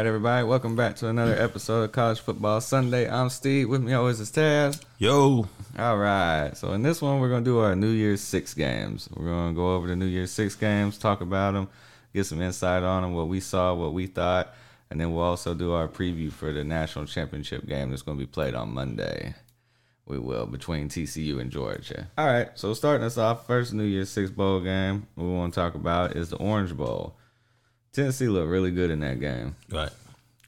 [0.00, 3.06] Right, everybody, welcome back to another episode of College Football Sunday.
[3.06, 3.68] I'm Steve.
[3.68, 4.82] With me always is Taz.
[4.96, 5.46] Yo.
[5.78, 9.10] All right, so in this one, we're gonna do our New Year's Six games.
[9.14, 11.68] We're gonna go over the New Year's Six games, talk about them,
[12.14, 14.54] get some insight on them, what we saw, what we thought,
[14.88, 18.24] and then we'll also do our preview for the national championship game that's gonna be
[18.24, 19.34] played on Monday.
[20.06, 22.08] We will between TCU and Georgia.
[22.16, 25.60] All right, so starting us off, first New Year's Six bowl game we want to
[25.60, 27.18] talk about is the Orange Bowl.
[27.92, 29.56] Tennessee looked really good in that game.
[29.70, 29.90] Right.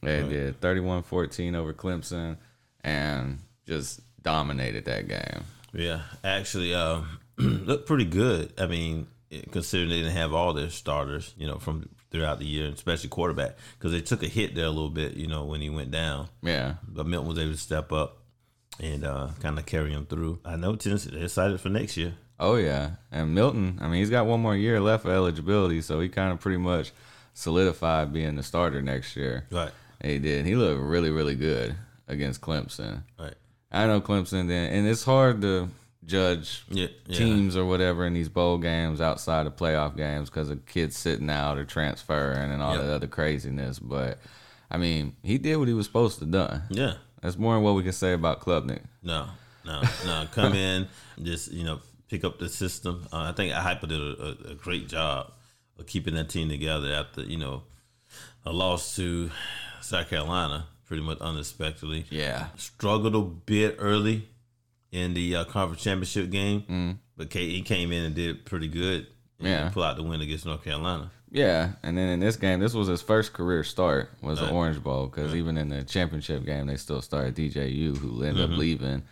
[0.02, 0.28] They Right.
[0.30, 2.36] did 31 14 over Clemson
[2.82, 5.44] and just dominated that game.
[5.72, 6.02] Yeah.
[6.24, 7.06] Actually, um,
[7.38, 8.52] looked pretty good.
[8.58, 9.06] I mean,
[9.50, 13.56] considering they didn't have all their starters, you know, from throughout the year, especially quarterback,
[13.78, 16.28] because they took a hit there a little bit, you know, when he went down.
[16.42, 16.74] Yeah.
[16.86, 18.18] But Milton was able to step up
[18.80, 20.40] and uh, kind of carry him through.
[20.44, 22.14] I know Tennessee, they're excited for next year.
[22.38, 22.92] Oh, yeah.
[23.10, 26.32] And Milton, I mean, he's got one more year left for eligibility, so he kind
[26.32, 26.92] of pretty much
[27.34, 29.46] solidified being the starter next year.
[29.50, 29.70] Right.
[30.02, 30.46] He did.
[30.46, 31.74] He looked really, really good
[32.08, 33.02] against Clemson.
[33.18, 33.34] Right.
[33.70, 35.68] I know Clemson, then, and it's hard to
[36.04, 36.88] judge Yeah.
[37.06, 37.16] yeah.
[37.16, 41.30] teams or whatever in these bowl games outside of playoff games because of kids sitting
[41.30, 42.82] out or transferring and all Yep.
[42.84, 43.78] that other craziness.
[43.78, 44.18] But
[44.70, 46.62] I mean, he did what he was supposed to done.
[46.70, 46.94] Yeah.
[47.22, 48.82] That's more than what we can say about Klubnik.
[49.02, 49.26] No,
[49.64, 50.26] no, no.
[50.32, 50.88] Come in,
[51.22, 53.06] just you know, pick up the system.
[53.12, 55.30] Uh, I think Hyper did a, a, a great job
[55.82, 57.62] keeping that team together after you know
[58.44, 59.30] a loss to
[59.80, 62.06] South Carolina, pretty much unexpectedly.
[62.10, 64.28] Yeah, Struggled a bit early
[64.90, 69.06] in the uh, conference championship game, but K- he came in and did pretty good.
[69.38, 69.70] and Yeah.
[69.70, 71.10] pull out the win against North Carolina.
[71.30, 71.72] yeah.
[71.82, 74.54] And then in this game, this was his first career start was the Right.
[74.54, 78.52] Orange Bowl because even in the championship game, they still started DJU who ended Mm-hmm.
[78.52, 79.02] up leaving,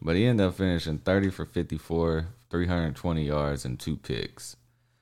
[0.00, 3.96] but he ended up finishing thirty for fifty four, three hundred twenty yards and two
[3.96, 4.56] picks.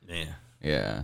[0.09, 1.03] Yeah, Yeah.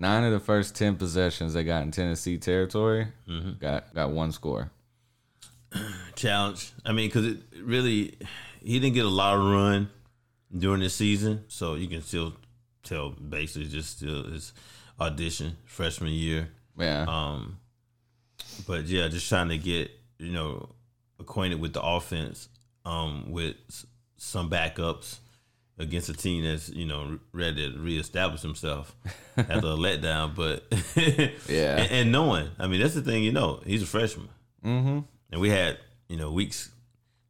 [0.00, 3.52] Nine of the first ten possessions they got in Tennessee territory Mm-hmm.
[3.60, 4.70] got got one score.
[6.16, 6.72] challenge.
[6.84, 8.16] I mean, because it really,
[8.62, 9.88] he didn't get a lot of run
[10.56, 12.34] during the season, so you can still
[12.82, 14.52] tell basically just still his
[14.98, 16.48] audition freshman year.
[16.78, 17.04] Yeah.
[17.06, 17.58] Um,
[18.66, 20.70] but yeah, just trying to get you know
[21.20, 22.48] acquainted with the offense,
[22.86, 23.56] um, with
[24.16, 25.18] some backups
[25.80, 28.94] against a team that's you know ready to reestablish himself
[29.36, 30.34] after a letdown.
[30.36, 30.64] But
[31.48, 31.76] Yeah.
[31.78, 33.24] and, and knowing, I mean, that's the thing.
[33.24, 34.28] You know, he's a freshman,
[34.64, 35.00] mm-hmm.
[35.32, 36.70] and we had you know weeks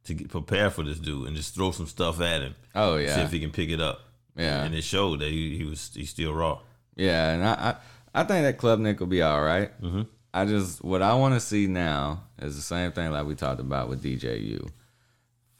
[0.03, 3.15] to get, prepare for this dude and just throw some stuff at him, Oh yeah,
[3.15, 4.01] see if he can pick it up.
[4.35, 4.63] Yeah.
[4.63, 6.59] and it showed that he, he was he's still raw.
[6.95, 9.69] Yeah, and I, I I think that Club Nick will be all right.
[9.81, 10.03] Mm-hmm.
[10.33, 13.59] I just what I want to see now is the same thing like we talked
[13.59, 14.69] about with DJU.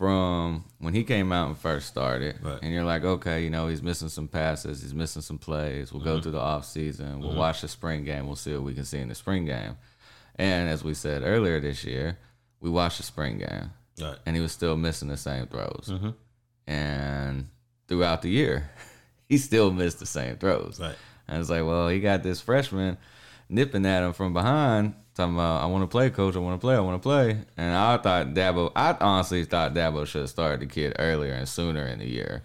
[0.02, 2.58] From when he came out and first started, Right.
[2.64, 5.94] and you're like, okay, you know, he's missing some passes, he's missing some plays.
[5.94, 8.74] We'll go through the off season, we'll watch the spring game, we'll see what we
[8.74, 9.78] can see in the spring game.
[10.38, 12.18] And as we said earlier this year,
[12.60, 13.70] we watched the spring game,
[14.02, 14.18] Right.
[14.26, 15.90] and he was still missing the same throws.
[15.92, 16.16] Mhm.
[16.66, 17.50] And
[17.88, 18.72] throughout the year,
[19.30, 20.80] he still missed the same throws.
[20.82, 20.96] Right.
[21.28, 22.98] And it's like, well, he got this freshman
[23.52, 26.36] nipping at him from behind, talking about, I want to play, coach.
[26.36, 26.76] I want to play.
[26.76, 27.38] I want to play.
[27.58, 31.48] And I thought Dabo, I honestly thought Dabo should have started the kid earlier and
[31.48, 32.44] sooner in the year.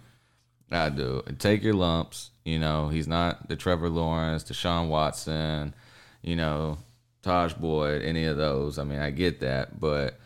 [0.71, 1.22] I do.
[1.39, 2.31] Take your lumps.
[2.44, 5.75] You know, he's not the Trevor Lawrence, Deshaun Watson,
[6.22, 6.78] you know,
[7.23, 8.78] Tajh Boyd, any of those.
[8.78, 10.19] I mean, I get that, but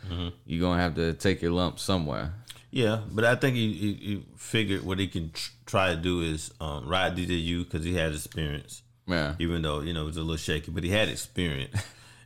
[0.45, 2.35] you're going to have to take your lumps somewhere.
[2.71, 6.21] Yeah, but I think he, he, he figured what he can tr- try to do
[6.23, 9.34] is um, ride DJU because he had experience, Yeah.
[9.38, 11.75] even though you know it was a little shaky, but he had experience.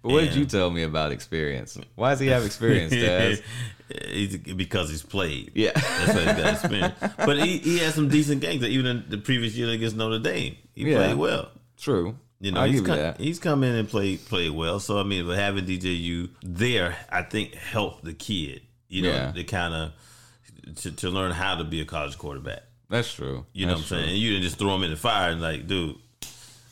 [0.02, 1.78] But what did you tell me about experience?
[1.94, 2.92] Why does he have experience?
[4.08, 5.52] He's, because he's played.
[5.54, 5.72] Yeah.
[5.74, 6.94] That's why he's got experience.
[7.18, 8.62] But he, he had some decent games.
[8.64, 10.96] Even in the previous year against Notre Dame, he Yeah.
[10.96, 11.50] played well.
[11.78, 12.16] True.
[12.40, 14.80] You know, I'll he's you come, he's come in and played played well.
[14.80, 18.62] So I mean, but having DJU there, I think helped the kid.
[18.88, 19.32] You know, Yeah.
[19.32, 22.62] to kind of to, to learn how to be a college quarterback.
[22.88, 23.44] That's true.
[23.52, 24.14] You know That's what I'm saying?
[24.14, 25.96] And you didn't just throw him in the fire and like, dude.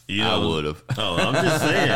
[0.08, 0.82] You I would've.
[0.98, 1.88] Oh, I'm just saying.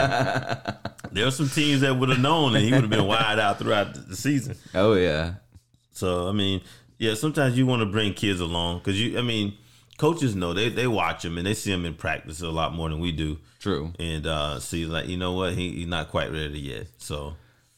[1.12, 3.58] there are some teams that would have known, and he would have been wide out
[3.58, 4.56] throughout the- season.
[4.74, 5.34] Oh yeah.
[5.92, 6.60] So I mean,
[6.98, 9.54] yeah, sometimes you want to bring kids along because you, I mean,
[9.98, 12.88] coaches know they they watch him and they see him in practice a lot more
[12.88, 13.92] than we do, True.
[13.98, 16.86] and uh, see like you know what he, he's not quite ready yet.
[16.98, 17.34] So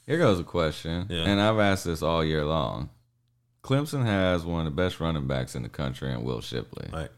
[0.06, 1.25] Here goes a question, Yeah.
[1.25, 2.90] and I've asked this all year long.
[3.62, 6.88] Clemson has one of the best running backs in the country, and Will Shipley.
[6.92, 7.10] like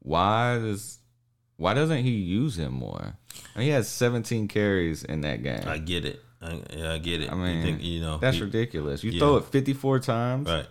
[0.00, 0.98] Why does
[1.56, 3.16] why doesn't he use him more?
[3.54, 5.62] I mean, he has 17 carries in that game.
[5.66, 7.30] I get it, I, yeah, I get it.
[7.30, 9.02] I You mean, think, you know That's he- ridiculous.
[9.04, 9.18] You yeah.
[9.20, 10.66] throw it 54 times, right,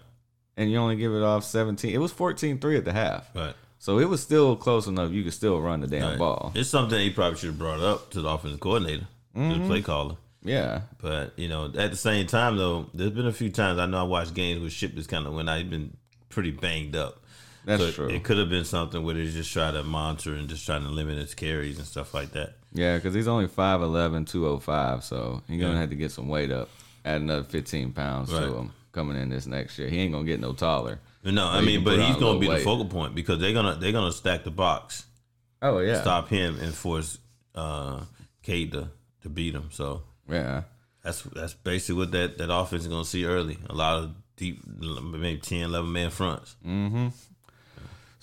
[0.57, 1.93] and you only give it off 17.
[1.93, 3.53] It was 14-3 at the half, right.
[3.79, 5.11] so it was still close enough.
[5.11, 6.17] You could still run the damn right.
[6.17, 6.51] ball.
[6.55, 9.07] It's something he probably should have brought up to the offensive coordinator.
[9.35, 9.67] to the mm-hmm.
[9.67, 10.15] play caller.
[10.45, 10.81] Yeah.
[11.01, 13.99] But you know, at the same time though, there's been a few times I know
[13.99, 15.97] I watched games where Ship is kind of when I've been
[16.29, 17.21] pretty banged up.
[17.65, 18.07] That's So true.
[18.09, 20.89] It could have been something where they just try to monitor and just trying to
[20.89, 22.53] limit his carries and stuff like that.
[22.73, 26.51] Yeah, because he's only 5'11", 205, so he's going to have to get some weight
[26.51, 26.69] up.
[27.03, 28.41] Add another 15 pounds Right.
[28.45, 29.89] to him coming in this next year.
[29.89, 30.99] He ain't going to get no taller.
[31.23, 32.59] No, I mean, but he's gonna be weight.
[32.59, 35.05] the focal point because they're gonna they're gonna stack the box,
[35.59, 35.99] Oh, yeah.
[36.01, 37.17] stop him, and force
[37.55, 38.01] uh,
[38.43, 38.89] Cade to,
[39.23, 39.69] to beat him.
[39.71, 40.63] So Yeah.
[41.03, 43.57] that's that's basically what that, that offense is going to see early.
[43.71, 46.55] A lot of deep, maybe 10, 11 man fronts.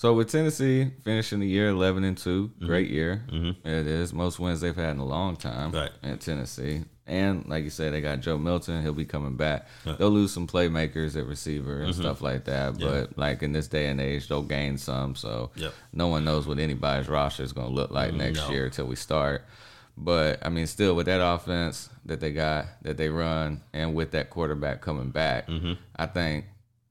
[0.02, 2.66] So with Tennessee finishing the year 11 and 2, Mm-hmm.
[2.66, 3.22] great year.
[3.64, 4.12] It is.
[4.12, 5.92] Most wins they've had in a long time Right.
[6.02, 6.82] at Tennessee.
[7.06, 8.82] And like you said, they got Joe Milton.
[8.82, 9.68] He'll be coming back.
[9.84, 12.72] They'll lose some playmakers at receiver and stuff like that.
[12.72, 12.82] Mm-hmm.
[12.82, 12.88] Yeah.
[12.88, 15.14] But like in this day and age, they'll gain some.
[15.14, 15.72] So Yep.
[15.92, 18.50] no one knows what anybody's roster is going to look like next no.
[18.50, 19.44] year until we start.
[19.96, 24.10] But I mean, still with that offense that they got, that they run, and with
[24.10, 25.74] that quarterback coming back, Mm-hmm.
[25.94, 26.46] I think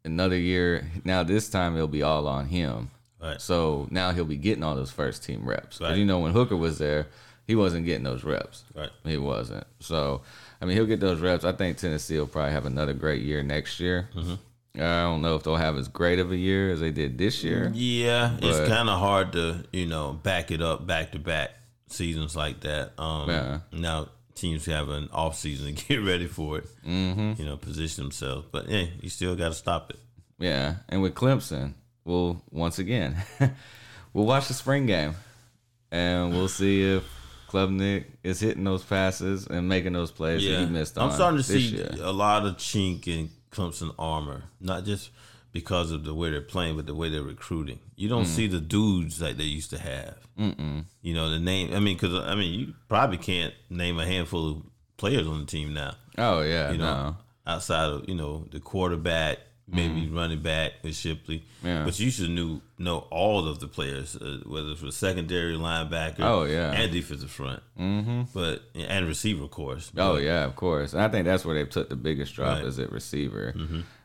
[0.05, 0.89] another year.
[1.03, 2.89] Now this time it'll be all on him.
[3.21, 3.39] Right.
[3.41, 5.79] So now he'll be getting all those first team reps.
[5.79, 5.97] Right.
[5.97, 7.07] you know when Hooker was there,
[7.45, 8.63] he wasn't getting those reps.
[8.75, 8.89] Right.
[9.03, 9.65] He wasn't.
[9.79, 10.21] So
[10.61, 11.43] I mean he'll get those reps.
[11.43, 14.09] I think Tennessee will probably have another great year next year.
[14.15, 14.33] Mm-hmm.
[14.75, 17.43] I don't know if they'll have as great of a year as they did this
[17.43, 17.71] year.
[17.75, 21.51] Yeah, it's kind of hard to you know back it up back to back
[21.87, 22.91] seasons like that.
[22.97, 23.59] Um, Yeah.
[23.73, 26.67] Now teams have an off season to get ready for it.
[26.87, 27.33] Mm-hmm.
[27.39, 29.99] You know, position themselves, but yeah, you still got to stop it.
[30.39, 30.75] Yeah.
[30.89, 31.73] And with Clemson,
[32.11, 33.15] we'll once again
[34.13, 35.13] we'll watch the spring game
[35.91, 37.03] and we'll see if
[37.49, 41.09] Klubnik is hitting those passes and making those plays that Yeah, he missed on.
[41.09, 41.89] I'm starting to see year.
[42.01, 45.09] a lot of chink in Clemson armor, not just
[45.51, 47.79] because of the way they're playing, but the way they're recruiting.
[47.97, 48.35] You don't Mm.
[48.37, 50.15] see the dudes like they used to have.
[50.39, 50.85] Mm-mm.
[51.01, 51.73] You know the name.
[51.73, 54.57] I mean, because I mean, you probably can't name a handful of
[54.95, 55.95] players on the team now.
[56.17, 57.15] Oh yeah, You know, no.
[57.45, 59.39] outside of you know the quarterback,
[59.71, 61.39] maybe running back with Shipley.
[61.39, 61.67] Mm-hmm.
[61.67, 61.85] Yeah.
[61.85, 66.19] But you should knew know all of the players, uh, whether it's for secondary linebacker,
[66.21, 66.71] Oh, yeah.
[66.73, 68.23] and defensive front, mm-hmm.
[68.33, 69.91] but and receiver, of course.
[69.97, 70.93] Oh yeah, of course.
[70.93, 72.57] And I think that's where they took the biggest drop Right.
[72.59, 72.67] Mm-hmm.
[72.67, 73.53] is at receiver.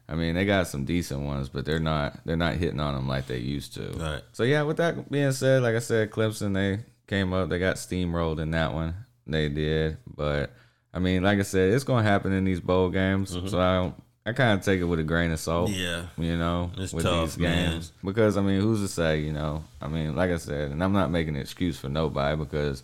[0.08, 3.08] I mean, they got some decent ones, but they're not they're not hitting on them
[3.08, 3.88] like they used to.
[3.96, 4.22] Right.
[4.32, 6.78] So yeah, with that being said, like I said, Clemson they
[7.08, 8.94] came up, they got steamrolled in that one.
[9.26, 10.52] They did, but
[10.94, 13.30] I mean, like I said, it's gonna happen in these bowl games.
[13.50, 13.94] So I don't.
[14.26, 15.70] I kind of take it with a grain of salt.
[15.70, 16.06] Yeah.
[16.19, 17.70] You know, It's with tough, these man.
[17.73, 19.20] games because I mean, who's to say?
[19.20, 22.37] You know, I mean, like I said, and I'm not making an excuse for nobody
[22.37, 22.82] because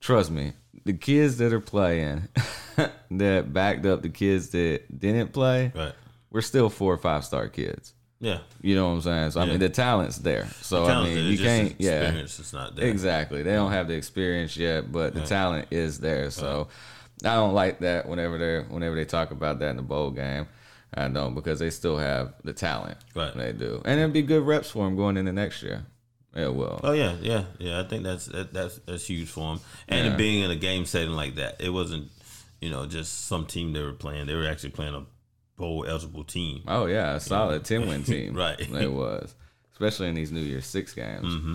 [0.00, 0.52] trust me,
[0.84, 2.28] the kids that are playing
[3.12, 5.92] that backed up the kids that didn't play, Right.
[6.30, 7.94] we're still four or five star kids.
[8.20, 8.38] Yeah.
[8.60, 9.30] You know what I'm saying?
[9.32, 10.46] So I mean, the talent's there.
[10.60, 11.74] So I Talented, mean, you just can't.
[11.80, 12.86] Yeah, experience is not there.
[12.86, 13.42] exactly.
[13.42, 16.30] They don't have the experience yet, but the talent is there.
[16.30, 16.68] So
[17.24, 20.46] I don't like that whenever they whenever they talk about that in the bowl game.
[20.94, 22.98] I don't because they still have the talent.
[23.14, 23.34] Right.
[23.34, 25.84] They do, and it'd be good reps for them going into next year.
[26.34, 26.80] It will.
[26.82, 27.80] Oh yeah, yeah, yeah.
[27.80, 30.16] I think that's that, that's that's huge for him, and Yeah.
[30.16, 32.08] being in a game setting like that, it wasn't,
[32.60, 34.26] you know, just some team they were playing.
[34.26, 35.04] They were actually playing a
[35.56, 36.62] bowl eligible team.
[36.66, 38.34] Oh yeah, a solid ten win team.
[38.34, 38.58] Right.
[38.60, 39.34] It was.
[39.72, 41.24] Especially in these New Year's six games.
[41.26, 41.54] Mm-hmm.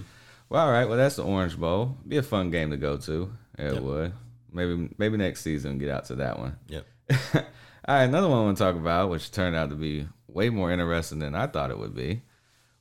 [0.50, 0.86] Well, all right.
[0.88, 1.98] Well that's the Orange Bowl.
[2.08, 3.32] Be a fun game to go to.
[3.58, 3.82] It Yep.
[3.84, 4.14] would.
[4.58, 6.58] Maybe maybe next season get out to that one.
[6.68, 6.86] Yep.
[7.36, 7.42] all
[7.88, 10.72] right, another one I want to talk about, which turned out to be way more
[10.72, 12.22] interesting than I thought it would be,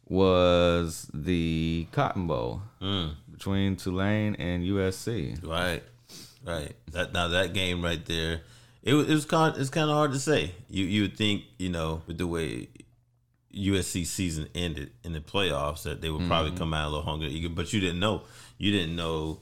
[0.08, 3.14] was the Cotton Bowl Mm.
[3.30, 5.38] between Tulane and USC.
[5.46, 5.82] Right.
[6.44, 6.74] Right.
[6.92, 8.40] That now that game right there,
[8.82, 10.52] it was it was kind it's kind of hard to say.
[10.70, 12.68] You you would think you know with the way
[13.54, 17.48] USC season ended in the playoffs that they would probably come out a little hungry,
[17.48, 18.22] but you didn't know.
[18.58, 19.40] You didn't know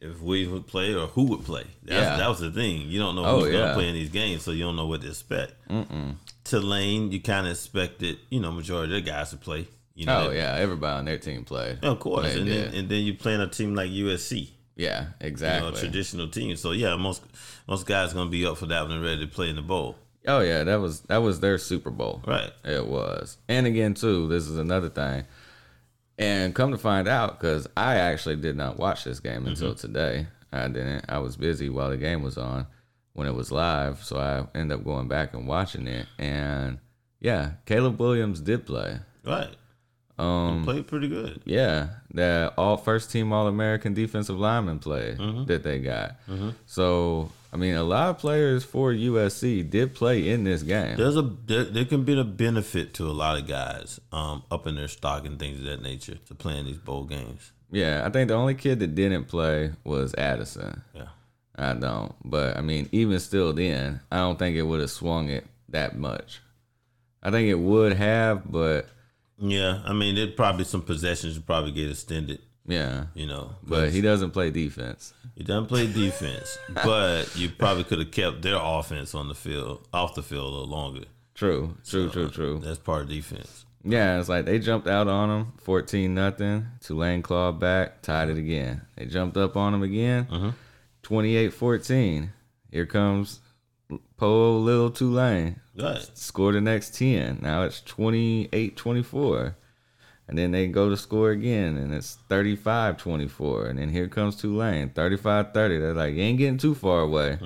[0.00, 1.64] if Williams would play or who would play.
[1.82, 2.16] That's, Yeah.
[2.18, 2.82] That was the thing.
[2.88, 3.68] You don't know Oh, who's going yeah.
[3.68, 5.54] to play in these games, so you don't know what to expect.
[5.68, 6.14] Mm-mm.
[6.44, 9.66] Tulane, you kind of expected, you know, majority of the guys to play.
[9.94, 11.78] You know, Oh they- yeah, everybody on their team played.
[11.84, 12.32] of course.
[12.32, 15.68] They And then, and then you playing a team like USC Yeah, you know, exactly.
[15.68, 16.54] a traditional team.
[16.56, 17.22] So yeah, most
[17.66, 19.96] most guys gonna be up for that one and ready to play in the bowl.
[20.26, 22.22] Oh yeah, that was that was their Super Bowl.
[22.26, 22.52] Right.
[22.64, 23.38] It was.
[23.48, 25.24] And again, too, this is another thing.
[26.18, 29.48] And come to find out, because I actually did not watch this game mm-hmm.
[29.48, 30.26] until today.
[30.52, 31.04] I didn't.
[31.08, 32.66] I was busy while the game was on
[33.12, 34.02] when it was live.
[34.02, 36.06] So I ended up going back and watching it.
[36.18, 36.78] And
[37.20, 38.98] yeah, Caleb Williams did play.
[39.24, 39.54] Right.
[40.18, 41.42] Um, Played pretty good.
[41.44, 45.44] yeah, that all first team All American defensive lineman play mm-hmm.
[45.44, 46.16] that they got.
[46.28, 46.50] Mm-hmm.
[46.66, 50.96] So I mean, a lot of players for USC did play in this game.
[50.96, 54.66] There's a there, there can be a benefit to a lot of guys um up
[54.66, 57.52] in their stock and things of that nature to playing these bowl games.
[57.70, 60.82] Yeah, I think the only kid that didn't play was Addison.
[60.94, 61.08] Yeah.
[61.56, 62.14] I don't.
[62.24, 65.98] But I mean, even still, then I don't think it would have swung it that
[65.98, 66.40] much.
[67.22, 68.88] I think it would have, but
[69.38, 72.40] Yeah, I mean, it probably some possessions would probably get extended.
[72.68, 73.06] Yeah.
[73.14, 75.12] You know, But he doesn't play defense.
[75.34, 79.86] he doesn't play defense, but you probably could have kept their offense on the field,
[79.92, 81.04] off the field a little longer.
[81.34, 82.60] True, true, true, true.
[82.62, 83.64] That's part of defense.
[83.84, 86.66] Yeah, it's like they jumped out on him, fourteen nothing.
[86.80, 88.82] Tulane clawed back, tied it again.
[88.96, 90.50] They jumped up on him again, mm-hmm.
[91.04, 92.28] 28-14.
[92.70, 93.40] Here comes
[94.16, 95.60] Po Little Tulane.
[95.76, 96.06] Right.
[96.14, 97.38] Score the next ten.
[97.40, 99.54] Now it's 28-24.
[100.28, 103.70] And then they go to score again, and it's 35-24.
[103.70, 105.52] And then here comes Tulane, 35-30.
[105.52, 107.38] They're like, you ain't getting too far away.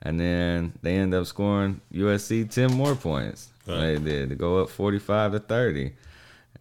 [0.00, 3.48] And then they end up scoring USC 10 more points.
[3.66, 3.80] Right.
[3.80, 4.28] They did.
[4.30, 5.92] to go up 45 to 30.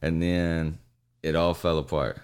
[0.02, 0.80] And then
[1.22, 2.18] it all fell apart.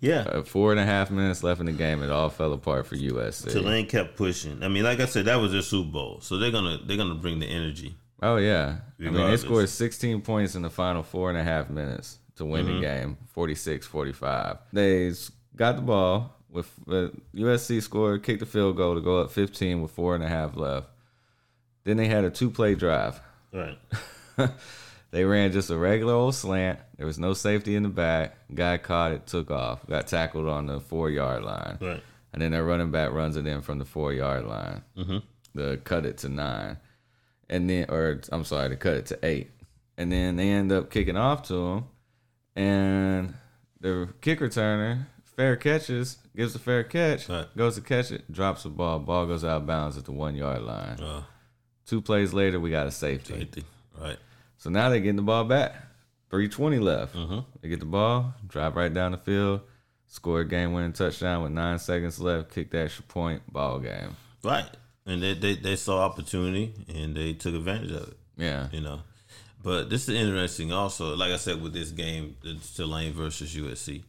[0.00, 0.20] Yeah.
[0.20, 2.02] Uh, four and a half minutes left in the game.
[2.02, 3.50] It all fell apart for USC.
[3.50, 4.62] Tulane kept pushing.
[4.62, 7.14] I mean, like I said, that was their Super Bowl, so they're gonna they're gonna
[7.14, 7.96] bring the energy.
[8.22, 8.76] Oh, yeah.
[9.00, 12.44] I mean, they scored 16 points in the final four and a half minutes to
[12.44, 12.74] win Mm-hmm.
[12.76, 14.58] the game 46 45.
[14.72, 15.12] They
[15.56, 16.36] got the ball.
[16.50, 20.22] with uh, USC scored, kicked the field goal to go up 15 with four and
[20.24, 20.88] a half left.
[21.84, 23.20] Then they had a two play drive.
[23.52, 23.78] Right.
[25.12, 26.78] They ran just a regular old slant.
[26.98, 28.36] There was no safety in the back.
[28.52, 31.78] Guy caught it, took off, got tackled on the four yard line.
[31.80, 32.02] Right.
[32.32, 35.18] And then their running back runs it in from the four yard line Mm-hmm.
[35.58, 36.78] to cut it to nine.
[37.48, 39.52] And then, or I'm sorry, to cut it to eight.
[39.96, 41.84] And then they end up kicking off to him.
[42.56, 43.34] And
[43.80, 47.46] the kick returner, fair catches, gives a fair catch, Right.
[47.56, 48.98] goes to catch it, drops the ball.
[48.98, 50.98] Ball goes out of bounds at the one yard line.
[51.00, 51.22] Uh,
[51.86, 53.34] Two plays later, we got a safety.
[53.34, 53.64] safety.
[53.96, 54.16] Right.
[54.56, 55.72] So now they're getting the ball back.
[56.30, 57.14] 320 left.
[57.14, 57.38] Mm-hmm.
[57.62, 59.60] They get the ball, drive right down the field,
[60.06, 64.16] score a game winning touchdown with nine seconds left, kick the extra point, ball game.
[64.42, 64.66] Right.
[65.06, 68.16] And they, they they saw opportunity and they took advantage of it.
[68.36, 68.68] Yeah.
[68.72, 69.02] You know.
[69.66, 72.36] But this is interesting also, like I said with this game,
[72.76, 74.04] Tulane versus USC.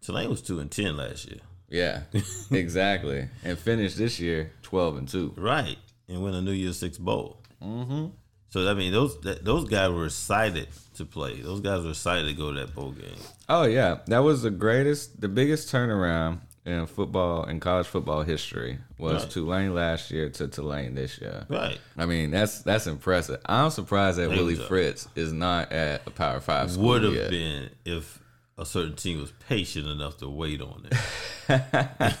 [0.00, 1.40] Tulane was two and ten last year.
[1.68, 2.02] Yeah.
[2.52, 3.28] exactly.
[3.42, 5.34] And finished this year 12 and 2.
[5.36, 5.78] Right.
[6.08, 7.42] And win a New Year's Six bowl.
[7.60, 8.06] Mm-hmm.
[8.50, 11.40] So I mean those that, those guys were excited to play.
[11.40, 13.18] Those guys were excited to go to that bowl game.
[13.48, 18.78] Oh yeah, that was the greatest, the biggest turnaround in football in college football history
[18.98, 19.30] was Right.
[19.30, 21.44] Tulane last year to Tulane this year.
[21.48, 21.78] Right.
[21.96, 23.40] I mean, that's that's impressive.
[23.46, 24.54] I'm surprised that Willie.
[24.56, 28.18] Fritz is not at a Power Five school Would have been if
[28.56, 30.94] a certain team was patient enough to wait on it.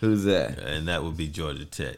[0.00, 0.58] Who's that?
[0.58, 1.96] and that would be Georgia Tech.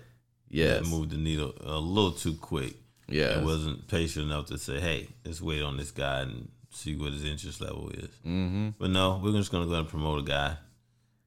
[0.48, 0.80] Yes.
[0.82, 2.74] That moved the needle a little too quick.
[3.08, 6.96] Yeah, It wasn't patient enough to say, hey, let's wait on this guy and see
[6.96, 8.08] what his interest level is.
[8.26, 8.70] Mm-hmm.
[8.78, 10.56] But no, we're just going to go and promote a guy.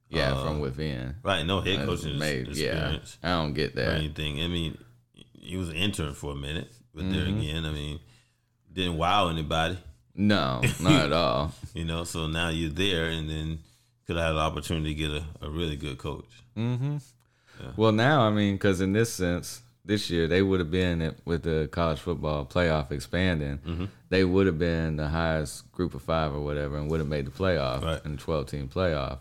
[0.10, 1.16] Yeah, Uh, from within.
[1.24, 3.96] Right, no head coaching made- yeah, experience I don't get or that.
[3.96, 4.42] anything.
[4.42, 4.78] I mean,
[5.34, 7.40] he was an intern for a minute, but there Mm-hmm.
[7.40, 8.00] again, I mean,
[8.72, 9.78] didn't wow anybody,
[10.16, 11.52] No, not at all.
[11.74, 12.04] you know.
[12.06, 13.60] So now you're there, and then
[14.06, 16.26] could have had an opportunity to get a, a really good coach.
[17.76, 21.44] Well, now I mean, because in this sense, this year they would have been with
[21.44, 23.58] the college football playoff expanding.
[23.60, 23.86] Mm-hmm.
[24.10, 27.26] They would have been the highest group of five or whatever, and would have made
[27.26, 28.06] the playoff Right.
[28.06, 29.20] in the twelve team playoff.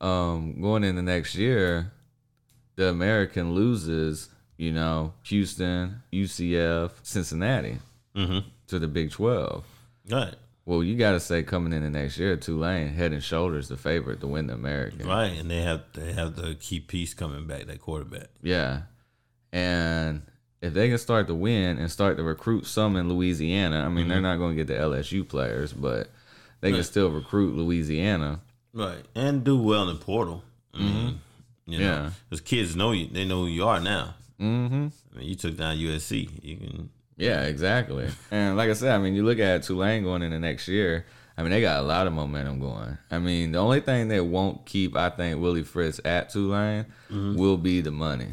[0.00, 1.92] Um, going into next year,
[2.76, 4.28] the American loses.
[4.58, 7.78] You know, Houston, UCF, Cincinnati
[8.16, 8.48] Mm-hmm.
[8.68, 9.64] to the Big Twelve.
[10.10, 10.34] Right,
[10.64, 14.20] Well, you got to say coming into next year, Tulane head and shoulders the favorite
[14.20, 15.06] to win the American.
[15.06, 18.28] right, and they have they have the key piece coming back, that quarterback.
[18.42, 18.82] Yeah.
[19.52, 20.22] And
[20.62, 24.08] if they can start to win and start to recruit some in Louisiana, I mean,
[24.08, 26.08] they're not going to get the LSU players, but
[26.62, 28.40] they can still recruit Louisiana.
[28.76, 30.44] Right, and do well in the portal.
[30.74, 31.20] I mean,
[31.66, 32.10] you know, Yeah.
[32.28, 34.14] because kids know you, they know who you are now.
[34.40, 34.88] Mm-hmm.
[35.14, 36.28] I mean, you took down USC.
[36.42, 38.08] You can Yeah, exactly.
[38.30, 41.06] and like I said, I mean, you look at Tulane going in the next year.
[41.38, 42.96] I mean, they got a lot of momentum going.
[43.10, 47.56] I mean, the only thing that won't keep, I think, Willie Fritz at Tulane will
[47.58, 48.28] be the money.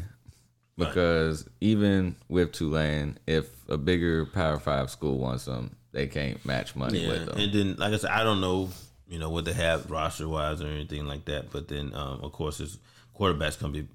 [0.76, 0.88] Right.
[0.88, 6.74] Because even with Tulane, if a bigger Power Five school wants them, they can't match
[6.76, 7.38] money Yeah, with them.
[7.38, 8.68] and then like I said, I don't know,
[9.14, 11.50] you know, what they have roster wise or anything like that.
[11.52, 12.78] But then, um, of course, his
[13.14, 13.86] quarterback's gonna be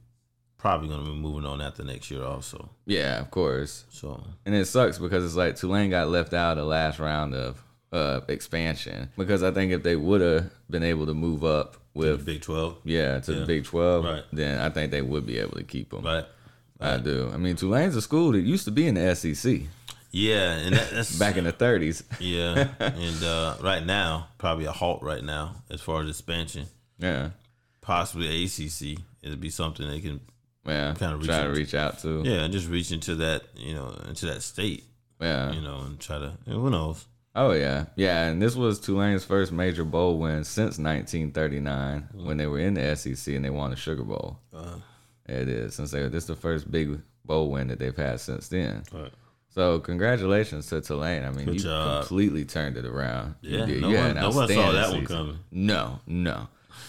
[0.57, 2.69] probably gonna be moving on after next year also.
[2.85, 3.83] yeah, of course.
[3.91, 7.35] So And it sucks because it's like Tulane got left out of the last round
[7.35, 7.61] of
[7.91, 9.09] uh, expansion.
[9.17, 12.41] Because I think if they would have been able to move up the with Big
[12.41, 13.39] Twelve, yeah to Yeah.
[13.39, 14.23] the Big Twelve, Right.
[14.31, 16.03] then I think they would be able to keep them.
[16.05, 16.25] right?
[16.81, 17.29] I do.
[17.33, 19.63] I mean, Tulane's a school that used to be in the SEC
[20.11, 22.03] Yeah, and that, that's back in the '30s.
[22.19, 26.65] yeah, and uh, right now probably a halt right now as far as expansion.
[26.97, 27.29] Yeah,
[27.81, 28.99] Possibly ACC.
[29.21, 30.19] It'd be something they can
[30.65, 32.23] Yeah, Kinda reach try to reach out to.
[32.25, 34.83] Yeah, and just reach into that, you know, into that state,
[35.19, 35.51] yeah.
[35.51, 36.33] you know, and try to.
[36.45, 37.05] Who knows?
[37.35, 42.47] Oh yeah, yeah, and this was Tulane's first major bowl win since 1939 when they
[42.47, 44.39] were in the SEC and they won the Sugar Bowl.
[44.53, 44.77] Uh,
[45.27, 48.47] It is since they this is the first big bowl win that they've had since
[48.47, 48.83] then.
[48.91, 49.11] right.
[49.59, 51.25] So congratulations to Tulane.
[51.25, 51.99] I mean, Good you job.
[52.07, 53.35] completely turned it around.
[53.41, 55.39] Yeah, you, no You one- no one saw that one coming.
[55.51, 56.47] No, no.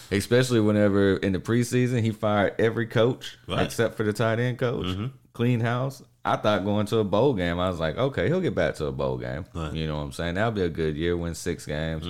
[0.09, 3.63] Especially whenever in the preseason he fired every coach Right.
[3.65, 4.85] except for the tight end coach.
[4.85, 5.07] Mm-hmm.
[5.33, 6.01] Clean house.
[6.23, 8.85] I thought going to a bowl game, I was like, okay, he'll get back to
[8.85, 9.43] a bowl game.
[9.53, 9.65] Right.
[9.67, 9.75] Mm-hmm.
[9.75, 10.35] You know what I'm saying?
[10.35, 11.17] That'll be a good year.
[11.17, 12.07] Win six games.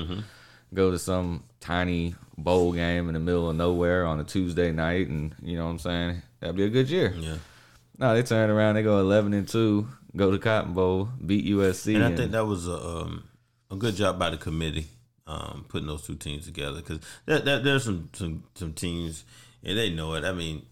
[0.75, 5.07] Go to some tiny bowl game in the middle of nowhere on a Tuesday night,
[5.07, 6.21] and you know what I'm saying?
[6.39, 7.15] That'd be a good year.
[7.17, 7.37] Yeah.
[7.97, 8.75] No, they turn around.
[8.75, 9.87] They go 11 and two.
[10.15, 11.95] Go to Cotton Bowl, beat USC.
[11.95, 13.23] And I think that was a um,
[13.69, 14.87] a good job by the committee
[15.27, 19.23] um, putting those two teams together because there, there, there's some, some some teams
[19.63, 20.25] and they know it.
[20.25, 20.65] I mean,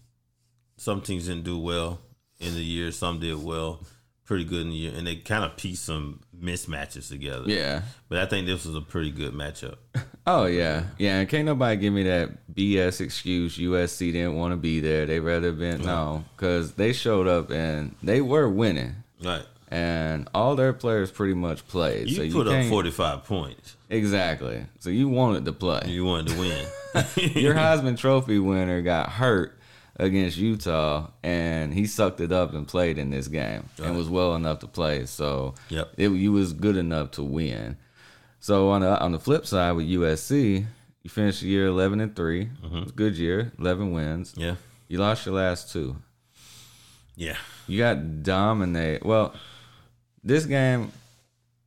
[0.76, 2.00] some teams didn't do well
[2.38, 3.84] in the year, some did well,
[4.24, 7.44] pretty good in the year, and they kind of pieced some mismatches together.
[7.46, 7.82] yeah.
[8.08, 9.76] but I think this was a pretty good matchup.
[10.26, 11.20] Oh yeah, yeah.
[11.20, 13.56] And can't nobody give me that BS excuse.
[13.56, 15.06] USC didn't want to be there.
[15.06, 19.44] They rather have been no, because they showed up and they were winning, Right.
[19.68, 22.08] and all their players pretty much played.
[22.08, 23.76] You so put up 45 points.
[23.88, 24.64] exactly.
[24.80, 25.82] So you wanted to play.
[25.86, 26.66] You wanted to win.
[27.42, 29.56] Your Heisman Trophy winner got hurt
[29.96, 33.88] against Utah, and he sucked it up and played in this game Right.
[33.88, 35.04] and was well enough to play.
[35.06, 35.92] So Yep.
[35.98, 37.76] it, you was good enough to win.
[38.40, 40.64] So on the on the flip side with USC,
[41.02, 42.76] you finished the year eleven and 3 Mm-hmm.
[42.78, 44.32] It's a good year, eleven wins.
[44.36, 44.54] yeah.
[44.88, 45.96] You lost your last two.
[47.16, 47.36] Yeah.
[47.70, 49.04] You got dominated.
[49.04, 49.34] Well,
[50.24, 50.92] this game,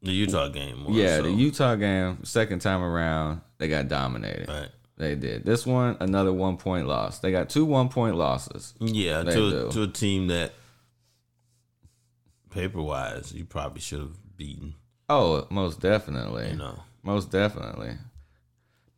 [0.02, 0.80] The Utah game.
[0.84, 1.24] more yeah, so.
[1.24, 4.48] the Utah game, second time around, they got dominated.
[4.50, 4.70] Right.
[4.98, 5.44] They did.
[5.46, 7.20] This one, another one point loss.
[7.20, 8.74] They got two one point losses.
[8.80, 9.72] Yeah, They to do.
[9.72, 10.54] to a team that
[12.52, 14.76] paper wise you probably should have beaten.
[15.10, 16.50] Oh, most definitely.
[16.50, 17.94] You know, Most definitely.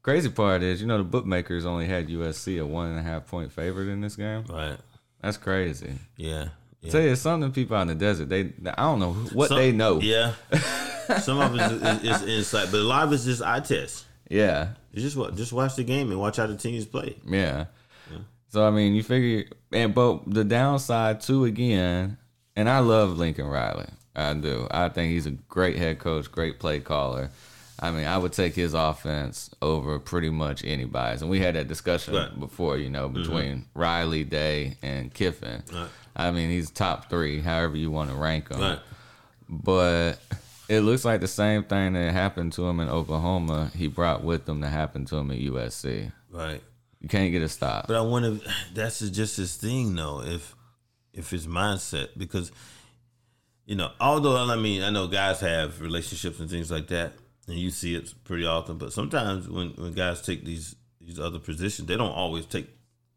[0.04, 3.26] Crazy part is, you know, the bookmakers only had USC a one and a half
[3.28, 4.44] point favorite in this game.
[4.50, 4.78] right?
[5.22, 5.94] That's crazy.
[6.18, 6.50] Yeah,
[6.86, 6.92] yeah.
[6.92, 8.30] Tell you it's something people out in the desert.
[8.30, 10.00] They, I don't know what Some- they know.
[10.02, 10.34] Yeah,
[11.22, 14.06] some of it is, is, is insight, but a lot of it's just eye test.
[14.30, 17.16] yeah, You just wa- just watch the game and watch how the teams play.
[17.28, 17.66] yeah.
[18.50, 22.18] So I mean, you figure, and but the downside too, again,
[22.56, 23.88] and I love Lincoln Riley.
[24.16, 24.66] I do.
[24.72, 27.32] I think he's a great head coach, great play caller.
[27.78, 31.68] I mean, I would take his offense over pretty much anybody's, and we had that
[31.68, 32.40] discussion Right.
[32.40, 33.22] before, you know, mm-hmm.
[33.24, 35.62] between Riley, Day, and Kiffin.
[35.74, 35.90] Right.
[36.16, 38.62] I mean, he's top three, however you want to rank him.
[38.62, 38.80] Right.
[39.50, 40.14] But
[40.70, 44.48] it looks like the same thing that happened to him in Oklahoma, he brought with
[44.48, 46.12] him to happen to him at USC.
[46.32, 46.62] Right.
[47.02, 47.88] You can't get a stop.
[47.88, 48.40] But I wonder,
[48.74, 50.22] that's just his thing, though.
[50.22, 50.56] If
[51.14, 52.52] if his mindset, because
[53.66, 57.14] you know, although I mean, I know guys have relationships and things like that,
[57.48, 58.78] and you see it pretty often.
[58.78, 62.68] But sometimes when when guys take these these other positions, they don't always take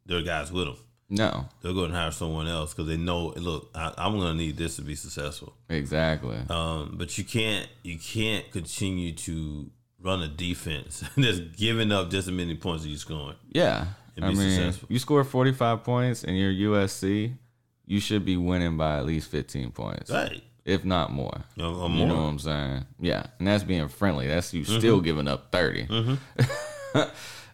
[0.07, 0.77] their guys with them.
[1.11, 4.37] No, They'll go and hire someone else because they know, look, I, I'm going to
[4.37, 5.55] need this to be successful.
[5.71, 6.37] exactly.
[6.51, 9.71] Um, but you can't you can't continue to
[10.03, 13.37] run a defense that's giving up just as many points as you're scoring.
[13.51, 13.87] Yeah.
[14.17, 14.89] and I mean, successful.
[14.91, 17.35] you score 45 points and you're USC,
[17.87, 20.43] you should be winning by at least 15 points, Right.
[20.67, 21.41] if not more.
[21.59, 21.89] Or, or You more.
[21.89, 22.09] Mm-hmm.
[22.09, 22.85] know what I'm saying?
[23.01, 23.27] Yeah.
[23.39, 24.27] And that's being friendly.
[24.29, 25.89] That's you still giving up 30.
[26.95, 27.07] it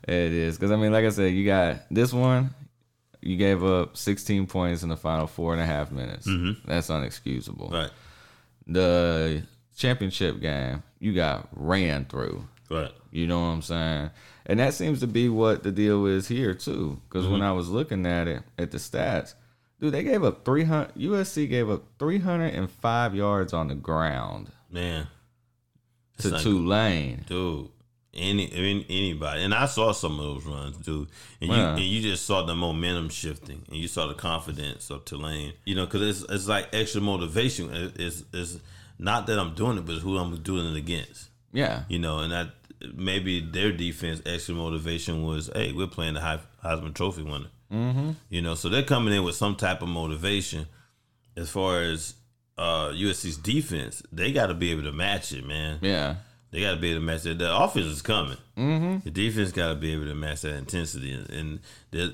[0.08, 0.56] is.
[0.56, 2.52] Because, I mean, like I said, you got this one,
[3.24, 6.26] you gave up 16 points in the final four and a half minutes.
[6.66, 7.70] That's unexcusable.
[7.70, 7.74] Mm-hmm.
[7.74, 7.90] Right.
[8.66, 9.42] The
[9.76, 12.46] championship game, you got ran through.
[12.70, 12.92] Right.
[13.10, 14.10] You know what I'm saying?
[14.46, 17.00] And that seems to be what the deal is here too.
[17.08, 19.34] Because when I was looking at it at the stats,
[19.80, 20.94] dude, they gave up 300.
[20.94, 25.06] USC gave up 305 yards on the ground Man.
[26.18, 27.24] to Tulane.
[27.26, 27.68] Dude.
[28.16, 31.08] Any, I mean, anybody, and I saw some of those runs, dude.
[31.40, 31.70] And you Yeah.
[31.74, 35.52] and you just saw the momentum shifting, and you saw the confidence of Tulane.
[35.64, 37.72] You know, because it's it's like extra motivation.
[37.74, 38.58] It- It's it's
[38.98, 41.28] not that I'm doing it, but who I'm doing it against.
[41.52, 42.50] Yeah, You know, and that
[42.94, 46.20] maybe their defense extra motivation was, hey, we're playing the
[46.64, 47.46] Heisman Trophy winner.
[47.72, 48.10] Mm-hmm.
[48.28, 50.66] You know, so they're coming in with some type of motivation.
[51.36, 52.14] As far as
[52.58, 55.78] uh, USC's defense, they got to be able to match it, man.
[55.82, 56.16] yeah,
[56.54, 57.36] They got to be able to match that.
[57.38, 58.36] The offense is coming.
[58.56, 58.98] Mm-hmm.
[59.02, 61.58] The defense got to be able to match that intensity, and, and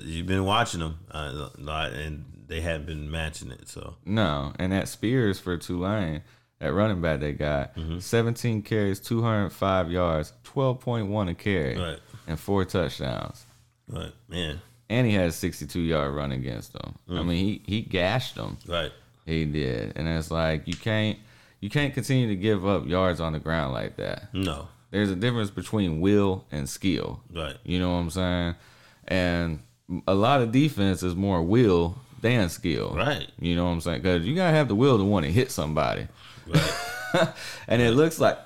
[0.01, 3.69] you've been watching them, uh, lot, and they haven't been matching it.
[3.69, 4.51] So no.
[4.57, 6.23] And that Spears for Tulane,
[6.57, 7.99] that running back they got, Mm-hmm.
[7.99, 11.99] 17 carries, 205 yards, 12.1 a carry, Right.
[12.25, 13.45] and four touchdowns.
[13.87, 14.59] Right, man.
[14.89, 16.95] and he had a 62 yard run against them.
[17.07, 17.19] Mm.
[17.19, 18.57] I mean, he he gashed them.
[18.67, 18.91] Right.
[19.27, 21.19] He did, and it's like you can't
[21.61, 24.33] you can't continue to give up yards on the ground like that.
[24.33, 24.67] No.
[24.89, 27.21] There's a difference between will and skill.
[27.33, 27.55] Right.
[27.63, 28.55] You know what I'm saying?
[29.07, 29.59] And
[30.07, 32.93] a lot of defense is more will than skill.
[32.95, 33.31] Right.
[33.39, 34.01] You know what I'm saying?
[34.01, 36.07] Because you gotta have the will to want to hit somebody.
[36.47, 36.73] Right.
[37.67, 38.37] And it looks like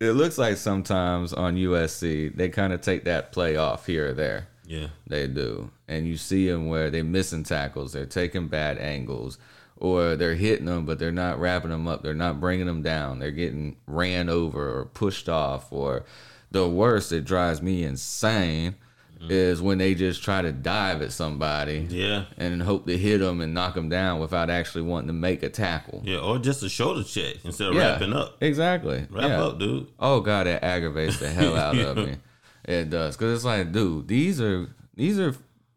[0.00, 4.12] it looks like sometimes on USC they kind of take that play off here or
[4.14, 4.48] there.
[4.66, 4.86] yeah.
[5.06, 9.36] They do, and you see them where they're missing tackles, they're taking bad angles,
[9.76, 13.18] or they're hitting them, but they're not wrapping them up, they're not bringing them down,
[13.18, 16.04] they're getting ran over or pushed off, or
[16.50, 18.76] the worst that drives me insane
[19.18, 19.30] mm-hmm.
[19.30, 22.24] is when they just try to dive at somebody Yeah.
[22.38, 25.50] and hope to hit them and knock them down without actually wanting to make a
[25.50, 26.02] tackle.
[26.04, 26.18] Yeah.
[26.18, 28.36] Or just a shoulder check instead of Yeah, wrapping up.
[28.40, 29.06] Exactly.
[29.10, 29.42] Wrap yeah.
[29.42, 29.88] up, dude.
[29.98, 32.16] Oh god, that aggravates the hell out of me.
[32.64, 35.34] It does because it's like, dude, these are these are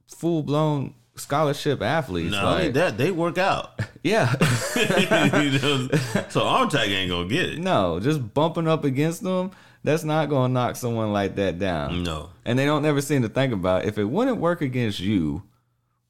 [0.08, 2.36] full blown scholarship athletes.
[2.36, 3.80] Only like, that, they work out.
[4.04, 4.34] yeah,
[4.76, 5.90] You know,
[6.30, 7.60] so ain't gonna get it.
[7.60, 9.52] no, just bumping up against them,
[9.84, 12.04] that's not gonna knock someone like that down.
[12.04, 12.30] No.
[12.46, 15.44] And they don't never seem to think about if it wouldn't work against you,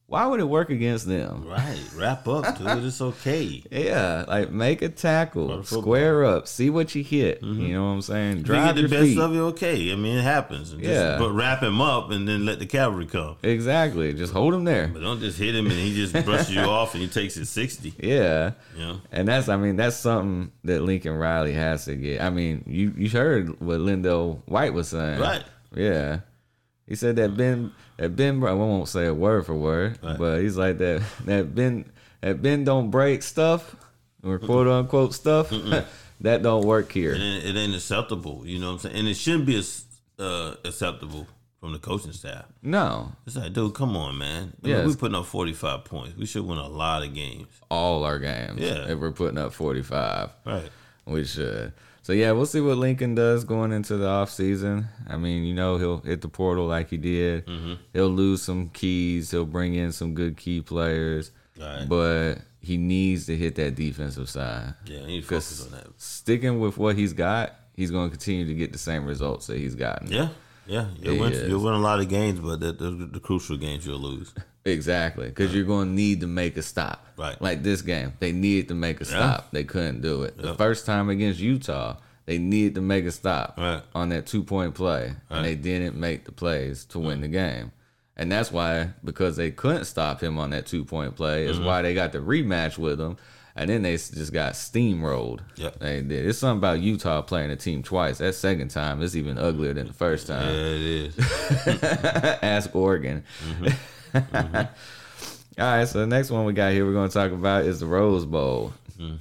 [0.10, 1.48] why would it work against them?
[1.48, 1.80] Right.
[1.96, 2.84] Wrap up, dude.
[2.84, 3.64] It's okay.
[3.72, 7.42] Yeah, like make a tackle, square up, see what you hit.
[7.42, 7.74] You mm-hmm.
[7.74, 8.38] know what I'm saying?
[8.40, 9.20] If you get the best feet.
[9.20, 9.92] of you, okay.
[9.92, 10.72] I mean, it happens.
[10.72, 11.18] Just, Yeah.
[11.20, 13.38] But wrap him up and then let the cavalry come.
[13.44, 14.14] Exactly.
[14.14, 14.88] Just hold him there.
[14.88, 17.46] But don't just hit him and he just brushes you off and he takes it
[17.46, 17.94] 60.
[18.00, 18.54] Yeah.
[18.76, 18.98] Yeah.
[19.12, 22.22] And that's, I mean, that's something that Lincoln Riley has to get.
[22.22, 25.44] I mean, you you heard what Lindell White was saying, Right.
[25.76, 26.22] Yeah,
[26.88, 28.44] he said that Ben that Ben.
[28.44, 30.18] I won't say a word for word, Right.
[30.18, 31.86] but he's like that that Ben
[32.22, 33.76] that Ben don't break stuff
[34.24, 35.50] or quote unquote stuff
[36.22, 37.14] that don't work here.
[37.14, 38.44] It ain't, it ain't acceptable.
[38.46, 38.96] You know what I'm saying?
[38.96, 39.62] And it shouldn't be
[40.20, 41.28] uh, acceptable
[41.60, 42.46] from the coaching staff.
[42.62, 44.54] No, It's like, dude, come on, man.
[44.64, 44.88] I mean, Yes.
[44.88, 46.18] we putting up 45 points.
[46.18, 47.48] We should win a lot of games.
[47.70, 48.62] all our games.
[48.62, 48.88] Yeah.
[48.90, 50.30] if we're putting up forty five.
[50.46, 50.70] Right.
[51.06, 51.74] We should.
[52.10, 54.88] So yeah, we'll see what Lincoln does going into the off season.
[55.08, 57.46] I mean, you know, he'll hit the portal like he did.
[57.46, 57.74] Mm-hmm.
[57.94, 59.30] He'll lose some keys.
[59.30, 61.30] He'll bring in some good key players,
[61.62, 61.88] Right.
[61.88, 64.74] but he needs to hit that defensive side.
[64.88, 66.02] Yeah, need focus on that.
[66.02, 69.60] Sticking with what he's got, he's going to continue to get the same results that
[69.60, 70.12] he's gotten.
[70.12, 70.30] Yeah.
[70.66, 70.88] Yeah.
[71.00, 73.86] You'll, He win, you'll win a lot of games, but the, the, the crucial games
[73.86, 74.34] you'll lose.
[74.66, 77.08] Exactly, because you're going to need to make a stop.
[77.18, 77.42] Right.
[77.42, 79.52] Like this game, they needed to make a stop.
[79.52, 80.38] They couldn't do it.
[80.38, 81.96] The first time against Utah,
[82.26, 83.82] they needed to make a stop Right.
[83.96, 85.38] on that two point play, Right.
[85.38, 87.72] and they didn't make the plays to win the game.
[88.18, 91.82] And that's why, because they couldn't stop him on that two point play, is why
[91.82, 93.18] they got the rematch with him.
[93.56, 95.40] And then they just got steamrolled.
[95.56, 96.26] Yeah, They did.
[96.26, 98.20] It's something about Utah playing a team twice.
[98.20, 100.48] That second time, it's even uglier than the first time.
[100.48, 100.82] Yeah, it
[101.18, 101.84] is.
[102.42, 103.24] Ask Oregon.
[103.46, 103.68] Mm-hmm.
[105.60, 107.80] All right, so the next one we got here we're going to talk about is
[107.82, 108.74] the Rose Bowl.
[108.98, 109.20] Mm.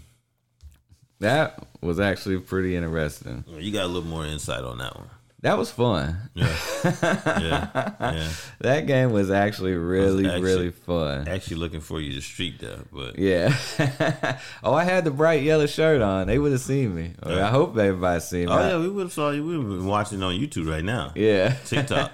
[1.21, 3.45] That was actually pretty interesting.
[3.59, 5.09] You got a little more insight on that one.
[5.43, 6.17] That was fun.
[6.35, 6.57] Yeah.
[6.85, 7.93] yeah.
[8.01, 8.29] Yeah.
[8.61, 11.29] That game was actually really, actually- really fun.
[11.29, 13.57] Actually looking for you to streak there, but Yeah.
[14.65, 16.27] oh, I had the bright yellow shirt on.
[16.27, 17.13] They would have seen me.
[17.25, 17.47] Yeah.
[17.47, 18.53] I hope everybody seen me.
[18.53, 19.45] Oh yeah, we would have saw you.
[19.47, 21.13] We would have been watching on YouTube right now.
[21.15, 21.55] Yeah.
[21.65, 22.13] TikTok.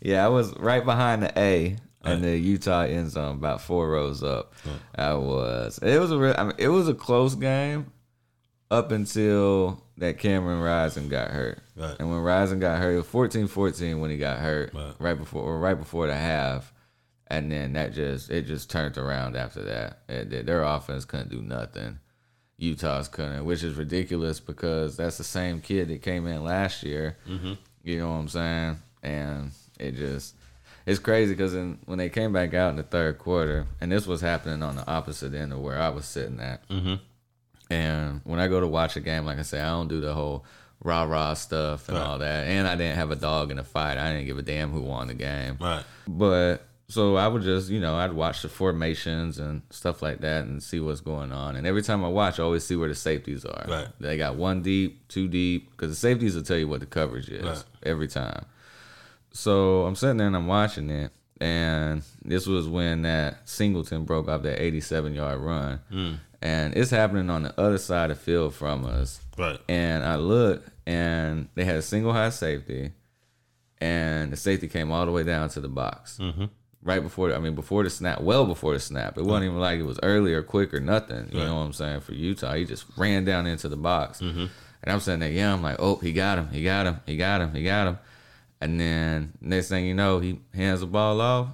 [0.00, 2.12] Yeah, I was right behind the A Right.
[2.12, 4.54] in the Utah end zone, about four rows up.
[4.94, 5.78] I was.
[5.82, 6.34] It was a real.
[6.38, 7.90] I mean, it was a close game
[8.70, 11.58] up until that Cameron Rising got hurt.
[11.74, 11.96] Right.
[11.98, 14.72] And when Rising got hurt, it was 14-14 when he got hurt.
[14.72, 14.94] Right.
[15.00, 16.72] Right before, or right before the half,
[17.26, 20.02] and then that just it just turned around after that.
[20.08, 20.46] It.
[20.46, 21.98] Their offense couldn't do nothing.
[22.58, 27.16] Utah's couldn't, which is ridiculous because that's the same kid that came in last year.
[27.28, 27.54] Mm-hmm.
[27.82, 28.78] You know what I'm saying?
[29.02, 30.34] And it just
[30.86, 31.52] it's crazy because
[31.84, 34.86] when they came back out in the third quarter, and this was happening on the
[34.90, 36.66] opposite end of where I was sitting at.
[36.68, 36.94] Mm-hmm.
[37.70, 40.14] And when I go to watch a game, like I say, I don't do the
[40.14, 40.44] whole
[40.82, 42.06] rah rah stuff and Right.
[42.06, 42.46] all that.
[42.46, 43.98] And I didn't have a dog in the fight.
[43.98, 45.58] I didn't give a damn who won the game.
[45.60, 45.84] Right.
[46.06, 50.44] But so I would just, you know, I'd watch the formations and stuff like that
[50.46, 51.56] and see what's going on.
[51.56, 53.66] And every time I watch, I always see where the safeties are.
[53.68, 53.88] Right.
[54.00, 57.28] They got one deep, two deep, because the safeties will tell you what the coverage
[57.28, 57.64] is Right.
[57.82, 58.46] every time.
[59.38, 61.12] So I'm sitting there and I'm watching it.
[61.40, 65.78] And this was when that Singleton broke off that 87 yard run.
[65.90, 66.14] Hmm.
[66.42, 69.20] And it's happening on the other side of the field from us.
[69.36, 69.58] Right.
[69.68, 72.92] And I looked, and they had a single high safety,
[73.80, 76.46] and the safety came all the way down to the box Mm-hmm.
[76.82, 77.32] right before.
[77.34, 79.18] I mean, before the snap, well before the snap.
[79.18, 81.28] It wasn't even like it was early or quick or nothing.
[81.32, 81.46] You Right.
[81.46, 82.00] know what I'm saying?
[82.00, 84.46] For Utah, he just ran down into the box, Mm-hmm.
[84.82, 87.16] and I'm sitting there, yeah, I'm like, oh, he got him, he got him, he
[87.16, 87.98] got him, he got him,
[88.60, 91.48] and then next thing you know, he hands the ball off,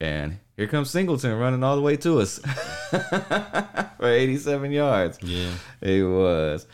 [0.00, 2.38] and here comes Singleton running all the way to us
[3.98, 5.18] for 87 yards.
[5.22, 5.52] Yeah.
[5.80, 6.66] It was.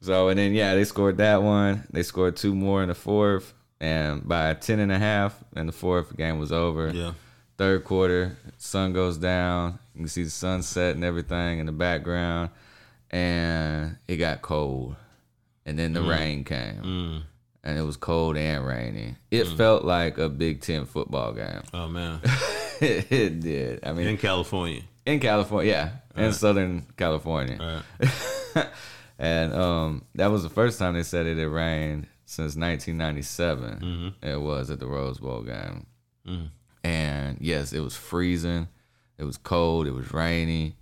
[0.00, 1.84] So, and then, yeah, they scored that one.
[1.92, 5.72] They scored two more in the fourth, and by 10 and a half in the
[5.72, 6.88] fourth, the game was over.
[6.90, 7.12] Yeah.
[7.58, 9.78] Third quarter, sun goes down.
[9.94, 12.50] You can see the sunset and everything in the background,
[13.10, 14.96] and it got cold.
[15.64, 17.22] And then the rain came, Mm.
[17.64, 19.16] And it was cold and rainy.
[19.30, 21.62] It felt like a Big Ten football game.
[21.72, 22.20] Oh man.
[22.80, 23.80] it did.
[23.84, 24.82] I mean, In California.
[25.06, 25.70] in California,
[26.16, 27.82] yeah, in Southern California.
[28.04, 28.66] Right.
[29.18, 34.14] and um, that was the first time they said it had rained since 1997.
[34.22, 35.86] It was at the Rose Bowl game.
[36.26, 36.48] Mm.
[36.84, 38.68] And yes, it was freezing.
[39.18, 39.86] It was cold.
[39.86, 40.76] It was rainy,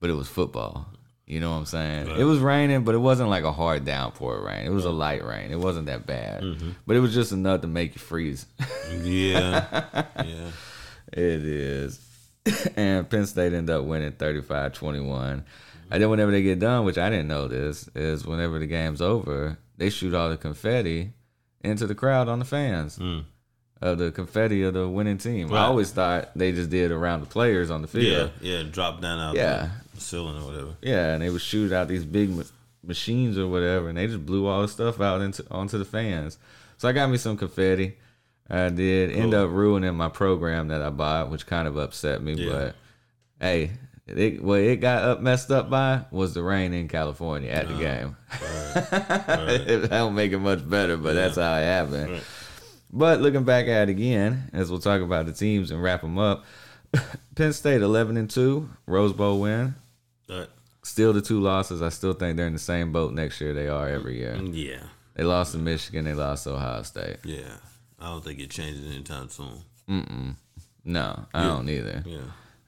[0.00, 0.86] but it was football.
[1.26, 2.06] You know what I'm saying?
[2.08, 2.18] Right.
[2.20, 4.66] It was raining, but it wasn't like a hard downpour rain.
[4.66, 5.50] It was a light rain.
[5.50, 6.44] It wasn't that bad,
[6.86, 8.44] but it was just enough to make you freeze.
[9.02, 9.84] Yeah.
[10.24, 10.50] yeah.
[11.12, 12.00] It is.
[12.76, 15.44] and Penn State ended up winning 35 21.
[15.90, 19.00] And then whenever they get done, which I didn't know this, is whenever the game's
[19.00, 21.12] over, they shoot all the confetti
[21.62, 23.24] into the crowd on the fans Mm.
[23.80, 25.52] of the confetti of the winning team.
[25.54, 28.30] I always thought they just did around the players on the field.
[28.40, 28.62] Yeah.
[28.70, 29.70] Drop down out Yeah.
[29.98, 30.76] Ceiling or whatever.
[30.82, 32.42] Yeah, and they would shoot out these big ma-
[32.82, 36.38] machines or whatever, and they just blew all the stuff out into onto the fans.
[36.78, 37.96] So I got me some confetti.
[38.48, 42.34] I did end up ruining my program that I bought, which kind of upset me.
[42.34, 42.50] Yeah.
[42.52, 42.76] But
[43.40, 43.70] hey,
[44.06, 47.74] it, what it got up messed up by was the rain in California at the
[47.74, 48.16] game.
[49.66, 52.12] it don't make it much better, but that's how it happened.
[52.12, 52.24] Right.
[52.92, 56.18] But looking back at it again, as we'll talk about the teams and wrap them
[56.18, 56.44] up,
[57.34, 59.74] Penn State eleven and two, Rose Bowl win.
[60.28, 60.48] Right.
[60.82, 61.80] Still the two losses.
[61.82, 64.36] I still think they're in the same boat next year they are every year.
[64.36, 64.82] Yeah.
[65.14, 66.04] They lost to Michigan.
[66.04, 67.18] They lost to Ohio State.
[67.24, 67.54] Yeah.
[67.98, 69.62] I don't think it changes anytime soon.
[69.88, 70.34] Mm-mm.
[70.84, 72.02] No, I don't either.
[72.04, 72.18] Yeah.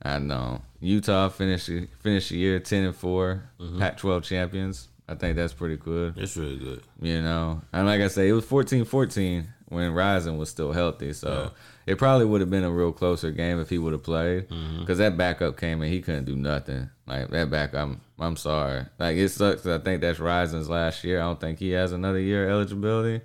[0.03, 0.62] I know.
[0.81, 1.69] Utah finished
[2.01, 3.79] finished the year ten and 4 Mm-hmm.
[3.79, 4.88] Pac-12 champions.
[5.09, 6.16] I think that's pretty good.
[6.16, 6.83] It's really good.
[7.01, 11.13] You know, and like I say, it was 14-14 when Rising was still healthy.
[11.13, 11.53] So
[11.87, 14.49] it probably would have been a real closer game if he would have played.
[14.49, 14.81] Mm-hmm.
[14.81, 16.91] Because that backup came in, he couldn't do nothing.
[17.07, 18.87] Like that backup, I'm I'm sorry.
[18.99, 19.67] Like it sucks.
[19.67, 21.21] I think that's Rising's last year.
[21.21, 23.25] I don't think he has another year eligibility.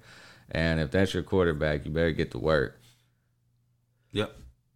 [0.52, 2.78] And if that's your quarterback, you better get to work.
[4.12, 4.36] Yep.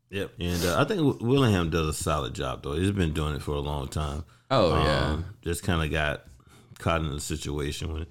[0.10, 0.32] Yep.
[0.40, 2.74] And uh, I think Whittingham does a solid job, though.
[2.74, 4.24] He's been doing it for a long time.
[4.50, 6.24] Oh yeah, Um, just kind of got
[6.80, 8.06] caught in a situation when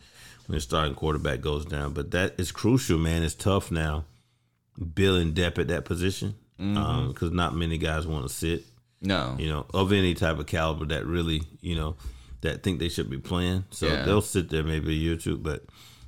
[0.47, 1.93] when the starting quarterback goes down.
[1.93, 3.23] But that is crucial, man.
[3.23, 4.05] It's tough now
[4.95, 6.77] building depth at that position mm-hmm.
[6.77, 8.65] um, because not many guys want to sit.
[9.01, 11.97] no, You know, of any type of caliber that really, you know,
[12.41, 13.65] that think they should be playing.
[13.71, 14.05] So Yeah.
[14.05, 15.65] they'll sit there maybe a year or two, but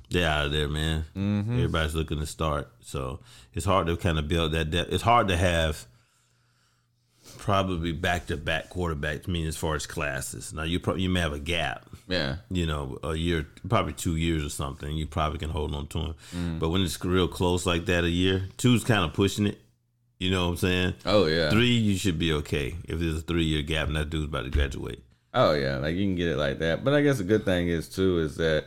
[0.09, 1.05] they're out of there, man.
[1.15, 1.53] Mm-hmm.
[1.53, 3.19] Everybody's looking to start, so
[3.53, 4.91] it's hard to kind of build that depth.
[4.93, 5.85] It's hard to have
[7.47, 9.25] probably back to back quarterbacks.
[9.25, 12.35] I mean, as far as classes, now you probably you may have a gap, yeah,
[12.51, 14.91] you know, a year, probably two years or something.
[14.97, 16.59] You probably can hold on to him, Mm.
[16.59, 19.57] but when it's real close like that, a year, two's kind of pushing it.
[20.19, 20.93] You know what I'm saying?
[21.05, 24.09] oh yeah, Three, you should be okay if there's a three year gap and that
[24.09, 25.01] dude's about to graduate.
[25.33, 26.83] Oh yeah, like you can get it like that.
[26.83, 28.65] But I guess a good thing is too is that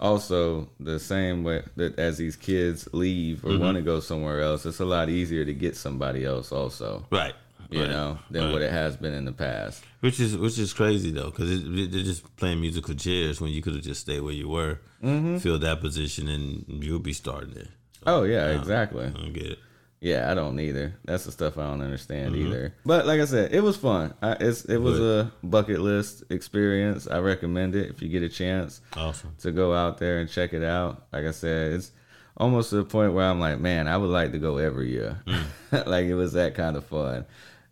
[0.00, 4.66] also the same way that as these kids leave or want to go somewhere else,
[4.66, 7.06] it's a lot easier to get somebody else also.
[7.12, 7.34] Right.
[7.70, 8.52] You right, know than right.
[8.52, 9.82] what it has been in the past.
[10.00, 13.74] which is which is crazy though, because they're just playing musical chairs when you could
[13.74, 15.38] have just stayed where you were, Mm-hmm.
[15.38, 17.68] fill that position, and you'll be starting there.
[18.06, 19.06] Oh yeah, exactly.
[19.06, 19.58] I don't get it.
[20.00, 20.94] Yeah, I don't either.
[21.06, 22.46] That's the stuff I don't understand Mm-hmm.
[22.48, 22.74] either.
[22.84, 24.14] But like I said, it was fun.
[24.22, 27.08] I, it's it was a bucket list experience.
[27.08, 28.80] I recommend it if you get a chance.
[28.96, 29.34] Awesome.
[29.40, 31.06] to go out there and check it out.
[31.12, 31.90] Like I said, it's
[32.36, 35.20] almost to the point where I'm like, man, I would like to go every year.
[35.72, 37.24] like it was that kind of fun.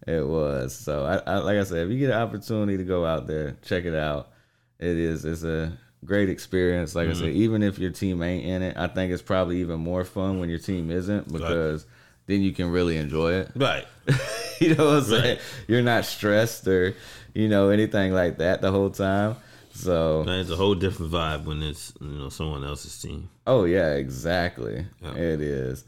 [0.07, 0.75] It was.
[0.75, 3.57] So I, I like I said, if you get an opportunity to go out there,
[3.63, 4.31] check it out.
[4.79, 6.95] It is it's a great experience.
[6.95, 7.43] Like I said, mm-hmm.
[7.43, 10.51] even if your team ain't in it, I think it's probably even more fun when
[10.51, 11.87] your team isn't because
[12.27, 13.51] then you can really enjoy it.
[13.55, 13.87] Right.
[14.61, 15.37] you know what I'm saying?
[15.37, 15.41] Right.
[15.69, 16.95] You're not stressed or,
[17.33, 19.37] you know, anything like that the whole time.
[19.75, 23.29] So Man, it's a whole different vibe when it's you know someone else's team.
[23.45, 24.87] Oh yeah, exactly.
[25.03, 25.15] Yeah.
[25.15, 25.85] It is.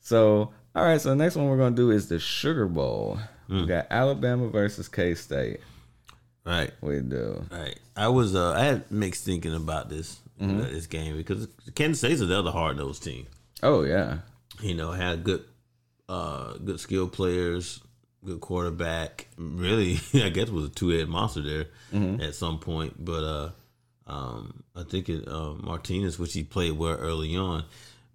[0.00, 3.18] So all right, so the next one we're gonna do is the Sugar Bowl.
[3.48, 3.62] Mm.
[3.62, 5.60] We got Alabama versus K State.
[6.44, 6.72] Right.
[6.80, 7.44] We do.
[7.50, 7.78] Right.
[7.96, 10.60] I was uh I had mixed thinking about this Mm-hmm.
[10.62, 13.26] uh, this game because Kansas State's another hard nosed team.
[13.62, 14.18] Oh yeah.
[14.62, 15.44] you know, had good,
[16.08, 17.80] uh, good skill players,
[18.24, 19.28] good quarterback.
[19.36, 21.66] Really, I guess was a two head monster there
[22.26, 23.04] at some point.
[23.04, 23.50] But uh,
[24.06, 27.64] um, I think it uh, Martinez, which he played well early on.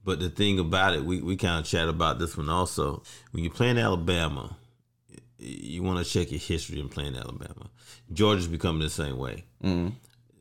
[0.05, 3.03] But the thing about it, we, we kind of chat about this one also.
[3.31, 4.55] When you play in Alabama,
[5.39, 7.69] you want to check your history in playing Alabama.
[8.13, 9.43] Georgia's becoming the same way.
[9.63, 9.89] Mm-hmm.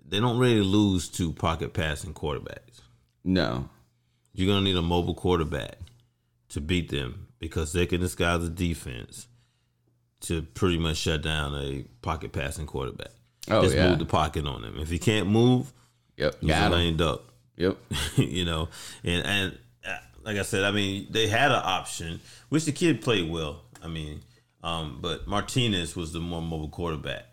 [0.07, 2.83] They don't really lose to pocket passing quarterbacks.
[3.25, 3.69] No.
[4.35, 5.79] You're gonna need a mobile quarterback
[6.51, 9.29] to beat them because they can disguise the defense
[10.21, 13.11] to pretty much shut down a pocket passing quarterback.
[13.51, 13.89] Oh, Just yeah.
[13.89, 14.79] move the pocket on them.
[14.79, 15.73] If he can't move,
[16.19, 16.37] Yep.
[16.41, 17.23] he's a lame duck.
[17.57, 17.77] Yep.
[18.17, 18.69] you know,
[19.05, 23.01] and and uh, like I said, I mean, they had an option, which the kid
[23.03, 23.63] played well.
[23.83, 24.21] I mean,
[24.63, 27.27] um, but Martinez was the more mobile quarterback,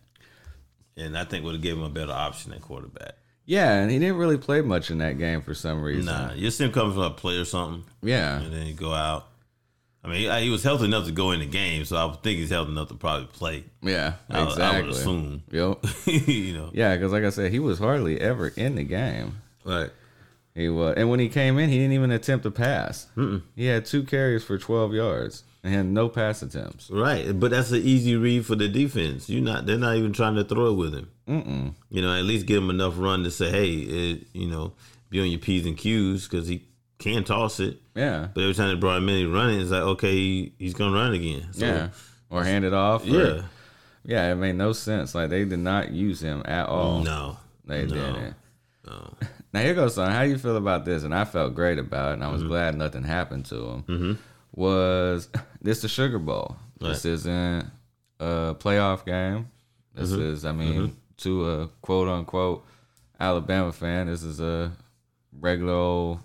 [0.97, 3.13] and I think would have given him a better option at quarterback.
[3.45, 6.05] Yeah, and he didn't really play much in that game for some reason.
[6.05, 8.39] Nah, you see him coming from a play or something, Yeah.
[8.39, 9.27] and then he go out.
[10.03, 12.23] I mean, he, he was healthy enough to go in the game, so I would
[12.23, 13.63] think he's healthy enough to probably play.
[13.81, 14.13] Yeah.
[14.29, 14.63] I, exactly.
[14.63, 15.85] I would assume, Yep.
[16.27, 19.37] you know, Yeah, because like I said, he was hardly ever in the game.
[19.65, 19.89] right?
[20.53, 23.07] He was, and when he came in, he didn't even attempt a pass.
[23.55, 26.89] He had two carries for twelve yards and had no pass attempts.
[26.89, 29.29] Right, but that's an easy read for the defense.
[29.29, 31.09] You not they're not even trying to throw it with him.
[31.27, 31.73] Mm-mm.
[31.89, 34.73] You know, at least give him enough run to say, hey, it, you know,
[35.09, 36.67] be on your p's and q's because he
[36.99, 37.77] can toss it.
[37.95, 39.61] Yeah, But every time they brought him in, he running.
[39.61, 41.47] It's like okay, he, he's gonna run again.
[41.53, 41.89] So, yeah,
[42.29, 43.03] or hand it off.
[43.05, 43.41] or- yeah.
[44.03, 44.31] yeah.
[44.31, 45.15] It made no sense.
[45.15, 47.03] Like they did not use him at all.
[47.03, 48.35] No, They no, didn't.
[48.85, 49.13] no.
[49.53, 50.11] Now here goes son.
[50.11, 51.03] How you feel about this?
[51.03, 52.49] And I felt great about it, and I was mm-hmm.
[52.49, 53.83] glad nothing happened to him.
[53.83, 54.13] Mm-hmm.
[54.53, 55.29] Was
[55.61, 56.55] this the Sugar Bowl?
[56.79, 57.65] This isn't
[58.19, 59.49] a playoff game.
[59.93, 60.21] This mm-hmm.
[60.21, 60.93] is, I mean, mm-hmm.
[61.17, 62.65] to a quote unquote
[63.19, 64.71] Alabama fan, this is a
[65.39, 66.19] regular old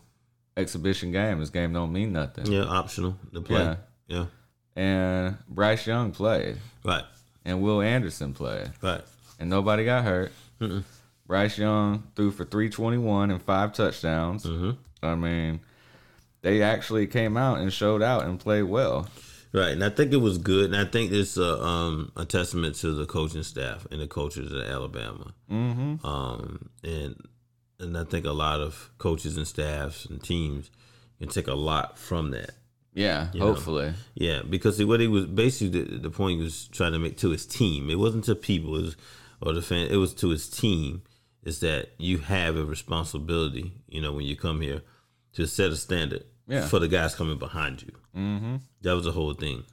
[0.56, 1.40] exhibition game.
[1.40, 2.46] This game don't mean nothing.
[2.46, 3.58] Yeah, optional to play.
[3.58, 3.76] Yeah.
[4.08, 4.26] Yeah,
[4.76, 7.02] And Bryce Young played, right,
[7.44, 9.02] and Will Anderson played, right.
[9.40, 10.30] and nobody got hurt.
[11.26, 14.44] Bryce Young threw for 321 and five touchdowns.
[14.44, 14.70] Mm-hmm.
[15.02, 15.60] I mean,
[16.42, 19.08] they actually came out and showed out and played well.
[19.52, 22.74] Right, and I think it was good, and I think it's a, um, a testament
[22.76, 25.32] to the coaching staff and the coaches at Alabama.
[25.50, 26.06] Mm-hmm.
[26.06, 27.16] Um, and
[27.78, 30.70] and I think a lot of coaches and staffs and teams
[31.18, 32.52] can take a lot from that.
[32.94, 33.46] Yeah, know.
[33.46, 33.92] hopefully.
[34.14, 37.30] Yeah, because what he was basically the, the point he was trying to make to
[37.30, 37.90] his team.
[37.90, 38.96] It wasn't to people, it was,
[39.40, 39.88] or the fan.
[39.88, 41.02] It was to his team.
[41.46, 44.82] Is that you have a responsibility, you know, when you come here,
[45.35, 46.66] to set a standard Yeah.
[46.66, 47.92] for the guys coming behind you.
[48.16, 48.56] Mm-hmm.
[48.82, 49.64] That was the whole thing.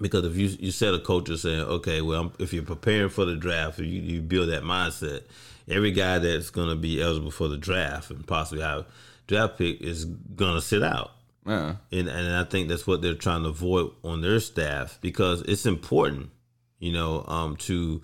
[0.00, 3.24] Because if you you set a culture saying, okay, well, I'm, if you're preparing for
[3.24, 5.22] the draft, if you, you build that mindset,
[5.68, 8.86] every guy that's going to be eligible for the draft and possibly have
[9.26, 11.10] draft pick is going to sit out
[11.46, 11.76] Yeah.
[11.92, 15.66] and and I think that's what they're trying to avoid on their staff because it's
[15.66, 16.30] important,
[16.78, 18.00] you know, um, to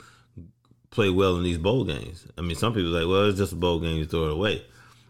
[0.94, 2.26] play well in these bowl games.
[2.38, 4.32] I mean, some people are like, well, it's just a bowl game, you throw it
[4.32, 4.64] away.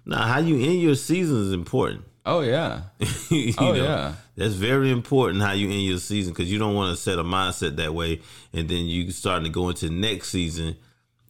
[0.06, 2.04] Now, how you end your season is important.
[2.26, 2.82] Oh yeah.
[3.00, 4.14] Oh, you Oh, know, yeah.
[4.36, 7.24] that's very important how you end your season because you don't want to set a
[7.24, 8.20] mindset that way,
[8.52, 10.76] and then you starting to go into next season,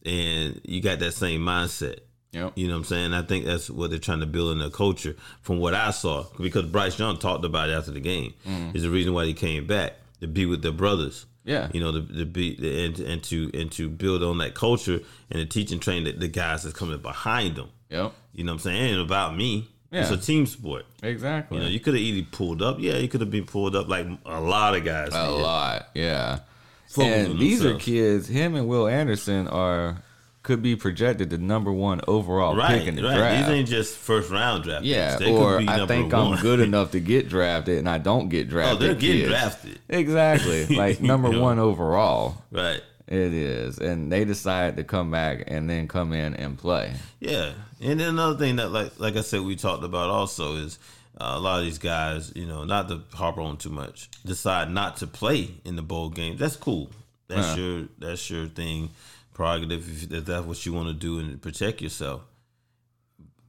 [0.04, 2.00] and you got that same mindset.
[2.32, 2.52] Yep.
[2.56, 3.14] You know what I'm saying?
[3.14, 6.24] I think that's what they're trying to build in their culture from what I saw.
[6.38, 8.34] Because Bryce Young talked about it after the game.
[8.46, 8.74] Mm.
[8.74, 11.26] Is the reason why he came back to be with their brothers.
[11.44, 11.68] Yeah.
[11.72, 15.38] You know, the to be and, and to and to build on that culture and
[15.38, 17.68] to teach and train the, the guys that's coming behind them.
[17.90, 18.12] Yep.
[18.32, 18.82] You know what I'm saying?
[18.82, 19.68] It ain't about me.
[19.90, 20.00] Yeah.
[20.00, 20.86] It's a team sport.
[21.02, 21.58] Exactly.
[21.58, 22.78] You know, you could have easily pulled up.
[22.80, 25.08] Yeah, you could have been pulled up like a lot of guys.
[25.08, 25.30] a did.
[25.30, 25.88] lot.
[25.94, 26.40] Yeah.
[26.88, 28.26] Focus and these are kids.
[28.28, 30.02] Him and Will Anderson are
[30.44, 33.16] could be projected the number one overall Right, pick in the right.
[33.16, 33.48] draft.
[33.48, 34.84] These ain't just first round draft.
[34.84, 35.18] yeah, picks.
[35.18, 36.34] They could or be I think one.
[36.34, 38.76] I'm good enough to get drafted, and I don't get drafted.
[38.76, 39.30] Oh, they're getting kids.
[39.30, 39.78] drafted.
[39.88, 41.42] Exactly, like number You know?
[41.42, 42.36] one overall.
[42.52, 42.80] Right.
[43.06, 46.94] It is, and they decide to come back and then come in and play.
[47.20, 47.52] Yeah,
[47.82, 50.78] and then another thing that, like, like I said, we talked about also is
[51.20, 54.70] uh, a lot of these guys, you know, not to harp on too much, decide
[54.70, 56.36] not to play in the bowl game.
[56.38, 56.90] That's cool.
[57.28, 57.64] That's Yeah.
[57.64, 58.90] your that's your thing,
[59.34, 59.88] prerogative.
[60.04, 62.22] If, if that's what you want to do and protect yourself.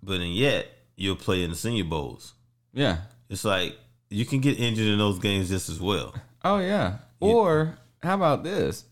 [0.04, 0.68] But and yet
[0.98, 2.34] you'll play in the senior bowls.
[2.74, 2.98] Yeah.
[3.30, 3.78] It's like
[4.10, 6.14] you can get injured in those games just as well.
[6.44, 6.98] Oh yeah.
[7.20, 8.86] Or how about this?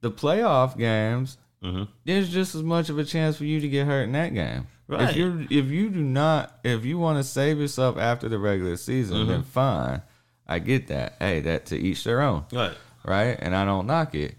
[0.00, 1.38] The playoff games.
[1.62, 1.86] Mhm.
[2.04, 4.66] There's just as much of a chance for you to get hurt in that game.
[4.88, 5.08] Right.
[5.10, 8.76] If you if you do not if you want to save yourself after the regular
[8.76, 10.02] season, then fine.
[10.48, 11.14] I get that.
[11.20, 12.44] Hey, that to each their own.
[12.52, 12.74] Right.
[13.04, 13.38] right?
[13.40, 14.34] And I don't knock it.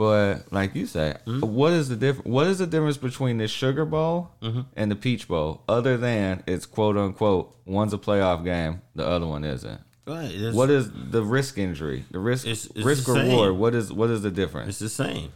[0.00, 1.46] But like you say, mm-hmm.
[1.46, 2.26] what is the difference?
[2.26, 4.62] What is the difference between the Sugar Bowl mm-hmm.
[4.74, 9.26] and the Peach Bowl, other than it's quote unquote one's a playoff game, the other
[9.26, 9.78] one isn't?
[10.06, 10.54] Right.
[10.54, 13.28] What is the risk injury, the risk It's- it's risk the same.
[13.28, 13.56] reward?
[13.58, 14.70] What is what is the difference?
[14.70, 15.32] it's the same.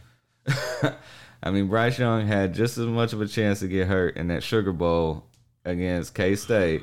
[1.43, 4.29] I mean, Bryce Young had just as much of a chance to get hurt in
[4.29, 5.25] that Sugar Bowl
[5.63, 6.81] against K State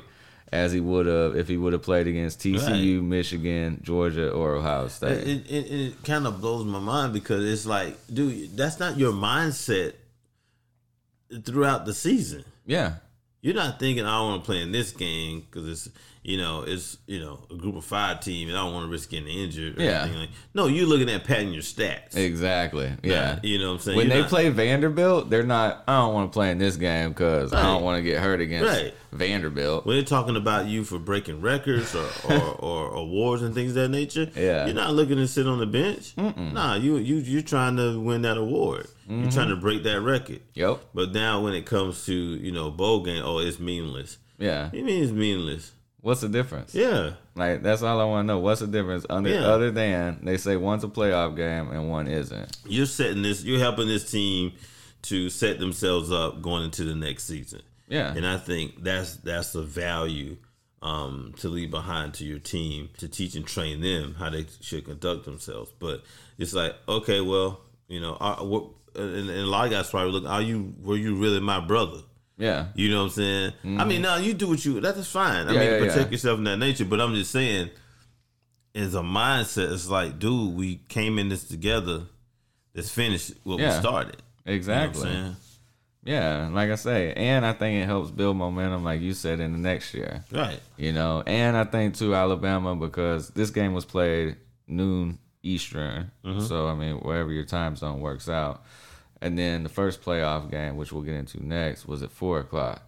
[0.53, 4.87] as he would have if he would have played against TCU, Michigan, Georgia, or Ohio
[4.87, 5.27] State.
[5.27, 9.11] It, it, it kind of blows my mind because it's like, dude, that's not your
[9.13, 9.93] mindset
[11.43, 12.45] throughout the season.
[12.65, 12.95] yeah,
[13.41, 15.89] You're not thinking I want to play in this game because it's
[16.23, 18.91] you know it's you know a group of five team and I don't want to
[18.91, 19.77] risk getting injured.
[19.77, 20.03] Or Yeah.
[20.03, 22.15] anything like, no, you're looking at padding your stats.
[22.15, 22.91] exactly.
[23.03, 23.39] Yeah.
[23.43, 23.97] you know what I'm saying.
[23.97, 25.83] when You're they not- play Vanderbilt, they're not.
[25.87, 28.39] I don't want to play in this game because I don't want to get hurt
[28.41, 28.93] against Right.
[29.11, 29.85] Vanderbilt.
[29.85, 33.75] when they're talking about you for breaking records or, or, or awards and things of
[33.75, 34.65] that nature, Yeah.
[34.65, 36.13] you're not looking to sit on the bench.
[36.17, 38.87] Nah, you you you're trying to win that award.
[39.09, 39.61] You're trying to mm-hmm.
[39.61, 40.39] break that record.
[40.53, 40.79] Yep.
[40.93, 44.17] But now when it comes to you know bowl game, oh, it's meaningless.
[44.39, 44.69] Yeah.
[44.73, 45.71] It means meaningless.
[46.03, 46.75] What's the difference?
[46.75, 48.39] Yeah, Like that's all I want to know.
[48.39, 49.45] What's the difference under, Yeah.
[49.45, 52.57] other than they say one's a playoff game and one isn't?
[52.67, 53.43] you're setting this.
[53.43, 54.51] You're helping this team
[55.03, 57.61] to set themselves up going into the next season.
[57.87, 58.13] Yeah.
[58.13, 60.35] And I think that's that's the value
[60.81, 64.83] um, to leave behind to your team to teach and train them how they should
[64.85, 65.71] conduct themselves.
[65.79, 66.03] But
[66.37, 70.11] it's like, okay, well, you know, are, what, and, and a lot of guys probably
[70.11, 71.99] look, are you were you really my brother?
[72.37, 72.67] Yeah.
[72.75, 73.53] You know what I'm saying?
[73.79, 74.79] I mean, no, you do what you.
[74.79, 75.47] That's fine.
[75.47, 75.53] I Mm-hmm.
[75.53, 76.11] Yeah, mean, yeah, protect yeah.
[76.11, 76.85] yourself in that nature.
[76.85, 77.69] But I'm just saying,
[78.75, 82.03] as a mindset, it's like, dude, we came in this together.
[82.73, 84.17] Let's finish what we started.
[84.17, 85.35] You know what I'm Exactly.
[86.05, 89.53] Yeah, like I say, and I think it helps build momentum, like you said, in
[89.53, 90.25] the next year.
[90.33, 90.59] Right.
[90.75, 94.35] You know, and I think too Alabama because this game was played
[94.67, 96.41] noon Eastern, Mm-hmm.
[96.41, 98.63] so I mean wherever your time zone works out.
[99.23, 102.81] And then the first playoff game, which we'll get into next, was at four o'clock,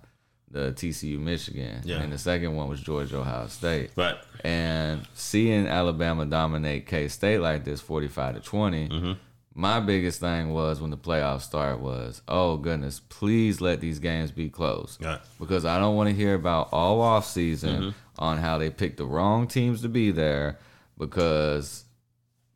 [0.52, 2.02] the TCU Michigan, Yeah.
[2.02, 3.92] and the second one was Georgia Ohio State.
[3.96, 4.16] Right.
[4.44, 9.12] And seeing Alabama dominate K State like this, forty five to 20 Mm-hmm.
[9.56, 14.30] my biggest thing was when the playoffs started was, oh goodness, please let these games
[14.32, 15.20] be close Right.
[15.40, 17.90] because I don't want to hear about all off season Mm-hmm.
[18.20, 20.60] on how they picked the wrong teams to be there
[20.98, 21.85] because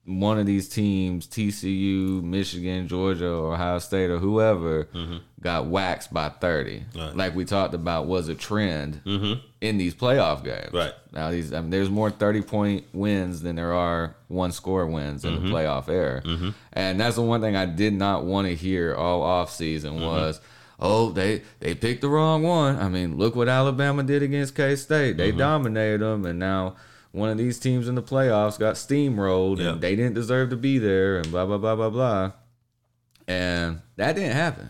[0.10, 4.88] one of these teams, TCU, Michigan, Georgia, or Ohio State, or whoever,
[5.42, 6.80] got waxed by 30.
[6.80, 7.00] Mm-hmm.
[7.00, 7.16] Right.
[7.16, 9.40] Like we talked about, was a trend Mm-hmm.
[9.62, 10.74] in these playoff games.
[10.74, 10.94] Right.
[11.14, 15.24] Now, these I mean, there's more 30 point wins than there are one score wins
[15.26, 15.46] in Mm-hmm.
[15.46, 16.22] the playoff era.
[16.74, 20.06] And that's the one thing I did not want to hear all off season Mm-hmm.
[20.06, 20.42] was,
[20.80, 22.78] oh, they they picked the wrong one.
[22.78, 25.18] I mean, look what Alabama did against K State.
[25.18, 25.38] They Mm-hmm.
[25.38, 26.76] dominated them, and now
[27.12, 29.72] one of these teams in the playoffs got steamrolled, Yeah.
[29.74, 32.32] and they didn't deserve to be there, and blah blah blah blah blah.
[33.28, 34.70] And that didn't happen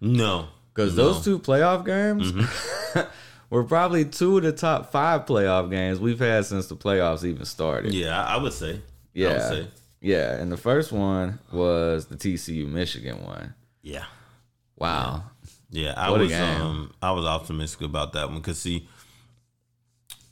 [0.00, 0.48] No.
[0.72, 1.12] because No.
[1.12, 3.00] those two playoff games Mm-hmm.
[3.50, 7.44] were probably two of the top five playoff games we've had since the playoffs even
[7.44, 7.92] started.
[7.94, 8.70] Yeah, I, I would say.
[8.70, 8.80] I would
[9.12, 9.48] Yeah.
[9.48, 9.66] say.
[10.00, 13.54] Yeah, and the first one was the TCU Michigan one.
[13.82, 14.04] Yeah.
[14.76, 15.24] Wow.
[15.70, 18.88] Yeah, I What was um I was optimistic about that one because see,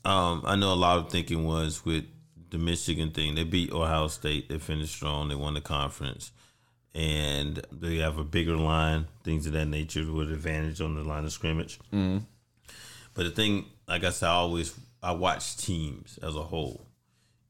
[0.07, 2.05] um I know a lot of thinking was with
[2.51, 3.35] the Michigan thing.
[3.35, 4.49] They beat Ohio State.
[4.49, 5.29] They finished strong.
[5.29, 6.31] They won the conference,
[6.95, 11.25] and they have a bigger line, things of that nature, with advantage on the line
[11.25, 11.79] of scrimmage.
[11.93, 12.19] Mm-hmm.
[13.15, 16.87] But the thing, like I said, I always I watch teams as a whole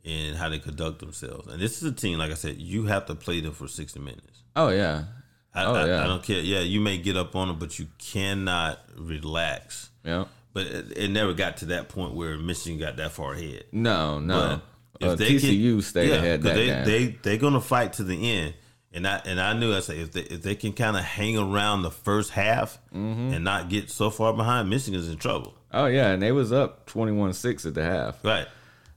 [0.04, 1.48] and how they conduct themselves.
[1.48, 4.00] And this is a team, like I said, you have to play them for sixty
[4.00, 4.42] minutes.
[4.54, 5.04] Oh yeah.
[5.52, 6.04] I, Oh, I, yeah.
[6.04, 6.40] I don't care.
[6.40, 9.88] Yeah, you may get up on them, but you cannot relax.
[10.04, 10.26] Yeah.
[10.56, 13.64] But it, it never got to that point where Michigan got that far ahead.
[13.72, 14.60] No, no.
[14.98, 16.84] But Uh, if they can- TCU stayed yeah, ahead that they game.
[16.86, 18.54] they they're gonna fight to the end.
[18.94, 21.36] And I and I knew I said if they if they can kind of hang
[21.36, 23.34] around the first half Mm-hmm.
[23.34, 25.52] and not get so far behind, Michigan's in trouble.
[25.74, 28.24] oh yeah, and they was up 21-6 at the half.
[28.24, 28.46] Right.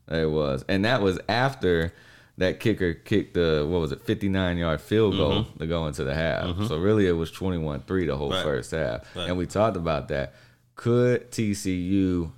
[0.09, 1.93] It was, and that was after
[2.37, 6.05] that kicker kicked the what was it, fifty nine yard field goal to go into
[6.05, 6.55] the half.
[6.67, 8.35] So really, it was twenty one three the whole Mm-hmm.
[8.37, 8.43] Right.
[8.55, 9.13] first half.
[9.15, 9.27] Right.
[9.27, 10.33] And we talked about that.
[10.79, 12.31] Could TCU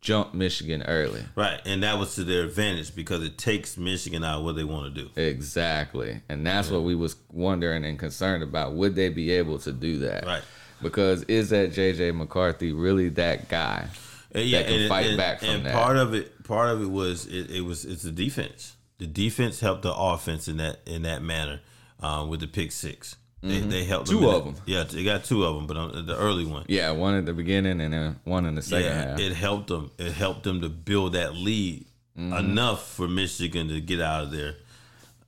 [0.00, 1.22] jump Michigan early?
[1.34, 1.60] Right.
[1.66, 4.94] And that was to their advantage because it takes Michigan out of what they want
[4.94, 5.10] to do.
[5.20, 8.72] Exactly, and that's what we was wondering and concerned about.
[8.72, 10.24] Would they be able to do that?
[10.24, 10.42] Right.
[10.80, 13.88] Because is that JJ McCarthy really that guy?
[14.34, 15.74] And yeah, that can and, fight and- back from and that.
[15.74, 18.74] part of it, part of it was it, it was it's the defense.
[18.96, 21.60] The defense helped the offense in that in that manner
[22.00, 23.16] um, with the pick six.
[23.42, 24.20] They, they helped Mm-hmm.
[24.20, 24.54] Two of them.
[24.66, 26.64] Yeah, they got two of them, but the early one.
[26.68, 29.18] Yeah, one at the beginning and then one in the second yeah, half.
[29.20, 29.90] it helped them.
[29.98, 31.86] It helped them to build that lead
[32.18, 32.34] Mm-hmm.
[32.34, 34.56] enough for Michigan to get out of their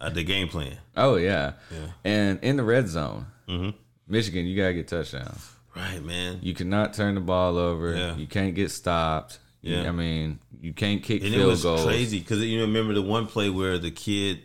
[0.02, 0.76] uh, the game plan.
[0.96, 1.54] oh yeah.
[1.72, 1.86] Yeah.
[2.04, 3.70] and in the red zone, Mm-hmm.
[4.06, 5.50] Michigan, you gotta get touchdowns.
[5.74, 6.40] Right, man.
[6.42, 7.96] You cannot turn the ball over.
[7.96, 8.14] Yeah.
[8.16, 9.38] You can't get stopped.
[9.62, 9.88] You- Yeah.
[9.88, 11.84] I mean, you can't kick and it field was goals.
[11.86, 14.42] crazy because you remember the one play where the kid,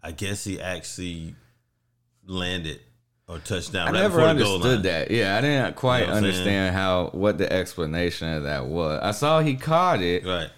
[0.00, 1.34] I guess he actually
[2.26, 2.80] landed
[3.30, 3.88] or touchdown.
[3.88, 5.10] I right never before the goal understood that.
[5.10, 9.00] Yeah, I didn't quite You know understand how what the explanation of that was.
[9.02, 10.48] I saw he caught it, Right.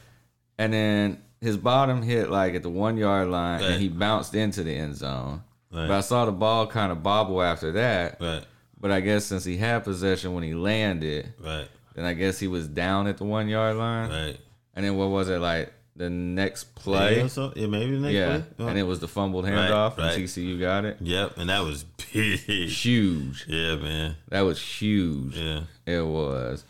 [0.59, 3.71] and then his bottom hit like at the one yard line, Right.
[3.73, 5.43] and he bounced into the end zone.
[5.73, 5.89] Right.
[5.89, 8.19] But I saw the ball kind of bobble after that.
[8.21, 8.45] Right.
[8.81, 11.69] But I guess since he had possession when he landed, Right.
[11.95, 14.11] then I guess he was down at the one yard line.
[14.11, 14.39] Right.
[14.75, 17.19] And then what was it like the next play?
[17.19, 18.69] Yeah, so, yeah, maybe the next Yeah, play.
[18.71, 20.15] and it was the fumbled Right, handoff, right.
[20.15, 20.97] and TCU got it.
[21.01, 22.39] Yep, and that was big.
[22.71, 23.45] Huge.
[23.49, 24.17] Yeah, man.
[24.29, 25.37] That was huge.
[25.37, 25.61] Yeah.
[25.87, 26.65] It was.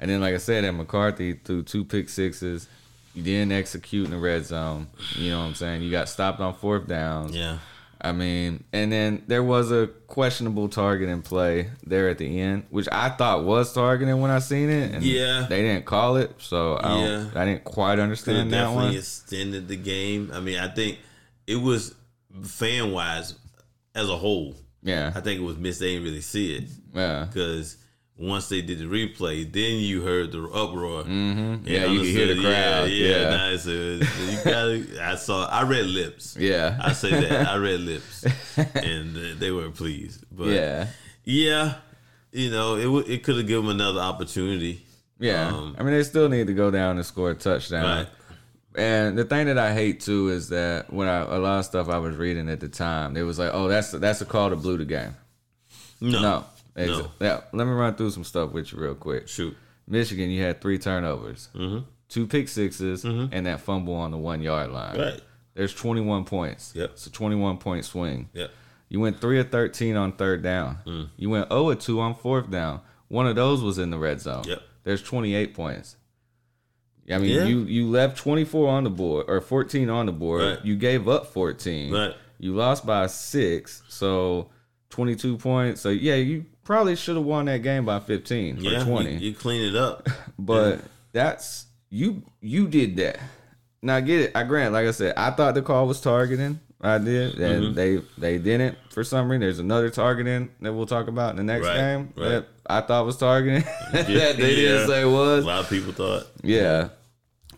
[0.00, 2.68] And then, like I said, at McCarthy threw two pick sixes.
[3.14, 4.86] You didn't execute in the red zone.
[5.16, 5.82] You know what I'm saying?
[5.82, 7.34] You got stopped on fourth downs.
[7.34, 7.58] Yeah.
[8.00, 12.64] I mean, and then there was a questionable target in play there at the end,
[12.70, 14.92] which I thought was targeting when I seen it.
[14.94, 15.46] And Yeah.
[15.48, 17.26] They didn't call it, so I, Yeah.
[17.34, 18.94] I didn't quite Could have understand that definitely one.
[18.94, 20.30] extended the game.
[20.32, 20.98] I mean, I think
[21.48, 21.94] it was
[22.44, 23.34] fan wise
[23.96, 24.54] as a whole.
[24.82, 25.12] Yeah.
[25.14, 25.80] I think it was missed.
[25.80, 27.24] They didn't really see it Yeah.
[27.28, 27.78] because
[28.18, 31.04] once they did the replay, then you heard the uproar.
[31.04, 31.66] Mm-hmm.
[31.68, 32.90] Yeah, you could hear the crowd.
[32.90, 33.20] Yeah, Yeah.
[33.20, 33.36] yeah.
[33.36, 33.66] Nice.
[33.66, 34.00] You
[34.44, 35.46] gotta, I saw.
[35.48, 36.36] I read lips.
[36.38, 36.76] Yeah.
[36.82, 37.46] I say that.
[37.48, 38.26] I read lips,
[38.74, 40.24] and they were pleased.
[40.32, 40.88] But yeah.
[41.24, 41.74] yeah,
[42.32, 44.84] you know, it w- it could have given them another opportunity.
[45.20, 45.48] Yeah.
[45.48, 47.84] Um, I mean, they still need to go down and score a touchdown.
[47.84, 48.08] Right.
[48.76, 51.88] And the thing that I hate too is that when I a lot of stuff
[51.88, 54.56] I was reading at the time, it was like, oh, that's that's a call to
[54.56, 55.14] blue the game.
[56.00, 56.44] No, No.
[56.86, 57.10] No.
[57.20, 57.40] Yeah.
[57.52, 59.28] Let me run through some stuff with you real quick.
[59.28, 59.56] shoot.
[59.86, 61.78] Michigan, you had three turnovers, Mm-hmm.
[62.08, 64.98] two pick 6s and that fumble on the one yard line.
[64.98, 65.20] Right.
[65.54, 66.72] There's 21 points.
[66.76, 66.90] Yep.
[66.90, 68.28] It's a 21 point swing.
[68.34, 68.50] Yep.
[68.90, 70.78] You went three of 13 on third down.
[70.86, 71.08] Mm.
[71.16, 72.80] You went 0 of 2 on fourth down.
[73.08, 74.44] One of those was in the red zone.
[74.46, 74.62] Yep.
[74.84, 75.96] There's 28 points.
[77.10, 77.44] I mean, Yeah.
[77.44, 80.42] you you left 24 on the board or 14 on the board.
[80.42, 80.64] Right.
[80.64, 81.92] You gave up 14.
[81.92, 82.14] Right.
[82.38, 84.50] You lost by six, so
[84.90, 85.80] 22 points.
[85.80, 89.12] So yeah, you probably should have won that game by 15 Yeah, or 20.
[89.14, 90.06] You, you clean it up.
[90.38, 90.80] but
[91.12, 93.18] that's you you did that.
[93.80, 94.32] Now I get it.
[94.36, 96.60] I grant, like I said, I thought the call was targeting.
[96.80, 97.74] I did, and Mm-hmm.
[97.74, 99.40] they they didn't for some reason.
[99.40, 102.28] There's another targeting that we'll talk about in the next Right, game right.
[102.28, 103.62] that I thought was targeting
[103.92, 104.32] that they Yeah.
[104.34, 105.44] didn't say was.
[105.44, 106.26] A lot of people thought.
[106.42, 106.90] Yeah,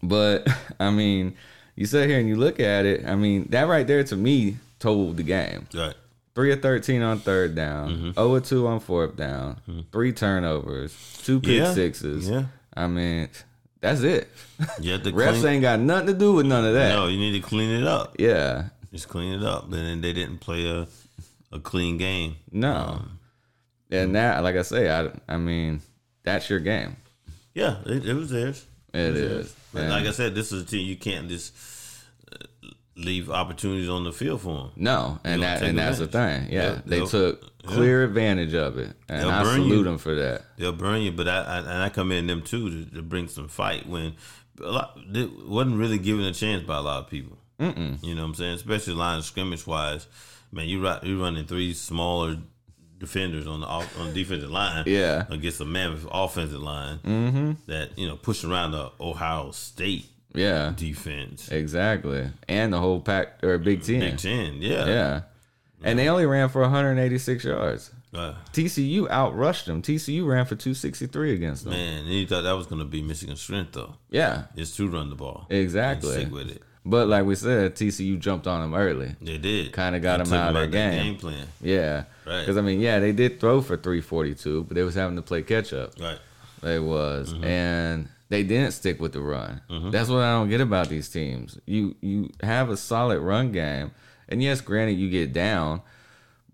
[0.05, 0.47] but
[0.81, 1.35] I mean,
[1.75, 3.05] you sit here and you look at it.
[3.07, 5.67] I mean, that right there to me told the game.
[5.75, 5.95] Right.
[6.35, 8.11] Three of thirteen on third down, Mm-hmm.
[8.13, 9.61] zero of two on fourth down,
[9.93, 12.29] three turnovers, two pick Yeah, sixes.
[12.31, 12.45] yeah.
[12.75, 13.29] I mean,
[13.81, 14.29] that's it.
[14.81, 15.47] You have Refs clean.
[15.47, 16.91] ain't got nothing to do with none of that.
[16.91, 18.15] No, you need to clean it up.
[18.19, 19.65] Yeah, Just clean it up.
[19.65, 20.87] And then they didn't play a
[21.53, 22.37] a clean game.
[22.53, 22.73] no.
[23.01, 23.19] Um,
[23.91, 25.81] and that, like I say, I, I mean,
[26.23, 26.97] that's your game.
[27.55, 28.65] Yeah, it, it was theirs.
[28.95, 29.31] It was is.
[29.31, 29.57] theirs.
[29.75, 31.57] And- like I said, this is a team you can't just
[33.05, 34.71] leave opportunities on the field for them.
[34.77, 36.49] No, and that and that's the thing.
[36.51, 39.85] Yeah, They'll- they they'll- took clear advantage of it, and They'll I salute you.
[39.85, 40.45] them for that.
[40.57, 43.49] They'll burn you, but I, I and I commend them too to, to bring some
[43.49, 44.15] fight when
[44.63, 47.37] a lot they wasn't really given a chance by a lot of people.
[47.59, 48.03] Mm-mm.
[48.03, 48.55] You know what I'm saying?
[48.55, 50.07] Especially line of scrimmage wise,
[50.53, 50.67] man.
[50.69, 52.39] You you running three smaller
[52.99, 55.25] defenders on the off- on the defensive line, Yeah.
[55.31, 57.53] against a mammoth offensive line mm-hmm.
[57.67, 61.51] that you know pushing around the Ohio State Yeah, defense.
[61.51, 62.29] exactly.
[62.49, 64.01] And the whole pack or Big Ten.
[64.01, 65.21] Big Ten, yeah, Yeah,
[65.83, 67.91] and they only ran for 186 yards.
[68.13, 69.83] Uh, TCU outrushed them.
[69.83, 71.73] TCU ran for 263 against them.
[71.75, 74.89] man, and you thought that was going to be Michigan's strength though, Yeah, is to
[74.89, 76.13] run the ball exactly.
[76.13, 76.63] stick with it.
[76.85, 79.15] But like we said, TCU jumped on them early.
[79.21, 79.73] They did.
[79.73, 81.03] Kinda got They them out of their game.
[81.05, 81.47] game plan.
[81.61, 82.41] Yeah, Right.
[82.41, 85.43] Because I mean, yeah, they did throw for 342, but they was having to play
[85.43, 85.93] catch up.
[86.01, 86.19] Right.
[86.63, 87.45] They was, Mm-hmm.
[87.45, 89.61] and they didn't stick with the run.
[89.91, 91.59] That's what I don't get about these teams.
[91.67, 93.91] You you have a solid run game,
[94.29, 95.83] and yes, granted you get down,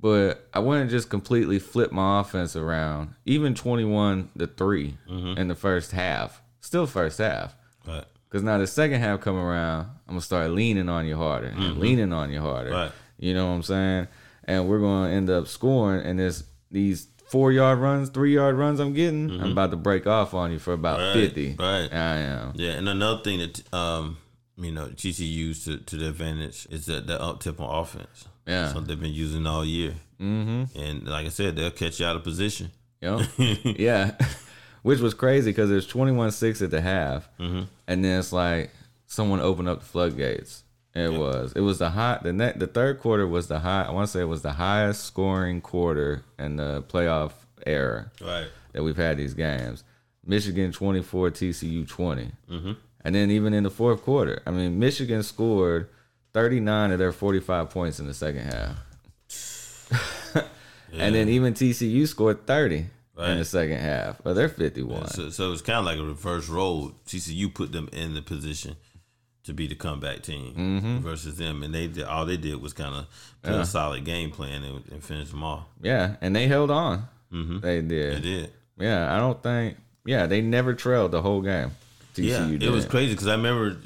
[0.01, 3.15] but I wouldn't just completely flip my offense around.
[3.25, 5.39] Even 21 to 3 Mm-hmm.
[5.39, 7.55] in the first half, still first half.
[7.87, 8.05] Right.
[8.29, 11.79] Because now the second half come around, I'm gonna start leaning on you harder and
[11.79, 12.71] leaning on you harder.
[12.71, 12.79] Mm-hmm.
[12.79, 12.93] Right.
[13.19, 14.09] You know what I'm saying?
[14.45, 18.81] And we're gonna end up scoring, and this these four yard runs, three yard runs
[18.81, 21.19] I'm getting, I'm about to break off on you for about Mm-hmm.
[21.19, 21.57] Right, 50.
[21.59, 21.93] right.
[21.93, 22.53] I am.
[22.57, 24.19] Yeah, and another thing that um
[24.57, 28.27] you know TCU used to, to their advantage is that the up tip on offense.
[28.47, 28.69] Yeah.
[28.69, 29.95] something they've been using all year.
[30.21, 30.79] Mm-hmm.
[30.79, 32.71] And like I said, they'll catch you out of position.
[33.03, 33.21] Know?
[33.65, 34.13] yeah.
[34.83, 37.29] Which was crazy because there's 21 6 at the half.
[37.41, 37.63] Mm-hmm.
[37.89, 38.71] And then it's like
[39.07, 40.63] someone opened up the floodgates.
[40.97, 41.53] It was.
[41.55, 42.19] It was the high.
[42.23, 42.59] The net.
[42.59, 43.83] The third quarter was the high.
[43.83, 47.33] I want to say it was the highest scoring quarter in the playoff
[47.67, 48.11] era.
[48.21, 48.47] Right.
[48.73, 49.85] that we've had these games.
[50.25, 52.31] Michigan 24, TCU 20.
[52.51, 52.73] Mm-hmm.
[53.05, 55.89] And then even in the fourth quarter, I mean, Michigan scored
[56.33, 58.83] 39 of their 45 points in the second half.
[60.93, 62.87] And then even TCU scored 30
[63.19, 64.23] in the second half.
[64.23, 65.09] But they're 51.
[65.09, 66.93] So, so it's kind of like a reverse role.
[67.07, 68.77] TCU put them in the position
[69.47, 70.99] to be the comeback team Mm-hmm.
[70.99, 73.07] versus them, and they did all they did was kind of
[73.43, 73.63] play Yeah.
[73.63, 75.65] a solid game plan and, and finish them off.
[75.83, 77.09] Yeah, and they held on.
[77.33, 77.61] Mm-hmm.
[77.61, 78.23] They They did.
[78.23, 78.53] did.
[78.79, 79.77] Yeah, I don't think.
[80.05, 81.71] Yeah, they never trailed the whole game.
[82.15, 82.63] TCU Yeah, did.
[82.63, 83.77] it was crazy because I remember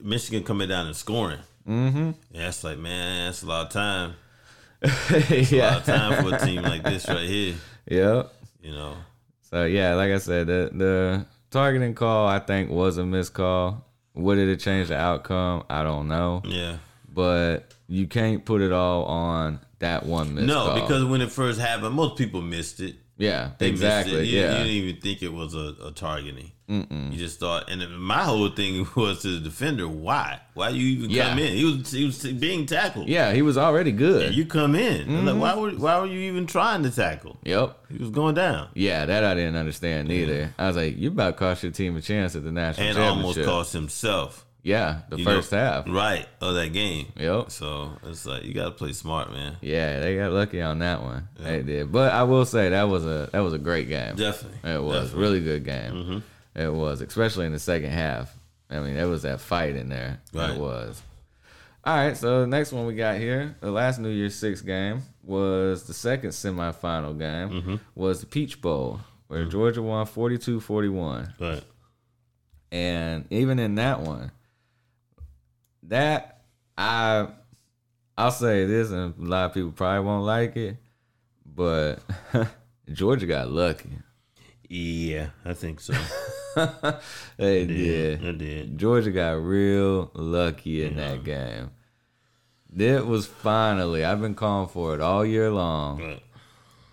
[0.00, 1.40] Michigan coming down and scoring.
[1.68, 2.12] Mm-hmm.
[2.32, 4.14] That's like, man, that's a lot of time.
[4.82, 5.76] A lot yeah.
[5.76, 7.54] of time for a team like this right here.
[7.86, 8.32] Yep.
[8.62, 8.96] You know,
[9.50, 13.84] So yeah, like I said, the the targeting call I think was a missed call.
[14.14, 15.64] Would it have changed the outcome?
[15.70, 16.42] I don't know.
[16.44, 16.78] yeah.
[17.12, 20.80] But you can't put it all on that one No, call.
[20.80, 22.96] because when it first happened, most people missed it.
[23.20, 24.26] Yeah, They exactly.
[24.28, 24.50] You, yeah.
[24.50, 26.50] you didn't even think it was a, a targeting.
[26.68, 29.88] You just thought, and my whole thing was to the defender.
[29.88, 30.40] Why?
[30.54, 31.30] Why you even Yeah.
[31.30, 31.52] come in?
[31.56, 33.08] He was he was being tackled.
[33.08, 34.26] yeah, he was already good.
[34.26, 35.08] And you come in.
[35.08, 35.26] Mm-hmm.
[35.26, 37.38] Like, why were why were you even trying to tackle?
[37.44, 37.76] yep.
[37.90, 40.54] He was going down Yeah, that I didn't understand neither.
[40.58, 43.34] I was like, you about cost your team a chance at the national and almost
[43.34, 43.46] championship.
[43.46, 44.46] cost himself.
[44.62, 45.86] Yeah, the you know, first half.
[45.88, 47.12] right of that game.
[47.16, 47.50] Yep.
[47.50, 49.56] So it's like you got to play smart, man.
[49.60, 51.28] Yeah, they got lucky on that one.
[51.38, 51.90] They did.
[51.92, 54.16] But I will say that was a that was a great game.
[54.16, 54.70] Definitely.
[54.70, 55.08] It was Definitely.
[55.08, 55.20] Mm-hmm.
[55.20, 56.22] really good game.
[56.54, 58.36] It was, especially in the second half.
[58.68, 60.20] I mean, there was that fight in there.
[60.32, 60.50] Right.
[60.50, 61.02] It was.
[61.82, 65.02] All right, so the next one we got here, the last New Year's Six game
[65.24, 67.48] was the second semifinal game.
[67.48, 67.76] Mm-hmm.
[67.94, 71.40] Was the Peach Bowl where Georgia won 42-41.
[71.40, 71.62] Right.
[72.72, 74.32] And even in that one,
[75.90, 76.40] that
[76.78, 77.28] I
[78.16, 80.76] I'll say this, and a lot of people probably won't like it,
[81.46, 81.96] but
[82.92, 83.90] Georgia got lucky.
[84.68, 85.94] Yeah, I think so.
[87.36, 88.24] they did.
[88.26, 88.78] I did.
[88.78, 91.70] Georgia got real lucky in that game.
[92.76, 96.22] It was finally, I've been calling for it all year long, Right.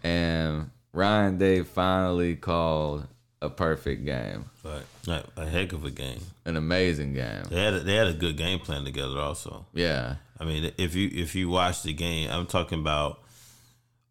[0.04, 3.08] and Ryan Day finally called
[3.41, 4.83] a perfect game, Right.
[5.07, 6.19] A, a heck of a game.
[6.45, 7.43] an amazing game.
[7.49, 9.65] They had a, they had a good game plan together also.
[9.73, 13.21] Yeah, I mean, if you if you watch the game, I'm talking about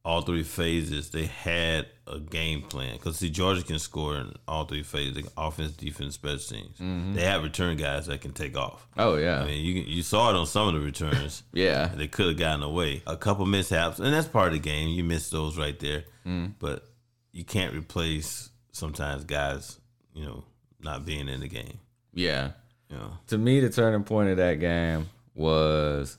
[0.04, 1.10] all three phases.
[1.10, 5.72] They had a game plan because see, Georgia can score in all three phases: offense,
[5.72, 6.78] defense, special teams.
[6.78, 7.14] Mm-hmm.
[7.14, 8.86] They have return guys that can take off.
[8.96, 11.42] oh yeah, I mean, you you saw it on some of the returns.
[11.52, 13.02] yeah, they could have gotten away.
[13.06, 14.88] A couple mishaps, and that's part of the game.
[14.90, 16.52] You miss those right there, mm.
[16.60, 16.86] but
[17.32, 19.78] you can't replace sometimes guys,
[20.14, 20.44] you know,
[20.80, 21.78] not being in the game.
[22.12, 22.50] yeah.
[22.88, 26.18] You know, To me, the turning point of that game was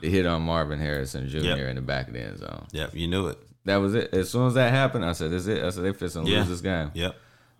[0.00, 1.38] the hit on Marvin Harrison Jr.
[1.38, 1.58] Yep.
[1.58, 2.66] in the back of the end zone.
[2.72, 3.38] yep, you knew it.
[3.66, 4.14] That was it.
[4.14, 6.30] As soon as that happened, I said, "This is it." I said, "They fixing to
[6.30, 6.38] Yeah.
[6.38, 7.16] lose this game." Yep.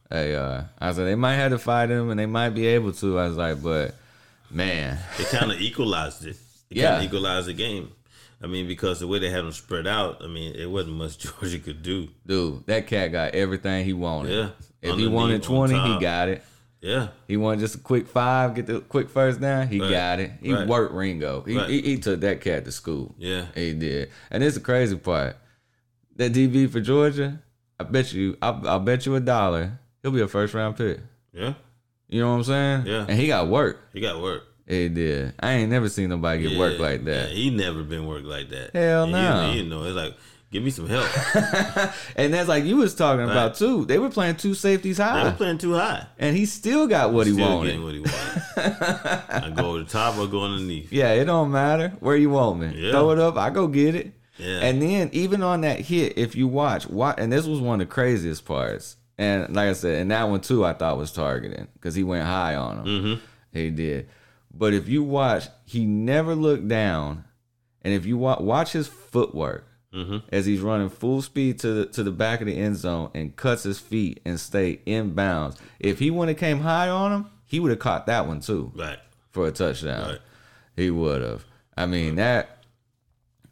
[0.09, 2.93] Hey, uh, I said they might have to fight him, and they might be able
[2.93, 3.19] to.
[3.19, 3.95] I was like, but
[4.51, 6.37] man, It kind of equalized it.
[6.71, 6.93] It Yeah.
[6.93, 7.91] kind of equalized the game.
[8.43, 11.19] I mean, because the way they had them spread out, I mean, it wasn't much
[11.19, 12.09] Georgia could do.
[12.27, 14.33] dude, that cat got everything he wanted.
[14.35, 14.51] Yeah.
[14.83, 16.43] If he wanted twenty, he got it.
[16.83, 17.09] Yeah.
[17.27, 19.67] He wanted just a quick five, get the quick first down.
[19.69, 19.91] He Right.
[19.91, 20.33] got it.
[20.41, 20.69] He Right.
[20.69, 21.43] worked Ringo.
[21.43, 21.69] He, Right.
[21.69, 23.15] he he took that cat to school.
[23.19, 23.47] Yeah.
[23.55, 24.11] He did.
[24.31, 25.37] And it's the crazy part.
[26.17, 27.41] That DB for Georgia,
[27.81, 31.01] I bet you, I'll, I'll bet you a dollar, he'll be a first round pick.
[31.33, 31.55] Yeah.
[32.09, 32.87] You know what I'm saying?
[32.87, 33.07] Yeah.
[33.09, 33.81] And he got work.
[33.93, 34.45] He got work.
[34.67, 35.35] He did.
[35.41, 37.29] I ain't never seen nobody get Yeah, work like that.
[37.31, 38.71] Yeah, he never been worked like that.
[38.75, 39.49] Hell no.
[39.51, 39.85] He, didn't know.
[39.85, 40.15] It's like,
[40.51, 41.07] give me some help.
[42.17, 43.85] And that's like you was talking about too.
[43.85, 45.23] They were playing two safeties high.
[45.23, 46.07] they were playing too high.
[46.19, 47.81] and he still got what he wanted.
[47.83, 48.43] what he wanted.
[49.29, 50.93] I go over the top or go underneath.
[50.93, 52.73] Yeah, it don't matter where you want me.
[52.75, 52.91] Yeah.
[52.93, 54.13] Throw it up, I go get it.
[54.39, 54.61] Yeah.
[54.61, 57.89] And then even on that hit, if you watch, watch, and this was one of
[57.89, 58.97] the craziest parts.
[59.19, 62.25] And like I said, and that one too, I thought was targeting because he went
[62.27, 62.85] high on him.
[62.85, 63.25] Mm-hmm.
[63.53, 64.09] He did.
[64.59, 67.25] But if you watch, he never looked down,
[67.83, 70.19] and if you watch, watch his footwork Mm-hmm.
[70.31, 73.35] as he's running full speed to the to the back of the end zone and
[73.35, 75.57] cuts his feet and stay in bounds.
[75.81, 78.73] If he would have came high on him, he would have caught that one too
[78.77, 78.99] Right.
[79.31, 80.11] for a touchdown.
[80.11, 80.19] Right.
[80.77, 81.47] He would have.
[81.79, 82.59] I mean that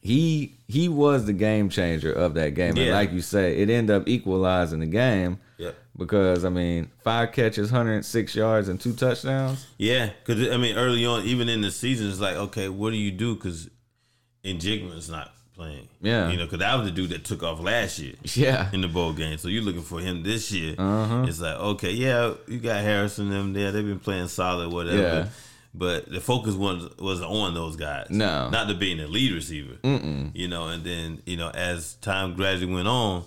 [0.03, 2.77] he he was the game changer of that game.
[2.77, 5.39] And like you say, it ended up equalizing the game.
[5.97, 9.67] Because I mean, five catches, 106 yards and two touchdowns.
[9.79, 12.97] Yeah, because I mean, early on, even in the season, it's like, okay, what do
[12.97, 13.35] you do?
[13.37, 13.71] Because
[14.45, 15.89] Njigba's not playing.
[16.01, 16.31] Yeah.
[16.31, 18.69] you know, because that was the dude that took off last year Yeah.
[18.73, 19.39] in the bowl game.
[19.39, 20.75] So you're looking for him this year.
[20.77, 21.25] Uh-huh.
[21.29, 23.71] It's like, okay, yeah, you got Harrison them there.
[23.71, 25.01] They've been playing solid, whatever.
[25.01, 25.27] Yeah.
[25.77, 28.07] But the focus was was on those guys.
[28.09, 28.49] No.
[28.51, 29.75] not to being a lead receiver.
[29.83, 30.31] Mm-mm.
[30.35, 33.25] You know, and then you know, as time gradually went on,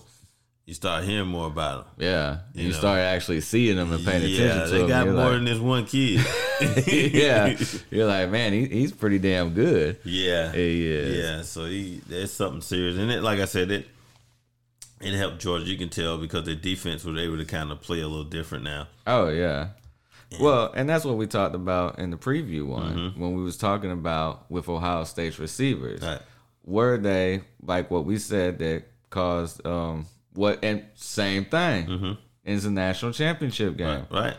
[0.68, 2.06] you start hearing more about them.
[2.06, 2.38] Yeah.
[2.54, 2.78] You You, know.
[2.78, 5.58] started actually seeing them and paying attention Yeah, to they got more like- than this
[5.60, 6.20] one kid.
[6.88, 7.58] yeah.
[7.90, 9.98] You're like, man, he, he's pretty damn good.
[10.04, 11.18] yeah, He is.
[11.18, 13.88] Yeah, so he there's something serious, and it, like I said, it
[15.00, 15.66] it helped Georgia.
[15.66, 18.64] You can tell because their defense was able to kind of play a little different
[18.64, 18.88] now.
[19.08, 19.70] Oh yeah.
[20.42, 23.92] Well, and that's what we talked about in the preview one when we was talking
[23.92, 26.02] about with Ohio State's receivers.
[26.02, 26.20] Right.
[26.66, 30.06] Were they like what we said that caused um
[30.38, 34.06] what and same thing it's a national championship game.
[34.10, 34.22] Right.
[34.24, 34.38] Right.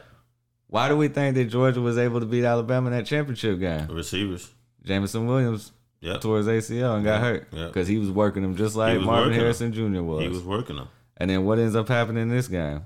[0.68, 3.86] Why do we think that Georgia was able to beat Alabama in that championship game?
[3.86, 4.48] The receivers.
[4.84, 6.22] Jameson Williams Yep.
[6.22, 7.66] his ACL and got hurt yeah.
[7.66, 10.00] because he was working them just like Marvin Harrison Jr.
[10.02, 10.22] was.
[10.22, 10.88] He was working them.
[11.16, 12.82] and then what ends up happening in this game?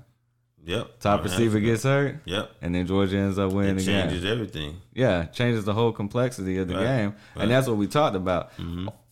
[0.65, 0.99] Yep.
[0.99, 1.71] Top Marvin receiver Harrison.
[1.71, 2.51] gets hurt, Yep.
[2.61, 4.09] and then Georgia ends up winning It the game.
[4.09, 4.77] changes everything.
[4.93, 7.15] Yeah, changes the whole complexity of the Right, game, right.
[7.17, 7.41] Mm-hmm.
[7.41, 8.51] and that's what we talked about.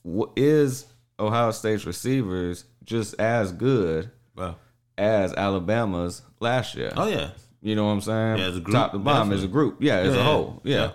[0.04, 0.86] Wh- Is
[1.22, 4.56] Ohio State's receivers just as good Wow.
[4.98, 6.92] as Alabama's last year?
[6.98, 7.30] Oh yeah.
[7.62, 8.38] You know what I'm saying?
[8.40, 9.78] Yeah, as a group, top to bottom as a group.
[9.82, 10.62] Yeah, as Yeah, a whole.
[10.64, 10.76] Yeah.
[10.78, 10.92] yeah.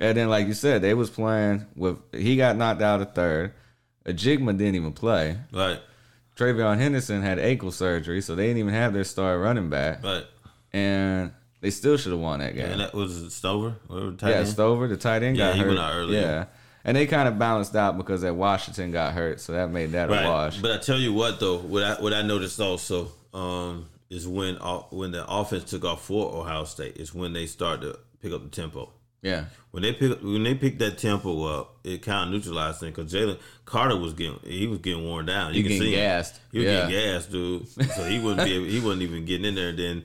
[0.00, 1.98] And then, like you said, they was playing with.
[2.14, 3.52] He got knocked out at third.
[4.06, 5.36] Njigba didn't even play.
[5.52, 5.80] Right.
[6.36, 10.24] TreVeyon Henderson had ankle surgery, so they didn't even have their star running back, Right.
[10.72, 12.66] and they still should have won that game.
[12.70, 13.74] And that was Stover.
[13.88, 14.48] Whatever tight Yeah, end.
[14.48, 15.68] Stover, the tight end, Yeah, got he hurt.
[15.68, 16.14] went out early.
[16.16, 16.44] Yeah,
[16.84, 20.08] and they kind of balanced out because that Washington got hurt, so that made that
[20.10, 20.58] a wash.
[20.60, 24.56] But I tell you what though, what I what I noticed also um, is when
[24.58, 28.32] uh, when the offense took off for Ohio State is when they started to pick
[28.32, 28.90] up the tempo.
[29.22, 32.94] yeah, When they pick when they picked that tempo up, it kind of neutralized things
[32.96, 35.52] because Jalen Carter was getting he was getting worn down.
[35.54, 36.24] You He can see him.
[36.52, 36.88] He was Yeah.
[36.88, 37.68] getting gassed, dude.
[37.68, 39.68] So he wouldn't be able, he wasn't even getting in there.
[39.70, 40.04] And Then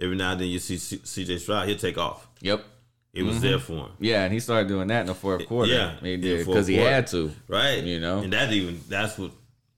[0.00, 1.38] every now and then you see C- C.J.
[1.38, 2.26] Stroud, he'll take off.
[2.40, 2.64] yep,
[3.14, 3.92] It was there for him.
[4.00, 5.72] yeah, and he started doing that in the fourth quarter.
[5.72, 7.32] Yeah, he did because he had to.
[7.46, 7.82] Right.
[7.82, 8.18] You know?
[8.18, 9.30] and that even that's what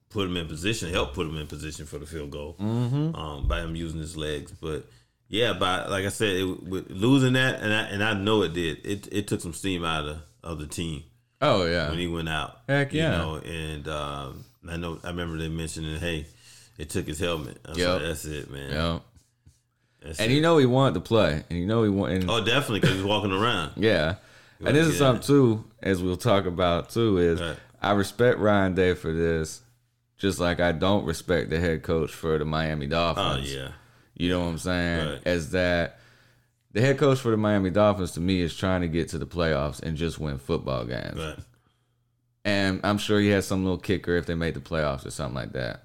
[0.08, 3.14] put him in position, helped put him in position for the field goal mm-hmm.
[3.14, 4.52] um, by him using his legs.
[4.52, 4.86] But
[5.28, 8.54] yeah, by like I said, it, with losing that, and I and I know it
[8.54, 8.84] did.
[8.84, 11.02] It it took some steam out of of the team
[11.40, 12.60] Oh yeah, when he went out.
[12.68, 13.12] Heck yeah.
[13.12, 16.26] You know, and um, I know I remember they mentioning, hey,
[16.78, 17.58] it took his helmet.
[17.64, 17.88] I Yep.
[17.88, 18.70] like, that's it, man.
[18.70, 18.98] yeah.
[20.02, 20.34] That's And it.
[20.34, 22.28] you know he wanted to play, and you know he wanted.
[22.28, 23.72] oh, definitely because he's walking around.
[23.76, 24.16] Yeah.
[24.64, 27.56] And this is something too, as we'll talk about too, is Right.
[27.82, 29.60] I respect Ryan Day for this,
[30.16, 33.52] just like I don't respect the head coach for the Miami Oh Dolphins.
[33.52, 33.72] yeah,
[34.14, 35.08] You know what I'm saying?
[35.08, 35.20] Right.
[35.26, 35.98] As that
[36.72, 39.26] the head coach for the Miami Dolphins to me is trying to get to the
[39.26, 41.18] playoffs and just win football games.
[41.18, 41.38] right.
[42.44, 45.34] And I'm sure he has some little kicker if they made the playoffs or something
[45.34, 45.82] like that.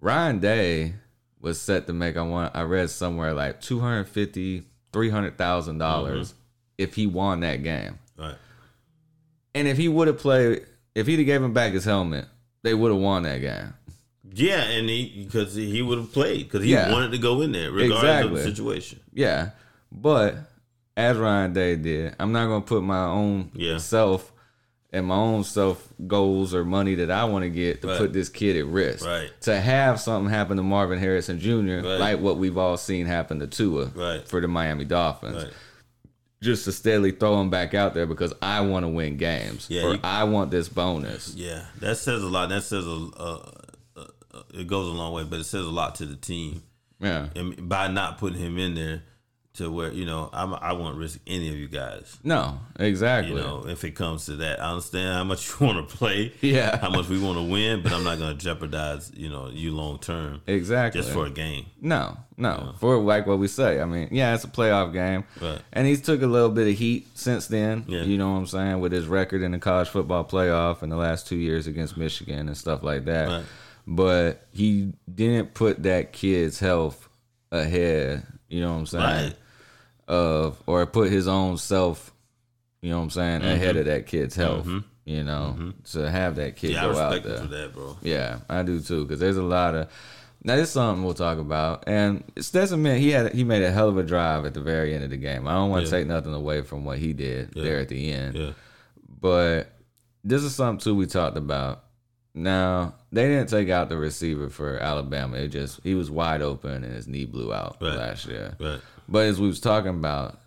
[0.00, 0.94] Ryan Day
[1.42, 4.62] was set to make I want I read somewhere like 250
[4.92, 6.22] $300,000 mm-hmm.
[6.78, 7.98] if he won that game.
[8.18, 8.34] Right.
[9.54, 10.64] And if he would have played
[10.94, 12.26] if he'd have gave him back his helmet,
[12.62, 13.74] they would have won that game.
[14.34, 16.90] Yeah, and he because he would have played because he Yeah.
[16.92, 18.30] wanted to go in there regardless Exactly.
[18.30, 19.00] of the situation.
[19.12, 19.50] Yeah.
[19.90, 20.36] But
[20.96, 23.78] as Ryan Day did, I'm not gonna put my own Yeah.
[23.78, 24.31] self
[24.92, 27.98] and my own self goals or money that I want to get to Right.
[27.98, 29.04] put this kid at risk.
[29.06, 29.30] Right.
[29.42, 31.76] To have something happen to Marvin Harrison Jr.
[31.86, 31.98] Right.
[32.00, 34.26] like what we've all seen happen to Tua Right.
[34.28, 35.44] for the Miami Dolphins.
[35.44, 35.52] Right.
[36.42, 39.66] Just to steadily throw him back out there because I want to win games.
[39.70, 41.34] Yeah, or you- I want this bonus.
[41.36, 42.48] Yeah, that says a lot.
[42.48, 43.50] That says a, uh,
[43.96, 46.64] uh, uh, it goes a long way, but it says a lot to the team.
[47.00, 47.28] Yeah.
[47.36, 49.02] And by not putting him in there,
[49.54, 52.18] to where you know I'm, I won't risk any of you guys.
[52.24, 53.34] No, exactly.
[53.34, 56.32] You know, if it comes to that, I understand how much you want to play,
[56.40, 56.78] Yeah.
[56.78, 59.72] how much we want to win, but I'm not going to jeopardize you know you
[59.72, 61.00] long term Exactly.
[61.02, 61.66] just for a game.
[61.82, 62.74] No, no.
[62.80, 63.80] For like what we say.
[63.80, 65.24] I mean, yeah, it's a playoff game.
[65.40, 65.60] Right.
[65.74, 67.84] And he's took a little bit of heat since then.
[67.88, 68.04] Yeah.
[68.04, 68.80] You know what I'm saying?
[68.80, 72.48] With his record in the college football playoff in the last two years against Michigan
[72.48, 73.28] and stuff like that.
[73.28, 73.44] Right.
[73.86, 77.08] But he didn't put that kid's health
[77.50, 79.04] ahead, you know what I'm saying?
[79.04, 79.34] Right.
[80.12, 82.12] Of or put his own self,
[82.82, 83.50] you know what I'm saying, Mm-hmm.
[83.50, 84.68] ahead of that kid's health.
[85.04, 87.38] You know, to have that kid Yeah, go out there.
[87.38, 87.96] for that, bro.
[88.02, 89.04] Yeah, I do too.
[89.04, 89.88] Because there's a lot of
[90.44, 90.54] now.
[90.56, 93.88] This is something we'll talk about, and Stetson man, he had he made a hell
[93.88, 95.48] of a drive at the very end of the game.
[95.48, 95.98] I don't want to Yeah.
[95.98, 97.62] take nothing away from what he did Yeah.
[97.64, 98.50] there at the end, Yeah,
[99.20, 99.72] but
[100.22, 101.82] this is something too we talked about.
[102.34, 105.36] Now they didn't take out the receiver for Alabama.
[105.36, 107.96] It just he was wide open and his knee blew out Right.
[107.96, 108.54] last year.
[108.60, 108.80] right.
[109.08, 110.38] But as we was talking about,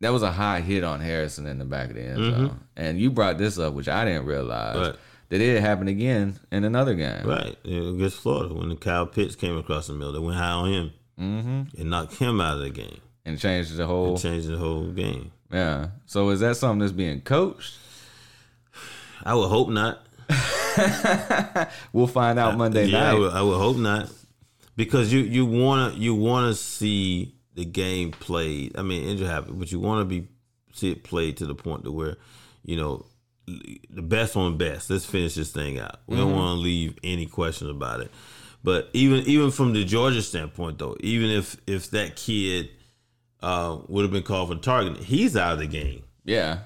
[0.00, 2.98] that was a high hit on Harrison in the back of the end zone, and
[3.00, 4.76] you brought this up, which I didn't realize.
[4.76, 4.86] Mm-hmm.
[4.86, 4.96] Right.
[5.28, 7.26] That it happened again in another game.
[7.26, 7.56] Right.
[7.64, 10.92] Against Florida, when the Kyle Pitts came across the middle, they went high on him
[11.18, 11.80] Mm-hmm.
[11.80, 13.00] and knocked him out of the game.
[13.24, 14.14] and changed the whole.
[14.16, 15.32] It changed the whole game.
[15.50, 15.88] Yeah.
[16.04, 17.74] So is that something that's being coached?
[19.24, 20.02] I would hope not.
[21.92, 23.18] We'll find out Monday yeah, I night.
[23.18, 24.10] would, I would hope not,
[24.76, 28.76] because you you wanna you wanna see the game played.
[28.78, 30.28] I mean, injury happen, but you want to be
[30.72, 32.16] see it played to the point to where
[32.64, 33.06] you know
[33.46, 34.90] the best on best.
[34.90, 36.00] Let's finish this thing out.
[36.06, 38.10] We don't want to leave any question about it.
[38.62, 42.70] But even even from the Georgia standpoint, though, even if if that kid
[43.40, 46.02] uh, would have been called for targeting, he's out of the game.
[46.24, 46.60] Yeah.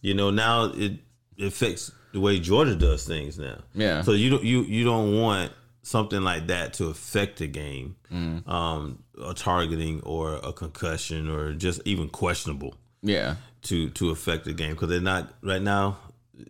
[0.00, 0.92] You know, now it,
[1.36, 3.58] it affects the way Georgia does things now.
[3.74, 4.02] Yeah.
[4.02, 8.48] So you don't you you don't want something like that to affect the game, Mm.
[8.48, 13.36] um, a targeting or a concussion or just even questionable Yeah.
[13.62, 15.98] to to affect the game because they're not right now.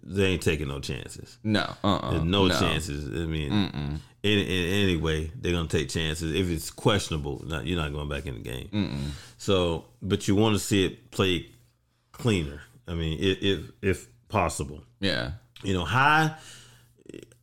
[0.03, 1.37] They ain't taking no chances.
[1.45, 1.67] No.
[1.85, 2.11] Uh.
[2.11, 3.05] There's uh no, chances.
[3.07, 3.53] I mean,
[4.23, 6.33] in, in any way, they're gonna take chances.
[6.33, 9.12] If it's questionable, not, you're not going back in the game.
[9.37, 11.51] So, but you want to see it play
[12.12, 12.62] cleaner.
[12.89, 15.33] I mean, if if, if possible, Yeah.
[15.62, 16.35] you know, high.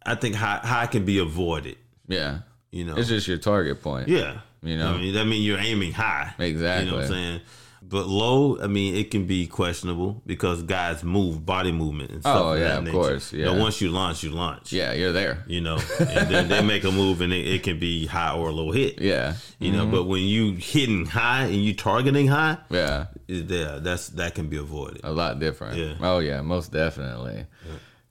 [0.03, 1.77] I think high high can be avoided.
[2.07, 2.39] Yeah.
[2.71, 4.07] You know, It's just your target point.
[4.07, 4.39] yeah.
[4.63, 4.93] You know?
[4.93, 6.33] I mean, that means you're aiming high.
[6.37, 6.85] Exactly.
[6.85, 7.41] You know what I'm saying?
[7.83, 12.41] But low, I mean, it can be questionable because guys move, body movement and stuff.
[12.41, 12.95] Oh, of yeah, of nature.
[12.95, 13.59] course, yeah.
[13.59, 14.71] once you launch, you launch.
[14.71, 14.93] Yeah.
[14.93, 15.43] You're there.
[15.47, 18.47] You know, and then they make a move and it, it can be high or
[18.49, 19.01] a low hit.
[19.01, 19.33] Yeah.
[19.59, 19.91] You know, mm-hmm.
[19.91, 23.07] but when you hitting high and you targeting high, Yeah.
[23.27, 25.01] there that's that can be avoided.
[25.03, 25.77] a lot different.
[25.77, 25.95] Yeah.
[25.99, 27.45] Oh yeah, most definitely.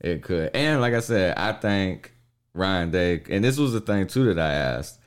[0.01, 0.51] It could.
[0.53, 2.12] And like I said, I think
[2.53, 4.98] Ryan Day and this was the thing too that I asked.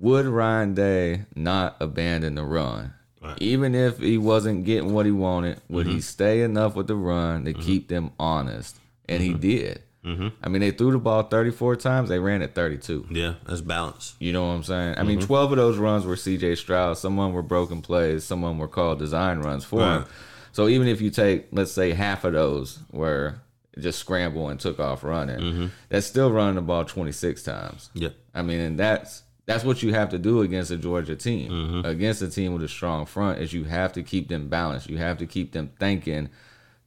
[0.00, 2.94] Would Ryan Day not abandon the run?
[3.22, 3.36] Right.
[3.40, 6.00] Even if he wasn't getting what he wanted, would he mm-hmm.
[6.00, 7.62] stay enough with the run to mm-hmm.
[7.62, 8.78] keep them honest?
[9.08, 9.40] And he mm-hmm.
[9.40, 9.82] did.
[10.04, 10.28] Mm-hmm.
[10.42, 12.08] I mean, they threw the ball 34 times.
[12.08, 13.08] They ran it 32.
[13.10, 14.14] Yeah, that's balance.
[14.18, 14.94] You know what I'm saying?
[14.96, 16.96] I mean, 12 of those runs were CJ Stroud.
[16.96, 18.24] Some of them were broken plays.
[18.24, 20.06] Some of them were called design runs for him.
[20.52, 23.40] So even if you take, let's say, half of those were
[23.78, 27.90] just scramble and took off running, that's still running the ball 26 times.
[27.92, 28.08] Yeah.
[28.34, 31.84] I mean, and that's that's what you have to do against a Georgia team.
[31.84, 34.88] Against a team with a strong front, is you have to keep them balanced.
[34.88, 36.28] You have to keep them thinking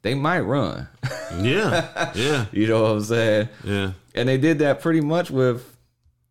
[0.01, 0.88] they might run.
[1.41, 2.11] Yeah.
[2.14, 2.45] yeah.
[2.51, 3.49] you know what I'm saying?
[3.64, 3.93] Yeah.
[4.14, 5.76] And they did that pretty much with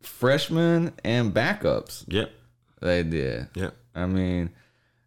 [0.01, 2.05] freshmen and backups.
[2.07, 2.31] Yep.
[2.81, 3.49] They did.
[3.55, 3.75] Yep.
[3.97, 4.51] I mean,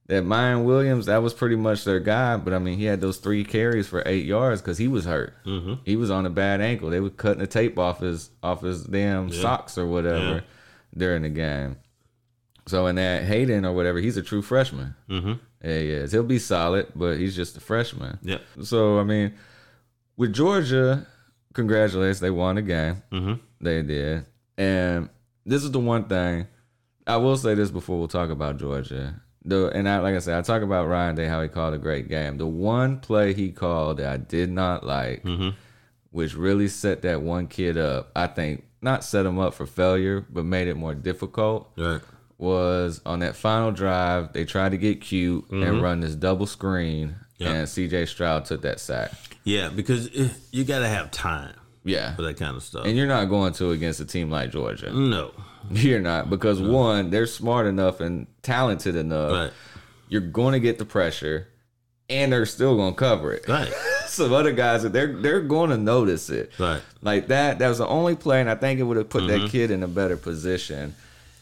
[0.08, 2.36] that Miyan Williams, that was pretty much their guy.
[2.38, 5.34] But I mean, he had those three carries for eight yards because he was hurt.
[5.46, 5.76] Mm-hmm.
[5.86, 6.90] He was on a bad ankle.
[6.90, 10.42] They were cutting the tape off his off his damn socks or whatever Yeah.
[10.96, 11.78] During the game.
[12.68, 14.96] So in that Hayden or whatever, he's a true freshman.
[15.10, 15.34] Mm-hmm.
[15.64, 16.12] Yeah, he is.
[16.12, 18.20] He'll be solid, but he's just a freshman.
[18.24, 18.42] Yep.
[18.64, 19.34] So I mean,
[20.18, 21.06] with Georgia,
[21.54, 23.04] congratulations, they won the game.
[23.12, 23.34] Mm-hmm.
[23.62, 24.26] They did,
[24.58, 25.10] and
[25.46, 26.48] this is the one thing
[27.08, 29.22] I will say this before we'll talk about Georgia.
[29.44, 31.78] The and I like I said, I talk about Ryan Day how he called a
[31.78, 32.38] great game.
[32.38, 35.24] The one play he called that I did not like,
[36.10, 38.12] which really set that one kid up.
[38.16, 42.00] I think not set him up for failure, but made it more difficult Right.
[42.38, 44.32] was on that final drive.
[44.32, 47.50] They tried to get cute and run this double screen, Yeah.
[47.52, 48.06] and C.J.
[48.06, 49.12] Stroud took that sack.
[49.44, 52.86] Yeah, because eh, you got to have time Yeah, for that kind of stuff.
[52.86, 54.92] and you're not going to against a team like Georgia.
[54.94, 55.32] no.
[55.72, 59.32] You're not because one, they're smart enough and talented enough.
[59.32, 59.52] Right.
[60.10, 61.48] You're going to get the pressure,
[62.08, 63.48] and they're still going to cover it.
[63.48, 63.74] Right.
[64.10, 66.52] Some other guys, that they're they're going to notice it.
[66.60, 66.82] Right.
[67.02, 67.60] Like that.
[67.60, 69.44] That was the only play, and I think it would have put Mm-hmm.
[69.44, 70.96] that kid in a better position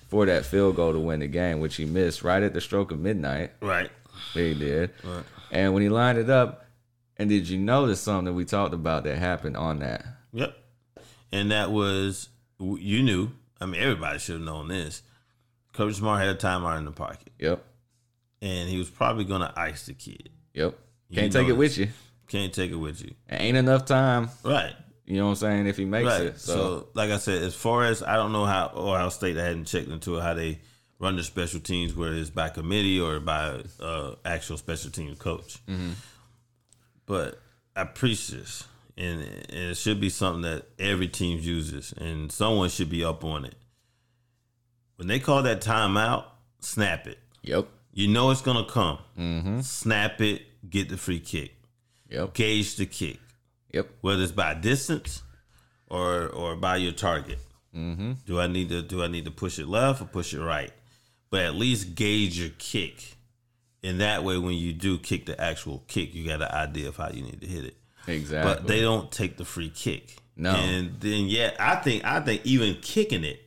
[0.09, 2.91] for that field goal to win the game, which he missed right at the stroke
[2.91, 3.51] of midnight.
[3.61, 3.89] Right.
[4.33, 4.91] He did.
[5.03, 5.23] Right.
[5.51, 6.65] And when he lined it up,
[7.17, 10.05] and did you notice something we talked about that happened on that?
[10.33, 10.55] Yep.
[11.31, 13.31] And that was you knew.
[13.59, 15.01] I mean, everybody should have known this.
[15.73, 17.63] Coach Smart had a timeout in the pocket, Yep.
[18.41, 20.29] and he was probably going to ice the kid.
[20.53, 20.77] Yep.
[21.13, 21.87] Can't take it with you.
[22.27, 23.13] Can't take it with you.
[23.29, 24.29] Ain't enough time.
[24.43, 24.73] Right.
[25.05, 25.67] You know what I'm saying?
[25.67, 26.21] If he makes Right.
[26.23, 26.39] it.
[26.39, 29.43] So, So, like I said, as far as I don't know how Ohio State, I
[29.43, 30.59] hadn't checked into how they
[30.99, 35.57] run their special teams, whether it's by committee or by uh, actual special team coach.
[37.05, 37.39] But
[37.75, 38.63] I preach this,
[38.97, 43.23] and, and it should be something that every team uses, and someone should be up
[43.25, 43.55] on it.
[44.95, 46.25] When they call that timeout,
[46.59, 47.19] snap it.
[47.41, 47.67] yep.
[47.95, 48.97] You know it's gonna come.
[49.19, 49.59] Mm-hmm.
[49.61, 50.41] Snap it.
[50.69, 51.53] Get the free kick.
[52.13, 52.33] Yep.
[52.33, 53.19] Gauge the kick
[53.73, 53.89] Yep.
[54.01, 55.23] whether it's by distance
[55.89, 57.39] or or by your target.
[57.75, 58.13] Mm-hmm.
[58.25, 60.71] Do I need to do I need to push it left or push it right?
[61.29, 63.15] But at least gauge your kick.
[63.85, 66.95] And that way, when you do kick the actual kick, you got an idea of
[66.95, 67.75] how you need to hit it.
[68.07, 68.53] Exactly.
[68.53, 70.17] But they don't take the free kick.
[70.37, 70.51] No.
[70.51, 73.42] And then yeah, I think I think even kicking it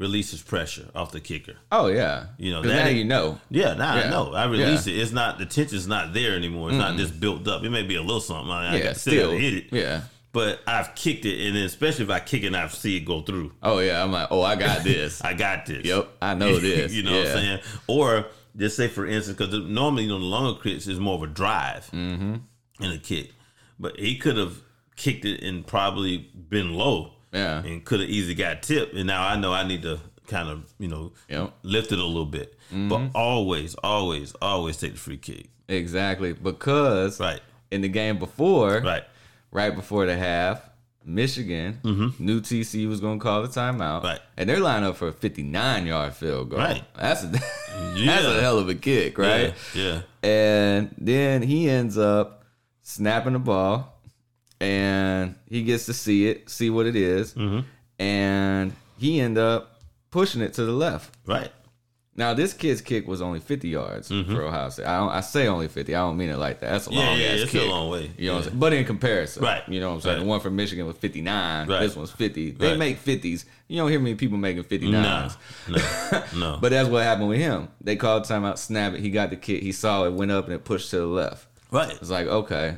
[0.00, 1.54] releases pressure off the kicker.
[1.70, 2.24] oh yeah.
[2.38, 3.38] You know that now you know.
[3.50, 4.02] Yeah, now Yeah.
[4.06, 4.32] I know.
[4.34, 4.92] I release it.
[4.98, 6.70] It's not the tension's not there anymore.
[6.70, 7.62] It's not just built up.
[7.62, 8.50] It may be a little something.
[8.50, 8.82] I, I Yeah.
[8.86, 10.00] can still hit it Yeah.
[10.32, 13.00] but I've kicked it, and then especially if I kick it and I see it
[13.04, 14.02] go through, Oh yeah.
[14.02, 15.22] I'm like, oh, I got this.
[15.22, 15.84] I got this.
[15.84, 16.08] yep.
[16.22, 16.92] I know this.
[16.92, 17.18] you know yeah.
[17.18, 17.60] what I'm saying?
[17.86, 18.26] Or
[18.56, 21.26] just say, for instance, because normally, you know, the longer kicks is more of a
[21.26, 22.36] drive Mm-hmm.
[22.80, 23.32] and a kick,
[23.78, 24.62] but he could have
[24.96, 26.16] kicked it and probably
[26.48, 27.62] been low Yeah.
[27.62, 28.94] and could have easily got tipped.
[28.94, 31.52] And now I know I need to kind of you know Yep.
[31.62, 32.56] lift it a little bit.
[32.72, 32.88] Mm-hmm.
[32.88, 35.48] But always, always, always take the free kick.
[35.68, 36.32] Exactly.
[36.32, 39.04] Because Right, in the game before, right,
[39.52, 40.62] right before the half,
[41.04, 41.78] Michigan
[42.18, 43.98] knew TC was going to call the timeout.
[43.98, 44.06] Mm-hmm.
[44.06, 44.20] Right.
[44.36, 46.58] And they're lining up for a 59 yard field goal.
[46.58, 46.84] Right.
[46.96, 49.54] That's a, that's a hell of a kick, right?
[49.74, 52.44] Yeah, And then he ends up
[52.82, 53.99] snapping the ball
[54.60, 57.60] and he gets to see it, see what it is, Mm-hmm.
[57.98, 59.80] And he end up
[60.10, 61.14] pushing it to the left.
[61.26, 61.50] right.
[62.16, 64.84] Now this kid's kick was only 50 yards for Ohio State.
[64.84, 65.94] I, don't, I say only 50.
[65.94, 66.70] I don't mean it like that.
[66.72, 66.98] That's a Mm-hmm.
[66.98, 67.62] Yeah, long yeah, ass it's kick.
[67.62, 68.10] a long way.
[68.18, 68.58] You know what I'm saying?
[68.58, 69.66] But in comparison, Right.
[69.68, 70.16] You know what I'm saying?
[70.16, 70.22] Right.
[70.24, 71.68] The one from Michigan was 59.
[71.68, 71.80] Right.
[71.80, 72.50] This one's 50.
[72.50, 72.78] They Right.
[72.78, 73.44] make 50s.
[73.68, 75.36] You don't hear many people making 59s.
[75.68, 76.58] No, no, no.
[76.60, 77.68] But that's what happened with him.
[77.80, 79.00] They called timeout, snap it.
[79.00, 79.62] He got the kick.
[79.62, 81.46] He saw it, went up, and it pushed to the left.
[81.70, 82.76] right, It's like, okay.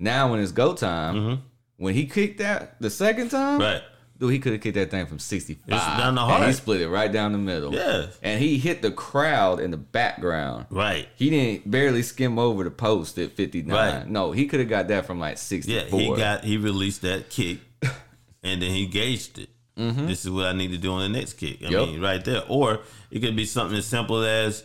[0.00, 1.42] Now when it's go time,
[1.76, 3.62] when he kicked that the second time, Mm-hmm.
[3.62, 3.82] right.
[4.18, 5.62] dude, he could have kicked that thing from 65.
[5.68, 7.74] It's down the And he split it right down the middle.
[7.74, 8.06] Yeah.
[8.22, 10.66] And he hit the crowd in the background.
[10.70, 11.08] Right.
[11.16, 13.74] He didn't barely skim over the post at 59.
[13.76, 14.08] Right.
[14.08, 17.58] No, he could have got that from like Yeah, he got he released that kick,
[18.42, 19.50] and then he gauged it.
[19.76, 21.58] This is what I need to do on the next kick.
[21.62, 21.72] I Mm-hmm.
[21.72, 21.88] Yep.
[21.88, 22.42] mean, right there.
[22.48, 22.80] Or
[23.10, 24.62] it could be something as simple as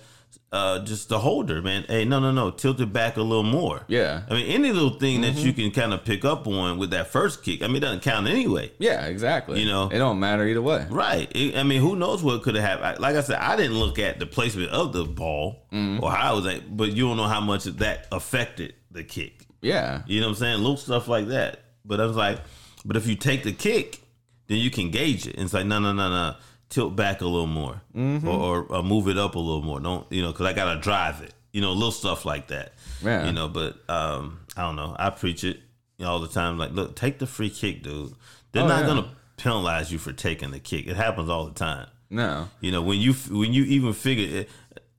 [0.55, 1.83] uh, just the holder, man.
[1.87, 3.83] Hey, no, no, no, tilt it back a little more.
[3.87, 4.23] Yeah.
[4.29, 5.45] I mean, any little thing that Mm-hmm.
[5.45, 7.61] you can kind of pick up on with that first kick.
[7.61, 8.71] I mean, it doesn't count anyway.
[8.79, 9.59] Yeah, exactly.
[9.59, 9.89] You know.
[9.91, 10.87] it don't matter either way.
[10.89, 11.29] Right.
[11.35, 12.99] It- I mean, who knows what could have happened?
[13.01, 16.03] Like I said, I didn't look at the placement of the ball Mm-hmm.
[16.03, 19.45] or how it was at, but you don't know how much that affected the kick.
[19.61, 20.03] Yeah.
[20.07, 20.57] You know what I'm saying?
[20.59, 21.59] Little stuff like that.
[21.83, 22.39] But I was like,
[22.85, 23.99] but if you take the kick,
[24.47, 25.35] then you can gauge it.
[25.35, 26.35] And it's like, no, no, no, no.
[26.69, 28.27] Tilt back a little more, Mm-hmm.
[28.27, 29.79] or, or, or move it up a little more.
[29.79, 30.31] Don't you know?
[30.31, 31.33] Because I gotta drive it.
[31.53, 32.73] You know, little stuff like that.
[33.03, 33.27] Yeah.
[33.27, 34.95] You know, but um, I don't know.
[34.97, 35.59] I preach it
[35.97, 36.57] you know, all the time.
[36.57, 38.13] Like, look, take the free kick, dude.
[38.51, 38.87] They're Oh, not yeah.
[38.87, 40.87] gonna penalize you for taking the kick.
[40.87, 41.87] It happens all the time.
[42.09, 42.49] No.
[42.61, 44.49] You know, when you when you even figure it,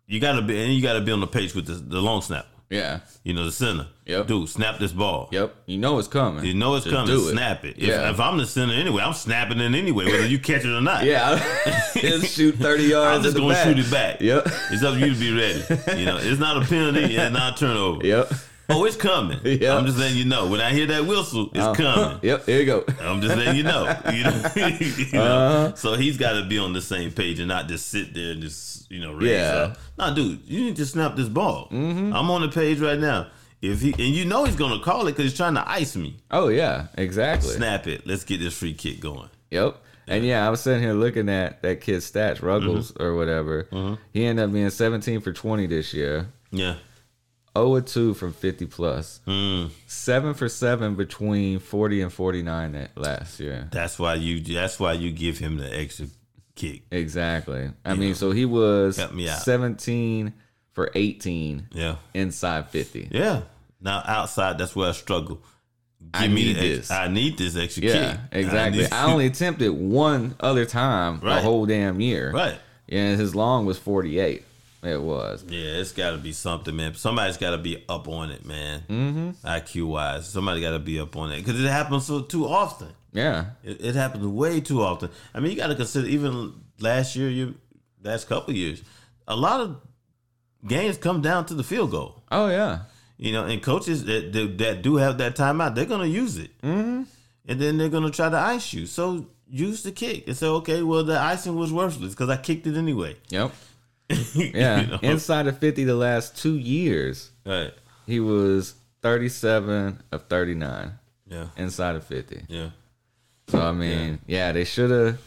[0.07, 2.47] you gotta be and you gotta be on the page with the, the long snap.
[2.69, 3.01] Yeah.
[3.23, 3.87] You know, the center.
[4.07, 4.27] Yep.
[4.27, 5.29] Dude, snap this ball.
[5.31, 5.55] Yep.
[5.67, 6.45] You know it's coming.
[6.45, 7.15] You know it's Just coming.
[7.15, 7.33] do it.
[7.33, 7.77] Snap it.
[7.79, 8.11] If, Yeah.
[8.11, 11.05] if I'm the center anyway, I'm snapping it anyway, whether you catch it or not.
[11.05, 11.37] Yeah.
[11.95, 14.21] just shoot 30 yards I'm just gonna shoot it back.
[14.21, 14.47] Yep.
[14.73, 16.01] It's up to you to be ready.
[16.01, 18.05] You know, it's not a penalty, and not a turnover.
[18.07, 18.33] Yep.
[18.69, 19.39] Oh, it's coming.
[19.45, 19.63] Yep.
[19.79, 20.49] I'm just letting you know.
[20.49, 22.19] When I hear that whistle, it's Uh, coming.
[22.23, 22.47] Yep.
[22.47, 22.85] Here you go.
[23.01, 23.85] I'm just letting you know.
[24.13, 24.51] You know?
[24.57, 25.23] You know?
[25.23, 25.75] Uh-huh.
[25.77, 28.41] So he's got to be on the same page and not just sit there and
[28.43, 29.53] just you know raise Yeah.
[29.55, 29.79] up.
[29.99, 31.69] Nah, dude, you need to snap this ball.
[31.71, 33.29] I'm on the page right now.
[33.63, 36.17] If he and you know he's gonna call it because he's trying to ice me.
[36.31, 36.89] Oh yeah.
[36.99, 37.51] Exactly.
[37.55, 38.07] Snap it.
[38.07, 39.29] Let's get this free kick going.
[39.51, 39.77] Yep.
[40.09, 43.03] And yeah, I was sitting here looking at that kid's stats, Ruggles Mm-hmm.
[43.03, 43.99] or whatever.
[44.13, 46.29] He ended up being 17 for 20 this year.
[46.53, 46.77] Yeah.
[47.57, 49.21] 0 2 from 50 plus.
[49.27, 53.69] Mm, 7 for 7 between 40 and 49 that last year.
[53.73, 54.41] that's why you.
[54.41, 56.07] That's why you give him the extra
[56.55, 56.83] kick.
[56.91, 57.71] Exactly.
[57.85, 60.33] I mean, so he was me 17
[60.73, 61.97] for 18 Yeah.
[62.15, 63.09] inside 50.
[63.11, 63.43] Yeah.
[63.81, 65.43] Now outside, that's where I struggle.
[66.15, 66.91] I me need ex- this.
[66.91, 68.21] I need this extra Yeah, kick.
[68.33, 68.83] exactly.
[68.83, 72.31] need- I, only attempted one other time the whole damn year.
[72.33, 72.59] right.
[72.89, 74.45] And his long was 48.
[74.87, 75.45] It was.
[75.49, 76.95] Yeah, it's got to be something, man.
[76.95, 78.85] Somebody's got to be up on it, man.
[78.89, 79.47] Mm-hmm.
[79.47, 82.89] IQ wise, somebody got to be up on it because it happens so too often.
[83.13, 83.47] Yeah.
[83.65, 85.11] It, it happens way too often.
[85.35, 87.57] I mean, you got to consider even last year, you
[88.03, 88.83] last couple years,
[89.27, 89.81] a lot of
[90.67, 92.23] games come down to the field goal.
[92.31, 92.81] Oh, yeah.
[93.19, 97.05] You know, and coaches that that, do have that timeout, they're gonna use it, mm-hmm.
[97.49, 98.85] and then they're gonna try to ice you.
[98.85, 102.67] So use the kick and say, okay, well the icing was worthless because I kicked
[102.67, 103.17] it anyway.
[103.31, 103.53] Yep.
[104.35, 104.83] You Yeah.
[104.87, 104.99] know?
[105.03, 107.73] Inside of 50 the last two years, right.
[108.07, 110.93] he was 37 of 39
[111.29, 111.47] Yeah.
[111.57, 112.43] inside of 50.
[112.49, 112.71] Yeah.
[113.49, 115.19] So, I mean, yeah, they should have.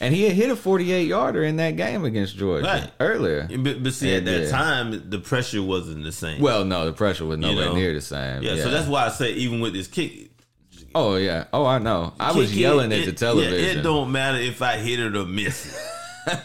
[0.00, 2.90] And he had hit a 48 yarder in that game against Georgia Right.
[3.00, 3.48] earlier.
[3.56, 4.50] But, but see, Yeah, at that yeah.
[4.50, 6.40] time, the pressure wasn't the same.
[6.40, 8.42] Well, no, the pressure was nowhere know, near the same.
[8.42, 10.30] yeah, so that's why I say even with this kick,
[10.94, 11.44] Oh, yeah.
[11.54, 12.12] Oh, I know.
[12.20, 13.54] I was yelling it, at the it- television.
[13.54, 15.74] Yeah, it don't matter if I hit it or miss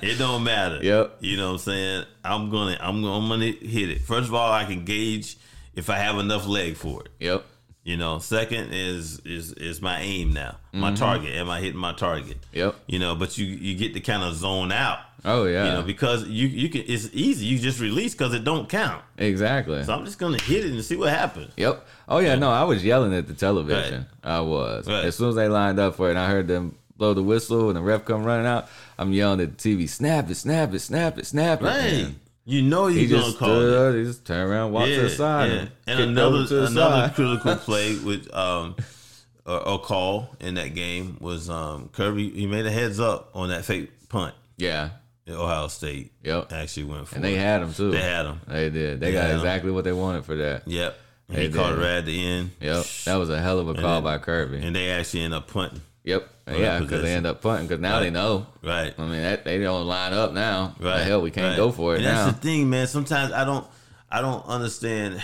[0.01, 0.17] it.
[0.17, 0.79] don't matter.
[0.81, 1.17] Yep.
[1.21, 2.05] You know what I'm saying?
[2.23, 4.01] I'm gonna I'm gonna, I'm gonna hit it.
[4.01, 5.37] First of all, I can gauge
[5.75, 7.09] if I have enough leg for it.
[7.19, 7.45] Yep.
[7.83, 10.95] You know, second is is is my aim now, my Mm-hmm.
[10.95, 11.35] target.
[11.35, 12.37] Am I hitting my target?
[12.51, 12.75] Yep.
[12.87, 14.99] You know, but you you get to kind of zone out.
[15.25, 15.65] Oh, yeah.
[15.65, 17.45] You know, because you you can it's easy.
[17.45, 19.03] You just release because it don't count.
[19.17, 19.83] exactly.
[19.83, 21.53] So I'm just gonna hit it and see what happens.
[21.55, 21.85] Yep.
[22.09, 24.05] Oh yeah, no, I was yelling at the television.
[24.23, 24.85] I was.
[24.87, 25.05] Right.
[25.05, 27.69] As soon as they lined up for it, and I heard them blow the whistle
[27.69, 28.67] and the ref come running out.
[28.97, 31.65] I'm yelling at the TV, snap it, snap it, snap it, snap it.
[31.65, 32.07] Right.
[32.45, 33.97] You know He he's gonna just call it.
[33.99, 37.13] he just turned around, walked to the side, and, And another another side.
[37.15, 38.75] critical play with um
[39.45, 42.29] or, or call in that game was um, Kirby.
[42.31, 44.33] He made a heads up on that fake punt.
[44.57, 44.89] Yeah.
[45.29, 46.11] Ohio State.
[46.23, 46.51] Yep.
[46.53, 47.39] Actually went for And they it.
[47.39, 47.91] had him too.
[47.91, 48.39] They had him.
[48.47, 48.99] They did.
[49.01, 50.67] They, They got exactly what they wanted for that.
[50.67, 50.97] Yep.
[51.29, 52.51] And They he caught it right at the end.
[52.61, 52.85] Yep.
[53.05, 54.59] That was a hell of a call then- by Kirby.
[54.65, 55.81] And they actually end up punting.
[56.07, 56.29] Yep.
[56.47, 58.47] Yeah, because they end up punting because now they know.
[58.63, 58.93] Right.
[58.97, 60.75] I mean, that, they don't line up now.
[60.79, 60.99] Right.
[60.99, 61.57] The hell, we can't right.
[61.57, 62.25] go for it and now.
[62.25, 62.87] That's the thing, man.
[62.87, 63.67] Sometimes I don't
[64.09, 65.21] I don't understand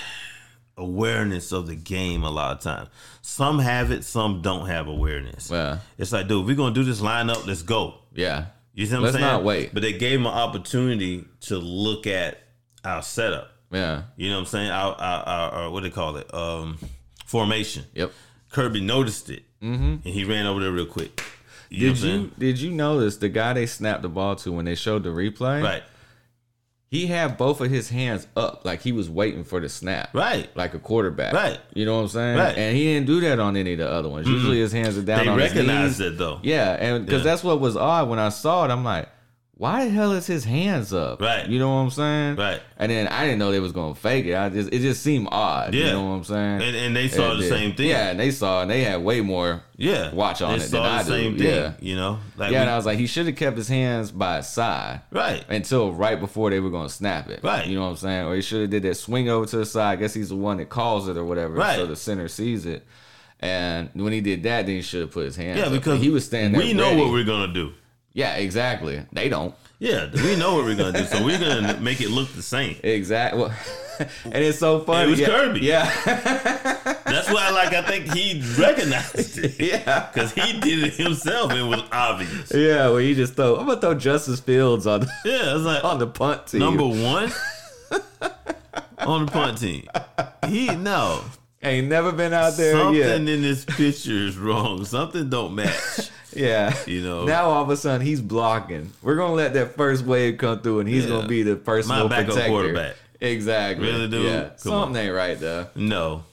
[0.78, 2.90] awareness of the game a lot of times.
[3.22, 5.50] Some have it, some don't have awareness.
[5.50, 7.96] Well, It's like, dude, we're gonna do this lineup, let's go.
[8.14, 8.46] yeah.
[8.76, 9.32] You see what Let's I'm saying?
[9.32, 9.72] Let's not wait.
[9.72, 12.40] But they gave him an opportunity to look at
[12.84, 13.52] our setup.
[13.70, 14.04] Yeah.
[14.18, 14.72] You know what I'm saying?
[14.72, 16.34] Our, our, our, our what do they call it?
[16.34, 16.80] Um,
[17.24, 17.86] formation.
[17.94, 18.12] Yep.
[18.54, 19.84] Kirby noticed it, mm-hmm.
[19.84, 21.22] and he ran over there real quick.
[21.70, 24.76] You Did you did you notice the guy they snapped the ball to when they
[24.76, 25.62] showed the replay?
[25.64, 25.82] Right,
[26.88, 30.12] He had both of his hands up like he was waiting for the snap.
[30.14, 30.56] right.
[30.56, 31.34] Like a quarterback.
[31.34, 31.60] Right.
[31.74, 32.38] You know what I'm saying?
[32.38, 32.56] Right.
[32.56, 34.28] And he didn't do that on any of the other ones.
[34.28, 36.12] Usually his hands are down They on his recognized knees.
[36.12, 36.40] it though.
[36.44, 37.32] Yeah, and because Yeah.
[37.32, 38.70] that's what was odd when I saw it.
[38.70, 39.10] I'm like,
[39.56, 41.22] why the hell is his hands up?
[41.22, 41.48] Right.
[41.48, 42.36] You know what I'm saying?
[42.38, 42.60] Right.
[42.78, 44.36] And then I didn't know they was gonna fake it.
[44.36, 45.74] I just it just seemed odd.
[45.76, 45.86] Yeah.
[45.86, 46.62] You know what I'm saying?
[46.64, 47.90] And, and they saw It the same thing.
[47.90, 49.62] Yeah, and they saw and they had way more.
[49.78, 50.12] yeah.
[50.14, 51.10] Watch on they it than I do.
[51.10, 51.48] same thing.
[51.48, 51.74] Yeah.
[51.80, 54.12] You know, like Yeah, we- and I was like, he should have kept his hands
[54.12, 55.46] by his side right.
[55.48, 57.42] until right before they were gonna snap it.
[57.44, 57.68] Right.
[57.68, 58.26] You know what I'm saying?
[58.26, 59.92] Or he should have did that swing over to the side.
[59.94, 61.54] I guess he's the one that calls it or whatever.
[61.54, 61.76] Right.
[61.76, 62.86] So the center sees it.
[63.40, 65.60] And when he did that, then he should have put his hands.
[65.60, 65.74] Yeah, up.
[65.74, 66.68] because he was standing there.
[66.68, 67.02] We know ready.
[67.02, 67.74] what we're gonna do.
[68.14, 69.02] Yeah, exactly.
[69.12, 69.56] They don't.
[69.80, 71.04] Yeah, we know what we're gonna do.
[71.06, 72.78] So we're gonna make it look the same.
[72.84, 73.42] Exactly.
[73.42, 73.54] Well,
[74.26, 75.08] and it's so funny.
[75.08, 75.26] It was yeah.
[75.28, 75.60] Kirby.
[75.62, 75.84] Yeah.
[77.06, 80.10] That's why, like, I think he recognized it yeah.
[80.14, 81.52] because he did it himself.
[81.52, 82.52] It was obvious.
[82.54, 83.58] Yeah, well, he just throw.
[83.58, 86.62] I'm gonna throw Justin Fields on the, Yeah, it's like on the punt team.
[86.62, 87.32] number one
[89.00, 89.88] on the punt team.
[90.48, 91.24] He no
[91.62, 93.16] Ain't never been out there something yet.
[93.16, 94.84] in this picture is wrong.
[94.84, 96.10] Something don't match.
[96.36, 96.76] Yeah.
[96.88, 97.26] You know.
[97.26, 98.92] Now all of a sudden he's blocking.
[99.02, 101.10] We're gonna let that first wave come through, and he's Yeah.
[101.10, 102.50] gonna be the personal My backup protector.
[102.50, 102.96] quarterback.
[103.22, 103.88] Exactly.
[103.88, 104.26] Really, dude?
[104.26, 104.42] Yeah.
[104.44, 105.68] Come Something ain't right though.
[105.76, 106.24] No.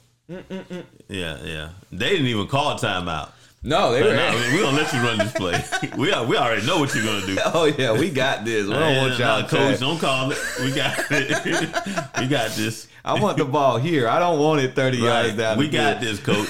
[1.09, 1.68] Yeah, yeah.
[1.92, 3.30] They didn't even call timeout.
[3.62, 4.53] No, they No, were.
[4.55, 5.62] we're gonna let you run this play.
[5.98, 7.36] we are, we already know what you're gonna do.
[7.53, 8.66] Oh yeah, we got this.
[8.66, 9.80] We don't want y'all coach.
[9.80, 10.38] Don't call it.
[10.61, 11.44] We got it.
[12.20, 12.86] we got this.
[13.05, 14.09] I want the ball here.
[14.09, 15.59] I don't want it 30 yards down.
[15.59, 16.48] We got this, coach.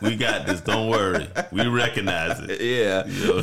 [0.00, 0.60] We got this.
[0.62, 1.28] Don't worry.
[1.52, 2.60] We recognize it.
[2.70, 3.26] Yeah, You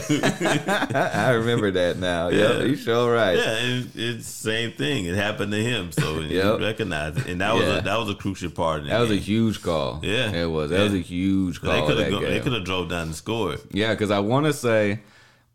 [0.66, 0.80] know?
[0.94, 2.30] I remember that now.
[2.30, 2.64] Yeah, Yeah.
[2.64, 3.38] you sure right.
[3.38, 5.06] yeah, and it's same thing.
[5.06, 6.32] It happened to him, so Yep.
[6.60, 7.78] you recognize it, and that was Yeah.
[7.78, 8.86] a, that was a crucial part.
[8.86, 10.00] That was a huge call.
[10.04, 10.32] Yeah.
[10.32, 10.70] it was.
[10.72, 10.84] That Yeah.
[10.86, 11.88] was a huge They call.
[11.88, 13.60] could have they could have drove down and scored.
[13.72, 15.02] Yeah, because I want to say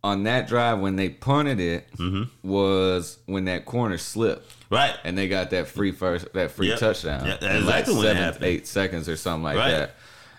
[0.05, 2.25] on that drive when they punted it Mm-hmm.
[2.49, 4.97] was when that corner slipped Right.
[5.05, 6.79] and they got that free first that free Yep.
[6.79, 7.27] touchdown.
[7.27, 9.71] Yeah, like exactly it seven, eight seconds or something like Right.
[9.71, 9.95] that.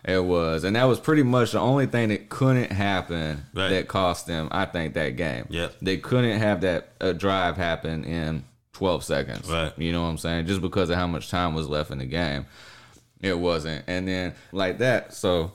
[0.05, 3.69] It was, and that was pretty much the only thing that couldn't happen Right.
[3.69, 4.49] that cost them.
[4.51, 5.45] I think that game.
[5.49, 5.75] Yep.
[5.81, 8.43] they couldn't have that uh, drive happen in
[8.73, 9.49] twelve seconds.
[9.49, 9.71] Right.
[9.77, 10.47] You know what I'm saying?
[10.47, 12.47] Just because of how much time was left in the game,
[13.21, 13.85] it wasn't.
[13.87, 15.53] And then like that, so.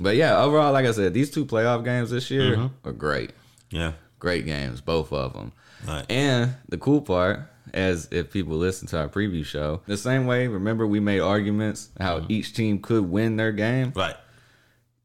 [0.00, 2.88] But yeah, overall, like I said, these two playoff games this year Mm-hmm.
[2.88, 3.30] are great.
[3.70, 3.92] Yeah.
[4.18, 5.52] Great games, both of them.
[5.86, 6.04] Right.
[6.10, 7.40] And the cool part,
[7.74, 11.90] as if people listen to our preview show, the same way, remember we made arguments
[12.00, 12.32] how Mm-hmm.
[12.32, 13.92] each team could win their game?
[13.94, 14.16] Right.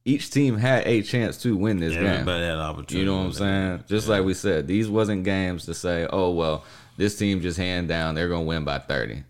[0.06, 2.06] Each team had a chance to win this game.
[2.06, 2.98] Everybody had an opportunity.
[3.00, 3.84] You know what I'm saying?
[3.88, 6.66] Just like we said, these wasn't games to say, oh, well,
[6.98, 9.24] this team just hand down, they're going to win by 30.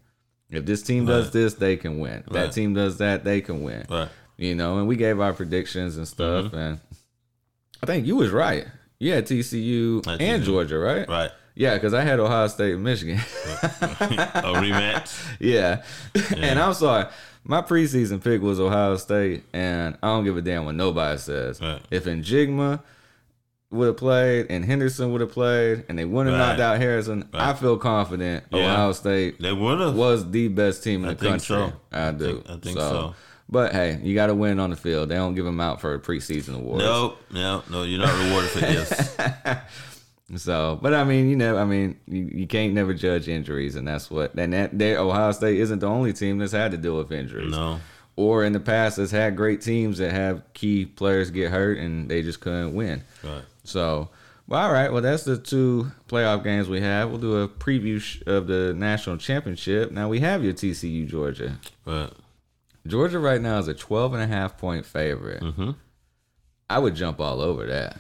[0.49, 1.33] If this team does Right.
[1.33, 2.23] this, they can win.
[2.31, 3.85] That team does that, they can win.
[3.89, 4.09] Right.
[4.38, 6.55] You know, and we gave our predictions and stuff, Mm-hmm.
[6.57, 6.80] and
[7.81, 8.65] I think you was right.
[8.99, 10.43] You had TCU I and.
[10.43, 11.07] Georgia, right?
[11.07, 11.31] Right.
[11.55, 13.18] Yeah, because I had Ohio State and Michigan.
[13.18, 15.23] A rematch.
[15.39, 15.84] yeah.
[16.35, 17.05] and I'm sorry,
[17.43, 21.61] my preseason pick was Ohio State, and I don't give a damn what nobody says.
[21.61, 21.81] Right.
[21.91, 22.81] If Njigba
[23.69, 26.47] would have played and Henderson would have played, and they wouldn't have Right.
[26.57, 28.72] knocked out Harrison, I feel confident Yeah.
[28.73, 29.95] Ohio State They would have.
[29.95, 31.45] was the best team in I the think country.
[31.72, 31.73] so.
[31.91, 32.26] I do.
[32.26, 33.15] think- I think so.
[33.53, 35.09] But hey, you got to win on the field.
[35.09, 36.84] They don't give them out for a preseason awards.
[36.84, 37.84] Nope, no, no.
[37.84, 39.15] You're not rewarded for this.
[40.38, 43.88] So, but I mean, you know, I mean, you, you can't never judge injuries, and
[43.88, 44.34] that's what.
[44.35, 47.51] And that they, Ohio State isn't the only team that's had to deal with injuries.
[47.51, 47.80] No.
[48.15, 52.09] Or in the past, has had great teams that have key players get hurt and
[52.09, 53.03] they just couldn't win.
[53.23, 53.43] Right.
[53.63, 54.09] So,
[54.47, 54.91] well, all right.
[54.91, 57.09] Well, that's the two playoff games we have.
[57.09, 59.91] We'll do a preview sh- of the national championship.
[59.91, 61.59] Now we have your TCU Georgia.
[61.85, 62.11] Right.
[62.85, 65.41] Georgia right now is a 12 and a half point favorite.
[65.41, 65.72] Mm-hmm.
[66.69, 67.97] I would jump all over that.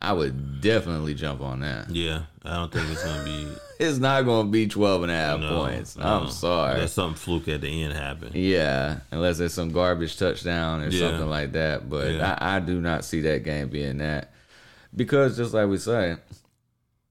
[0.00, 1.90] I would definitely jump on that.
[1.90, 3.48] Yeah, I don't think it's gonna be.
[3.80, 5.96] It's not going to be 12 and a half no, points.
[5.96, 6.04] no.
[6.04, 6.74] I'm sorry.
[6.74, 8.32] Unless something fluke at the end happen.
[8.34, 10.98] Yeah, unless there's some garbage touchdown or Yeah.
[11.10, 11.88] something like that.
[11.88, 12.36] But Yeah.
[12.40, 14.32] I, I do not see that game being that.
[14.96, 16.16] Because just like we say,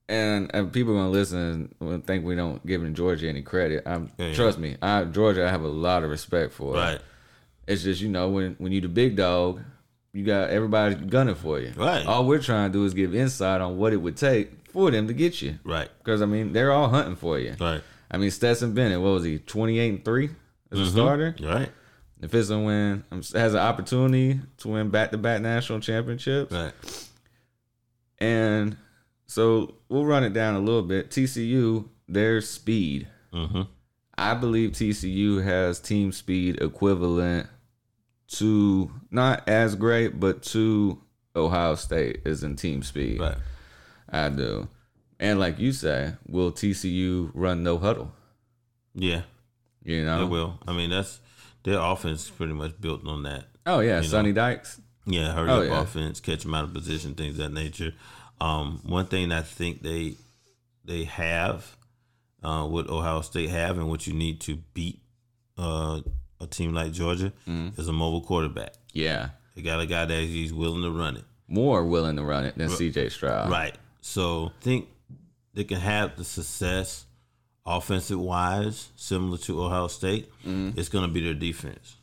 [0.09, 3.83] and, and people gonna listen and think we don't giving Georgia any credit.
[3.85, 4.33] I'm Yeah, yeah.
[4.33, 6.75] trust me, I Georgia I have a lot of respect for.
[6.75, 6.79] It.
[6.79, 7.01] Right.
[7.67, 9.61] It's just you know when when you the big dog,
[10.13, 11.73] you got everybody gunning for you.
[11.75, 12.05] Right.
[12.05, 15.07] All we're trying to do is give insight on what it would take for them
[15.07, 15.59] to get you.
[15.63, 15.89] Right.
[15.99, 17.55] Because I mean they're all hunting for you.
[17.59, 17.81] Right.
[18.09, 20.29] I mean Stetson Bennett, what was he, twenty eight and three
[20.71, 21.35] as a starter?
[21.41, 21.69] Right.
[22.21, 26.51] If it's a win, um, has an opportunity to win back to back national championships.
[26.51, 26.73] Right.
[28.19, 28.75] And
[29.27, 31.09] so we'll run it down a little bit.
[31.11, 33.07] TCU, their speed.
[33.33, 33.63] Mm-hmm.
[34.17, 37.47] I believe TCU has team speed equivalent
[38.29, 41.01] to not as great, but to
[41.35, 43.19] Ohio State is in team speed.
[43.19, 43.37] Right.
[44.09, 44.67] I do.
[45.19, 48.11] And like you say, will TCU run no huddle?
[48.95, 49.21] Yeah.
[49.83, 50.19] You know?
[50.19, 50.59] They will.
[50.67, 51.19] I mean, that's
[51.63, 53.45] their offense is pretty much built on that.
[53.65, 54.79] Oh yeah, Sonny Dykes.
[55.05, 55.81] Yeah, hurry Oh, up yeah.
[55.81, 57.93] offense, catch them out of position, things of that nature.
[58.39, 60.15] Um, one thing I think they
[60.85, 61.75] they have
[62.43, 65.01] uh, what Ohio State have and what you need to beat
[65.57, 66.01] uh,
[66.39, 67.79] a team like Georgia Mm-hmm.
[67.81, 68.73] is a mobile quarterback.
[68.93, 69.29] Yeah.
[69.55, 71.23] They got a guy that he's willing to run it.
[71.47, 73.49] More willing to run it than CJ Stroud.
[73.49, 73.75] Right.
[74.01, 74.87] So I think
[75.55, 77.05] they can have the success
[77.65, 80.29] offensive wise, similar to Ohio State.
[80.45, 81.95] It's going to be their defense.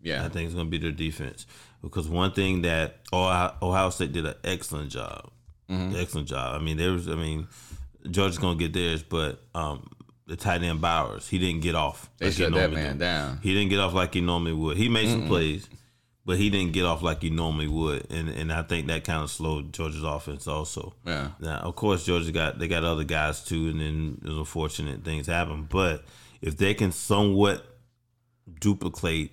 [0.00, 0.24] Yeah.
[0.24, 1.46] I think it's going to be their defense
[1.82, 5.30] because one thing that Ohio, Ohio State did an excellent job,
[5.70, 6.60] excellent job.
[6.60, 7.46] I mean, there was, I mean,
[8.10, 9.88] Georgia's to get theirs, but um,
[10.26, 12.10] the tight end Bowers, he didn't get off.
[12.18, 13.04] They like he shut that man do.
[13.04, 13.40] down.
[13.42, 14.76] He didn't get off like he normally would.
[14.76, 15.68] He made some plays,
[16.24, 19.22] but he didn't get off like he normally would, and and I think that kind
[19.22, 20.94] of slowed Georgia's offense also.
[21.04, 21.30] Yeah.
[21.40, 25.26] Now, of course, Georgia got they got other guys too, and then there's unfortunate things
[25.26, 25.66] happen.
[25.68, 26.04] But
[26.40, 27.64] if they can somewhat
[28.60, 29.32] duplicate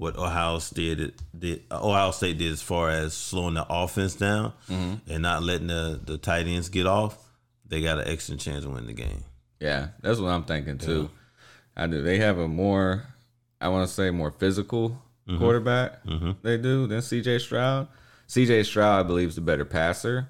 [0.00, 4.52] what Ohio State did, did Ohio State did as far as slowing the offense down
[4.68, 7.16] and not letting the the tight ends get off,
[7.66, 9.24] they got an excellent chance of winning the game.
[9.60, 11.10] Yeah, that's what I'm thinking too.
[11.76, 12.00] I do.
[12.02, 13.04] They have a more,
[13.60, 15.38] I want to say, more physical Mm-hmm.
[15.38, 16.00] quarterback.
[16.42, 17.38] They do than C.J.
[17.38, 17.86] Stroud.
[18.26, 18.64] C.J.
[18.64, 20.28] Stroud, I believe, is the better passer,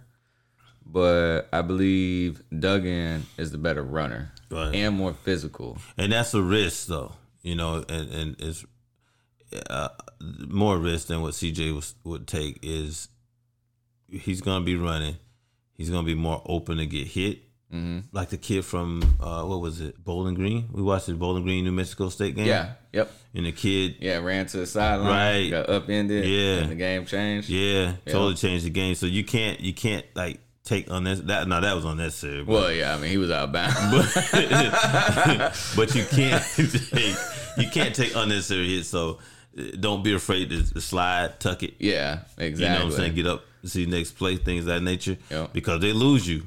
[0.85, 4.75] but I believe Duggan is the better runner Right.
[4.75, 5.79] and more physical.
[5.97, 8.65] and that's a risk though you know and, and it's
[9.69, 9.89] uh,
[10.49, 13.09] more risk than what cj was, would take is
[14.09, 15.17] he's gonna be running
[15.75, 17.39] he's gonna be more open to get hit
[17.73, 18.01] mm-hmm.
[18.13, 21.65] like the kid from uh, what was it bowling green we watched the bowling green
[21.65, 22.73] new mexico state game Yeah.
[22.93, 23.11] Yep.
[23.35, 24.19] and the kid Yeah.
[24.19, 25.09] Ran to the sideline.
[25.09, 25.51] Right.
[25.51, 26.25] Got upended.
[26.25, 26.63] Yeah.
[26.63, 27.49] And the game changed.
[27.49, 31.61] yeah totally changed the game so you can't you can't like take unnecessary that no
[31.61, 32.95] that was unnecessary but- Well, yeah.
[32.95, 33.75] I mean, he was out outbound.
[33.93, 34.07] but
[35.77, 37.17] but you can't take
[37.57, 38.89] you can't take unnecessary hits.
[38.89, 39.19] So
[39.79, 41.75] don't be afraid to, slide, tuck it.
[41.79, 42.21] yeah.
[42.39, 42.65] Exactly.
[42.65, 43.15] You know what I'm saying?
[43.15, 45.17] Get up, see next play, things of that nature.
[45.31, 45.53] Yep.
[45.53, 46.45] Because they lose you.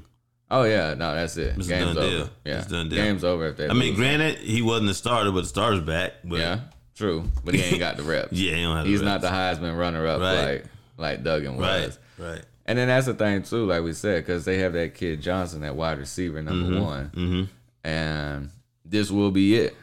[0.52, 0.94] Oh yeah.
[0.94, 1.56] No, that's it.
[1.58, 2.10] It's Game's done over.
[2.10, 2.30] deal.
[2.46, 2.58] Yeah.
[2.60, 3.04] It's done deal.
[3.04, 3.68] Game's over if they.
[3.70, 6.14] I mean, granted, he wasn't the starter, but the starter's back.
[6.24, 6.60] But Yeah.
[6.96, 8.32] True, but he ain't got the reps.
[8.34, 10.44] yeah, he don't have the He's not the Heisman runner up Right.
[10.46, 10.66] like
[10.98, 11.98] like Duggan was.
[12.20, 12.28] right.
[12.34, 12.42] Right.
[12.68, 15.62] And then that's the thing too, like we said, because they have that kid Johnson,
[15.62, 17.44] that wide receiver number one, Mm-hmm.
[17.84, 18.50] and
[18.86, 19.76] this will be it.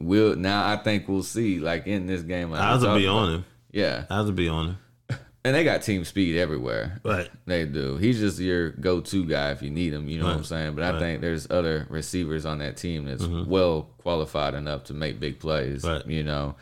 [0.00, 2.50] We'll now I think we'll see like in this game.
[2.50, 3.44] Like will be on him.
[3.70, 4.78] Yeah, will be on him.
[5.44, 7.00] and they got team speed everywhere.
[7.04, 7.30] Right.
[7.46, 7.96] They do.
[7.96, 10.08] He's just your go-to guy if you need him.
[10.08, 10.74] You know what I'm saying?
[10.74, 13.48] But I think there's other receivers on that team that's mm-hmm.
[13.48, 15.84] well qualified enough to make big plays.
[15.84, 16.06] Right.
[16.06, 16.56] You know.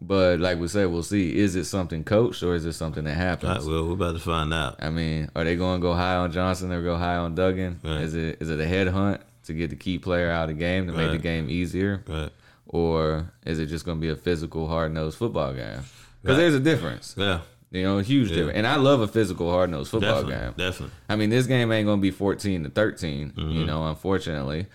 [0.00, 1.36] But like we said, we'll see.
[1.36, 3.64] Is it something coached or is it something that happens?
[3.64, 4.76] Right, well, we're about to find out.
[4.80, 7.80] I mean, are they going to go high on Johnson or go high on Duggan?
[7.82, 8.02] Right.
[8.02, 10.60] Is it is it a head hunt to get the key player out of the
[10.60, 12.30] game to make the game easier, Right.
[12.66, 15.80] Or is it just going to be a physical, hard nosed football game?
[16.22, 16.36] Because Right.
[16.42, 17.14] there's a difference.
[17.16, 17.40] Yeah.
[17.70, 18.56] You know, a huge difference.
[18.56, 20.46] And I love a physical, hard nosed football Definitely.
[20.46, 20.54] game.
[20.56, 20.94] Definitely.
[21.08, 23.50] I mean, this game ain't gonna be fourteen to 13 Mm-hmm.
[23.50, 24.66] You know, unfortunately,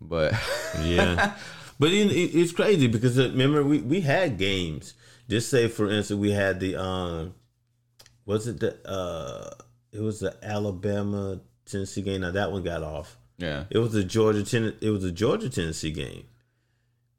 [0.00, 0.32] but
[0.84, 1.34] Yeah,
[1.78, 4.94] but it, it- it's crazy because uh, remember we, we had games.
[5.28, 7.34] Just say for instance, we had the um,
[8.26, 9.50] was it the uh,
[9.92, 12.20] it was the Alabama Tennessee game.
[12.22, 13.16] Now that one got off.
[13.38, 14.74] yeah, It was the Georgia Ten.
[14.80, 16.24] It was the Georgia Tennessee game.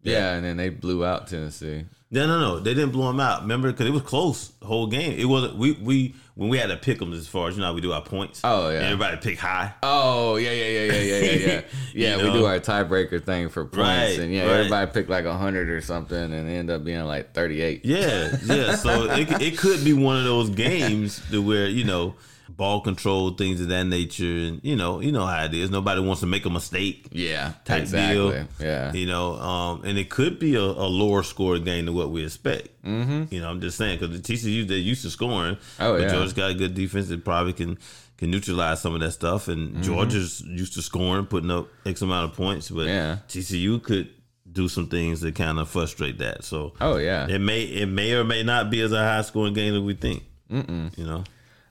[0.03, 1.85] Yeah, and then they blew out Tennessee.
[2.13, 2.59] No, no, no.
[2.59, 3.43] They didn't blow them out.
[3.43, 5.17] Remember, because it was close whole game.
[5.17, 5.55] It wasn't.
[5.55, 7.79] We we when we had to pick them as far as you know how we
[7.79, 8.41] do our points.
[8.43, 8.79] Oh, yeah.
[8.79, 9.73] Everybody pick high.
[9.81, 11.61] Oh yeah, yeah, yeah, yeah, yeah, yeah, yeah.
[11.93, 12.33] Yeah, we know?
[12.33, 14.57] do our tiebreaker thing for points, Right, and yeah, right.
[14.57, 17.85] everybody pick like hundred or something, and end up being like thirty-eight.
[17.85, 18.75] Yeah, yeah.
[18.75, 22.15] So it, it could be one of those games to where you know,
[22.57, 25.69] ball control, things of that nature, and you know, you know how it is.
[25.69, 27.07] Nobody wants to make a mistake.
[27.11, 28.15] Yeah, type exactly.
[28.15, 28.45] deal.
[28.59, 32.09] Yeah, You know, um, and it could be a, a lower score game than what
[32.11, 32.69] we expect.
[32.83, 33.33] Mm-hmm.
[33.33, 35.57] You know, I'm just saying because the TCU they're used to scoring.
[35.79, 36.09] Oh, but yeah.
[36.09, 37.77] Georgia's got a good defense that probably can
[38.17, 39.47] can neutralize some of that stuff.
[39.47, 39.81] And Mm-hmm.
[39.83, 42.69] Georgia's used to scoring, putting up X amount of points.
[42.69, 43.17] But Yeah.
[43.27, 44.09] TCU could
[44.51, 46.43] do some things that kind of frustrate that.
[46.43, 47.25] So Oh yeah.
[47.27, 49.93] it may it may or may not be as a high scoring game as we
[49.93, 50.23] think.
[50.51, 50.95] Mm-mm.
[50.97, 51.23] You know,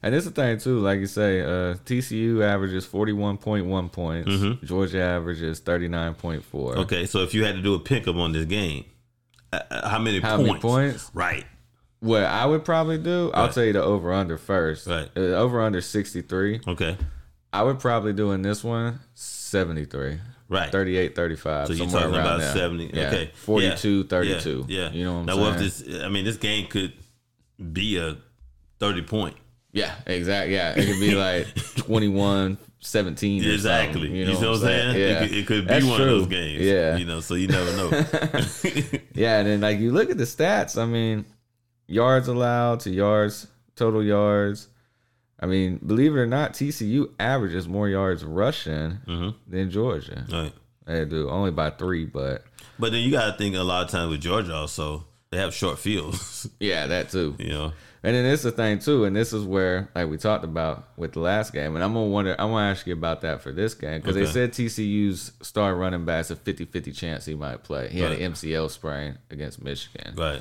[0.02, 3.88] And it's the thing too, like you say, uh, TCU averages forty one point one
[3.90, 4.30] points.
[4.66, 6.72] Georgia averages thirty nine point four.
[6.72, 6.80] Mm-hmm.
[6.82, 7.06] okay.
[7.06, 8.84] So if you had to do a pickup on this game,
[9.52, 10.48] uh, uh, how many How points?
[10.48, 11.10] many points?
[11.12, 11.44] Right.
[12.00, 14.86] What I would probably do, I'll tell you the over under first.
[14.86, 15.10] Right.
[15.14, 16.60] Uh, over under sixty three.
[16.66, 16.96] Okay.
[17.52, 20.18] I would probably do in this one 73.
[20.48, 20.70] Right.
[20.72, 21.66] 38 35.
[21.66, 22.52] So you're talking about there.
[22.52, 22.90] 70.
[22.94, 23.08] Yeah.
[23.08, 23.30] Okay.
[23.34, 24.04] 42 Yeah.
[24.08, 24.64] 32.
[24.68, 24.80] Yeah.
[24.82, 24.90] yeah.
[24.92, 25.44] You know what I'm now, saying?
[25.46, 26.92] what if this, I mean, this game could
[27.72, 28.16] be a
[28.78, 29.36] 30 point.
[29.72, 30.54] Yeah, exactly.
[30.54, 30.74] Yeah.
[30.76, 33.44] It could be like 21 17.
[33.44, 33.92] or Exactly.
[34.00, 34.96] something, You, know, what I'm saying?
[34.96, 35.06] Yeah.
[35.06, 36.04] It, could, it could be That's one true.
[36.06, 36.62] of those games.
[36.62, 36.96] Yeah.
[36.96, 37.90] You know, so you never know.
[39.14, 40.80] Yeah, and then like you look at the stats.
[40.80, 41.26] I mean,
[41.86, 44.68] yards allowed to yards, total yards.
[45.38, 49.30] I mean, believe it or not, TCU averages more yards rushing Mm-hmm.
[49.50, 50.24] than Georgia.
[50.32, 50.52] right.
[50.86, 52.44] They do only by three, but
[52.78, 55.54] But then you got to think a lot of times with Georgia also, they have
[55.54, 57.36] short fields, yeah, that too.
[57.38, 57.72] you know.
[58.02, 60.88] And then this is the thing too, and this is where like we talked about
[60.96, 63.52] with the last game, and I'm gonna wonder, I'm gonna ask you about that for
[63.52, 67.88] this game because they said TCU's star running back's a 50-50 chance he might play.
[67.90, 68.12] He Right.
[68.12, 70.14] had an MCL sprain against Michigan.
[70.16, 70.40] Right.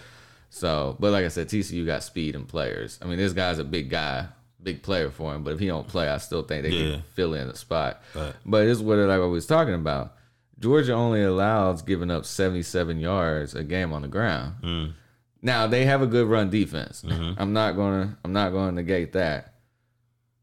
[0.49, 2.97] So, but like I said, TCU got speed and players.
[3.01, 4.27] I mean, this guy's a big guy,
[4.63, 5.43] big player for him.
[5.43, 6.91] But if he don't play, I still think they Yeah.
[6.93, 8.01] can fill in the spot.
[8.15, 8.33] Right.
[8.45, 10.15] But this is what like what we was talking about.
[10.59, 14.55] Georgia only allows giving up 77 yards a game on the ground.
[14.63, 14.93] Mm.
[15.41, 17.03] Now they have a good run defense.
[17.05, 17.41] Mm-hmm.
[17.41, 19.53] I'm not gonna I'm not gonna negate that.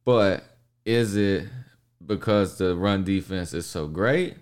[0.05, 0.45] But
[0.85, 1.49] is it
[2.05, 4.37] because the run defense is so great,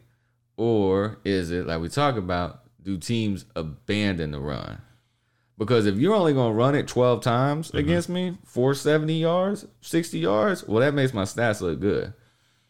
[0.56, 2.60] or is it like we talk about?
[2.82, 4.80] Do teams abandon the run?
[5.56, 7.76] Because if you're only gonna run it 12 times Mm-hmm.
[7.78, 12.12] against me, 470 yards, 60 yards, well that makes my stats look good.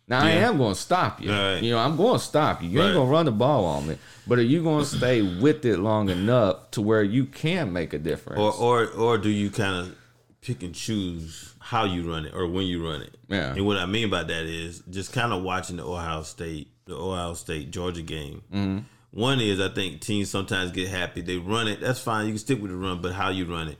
[0.07, 1.31] Now I am gonna stop you.
[1.33, 1.61] Right.
[1.63, 2.69] You know, I'm gonna stop you.
[2.69, 2.87] You Right.
[2.87, 3.97] ain't gonna run the ball on me.
[4.27, 7.99] But are you gonna stay with it long enough to where you can make a
[7.99, 8.41] difference?
[8.41, 9.97] Or, or, or do you kind of
[10.41, 13.15] pick and choose how you run it or when you run it?
[13.29, 13.53] Yeah.
[13.55, 16.97] And what I mean by that is just kind of watching the Ohio State, the
[16.97, 18.43] Ohio State Georgia game.
[18.53, 18.79] Mm-hmm.
[19.11, 21.21] One is I think teams sometimes get happy.
[21.21, 21.81] They run it.
[21.81, 22.27] That's fine.
[22.27, 23.79] You can stick with the run, but how you run it.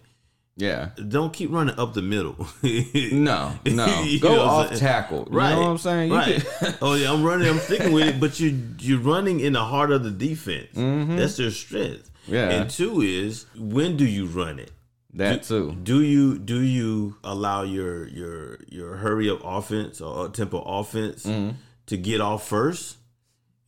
[0.57, 0.91] Yeah.
[1.09, 2.37] Don't keep running up the middle.
[2.63, 4.07] No, no.
[4.21, 4.81] Go know I'm off saying?
[4.81, 5.29] tackle.
[5.31, 5.51] You Right.
[5.51, 6.11] know what I'm saying?
[6.11, 6.45] You right.
[6.61, 7.49] can- oh yeah, I'm running.
[7.49, 8.21] I'm sticking with it.
[8.21, 10.69] But you you're running in the heart of the defense.
[10.75, 11.17] Mm-hmm.
[11.17, 12.11] That's their strength.
[12.27, 12.49] Yeah.
[12.51, 14.71] And two is when do you run it?
[15.15, 15.77] that too.
[15.83, 21.57] Do you do you allow your your your hurry up offense or tempo offense Mm-hmm.
[21.87, 22.97] to get off first?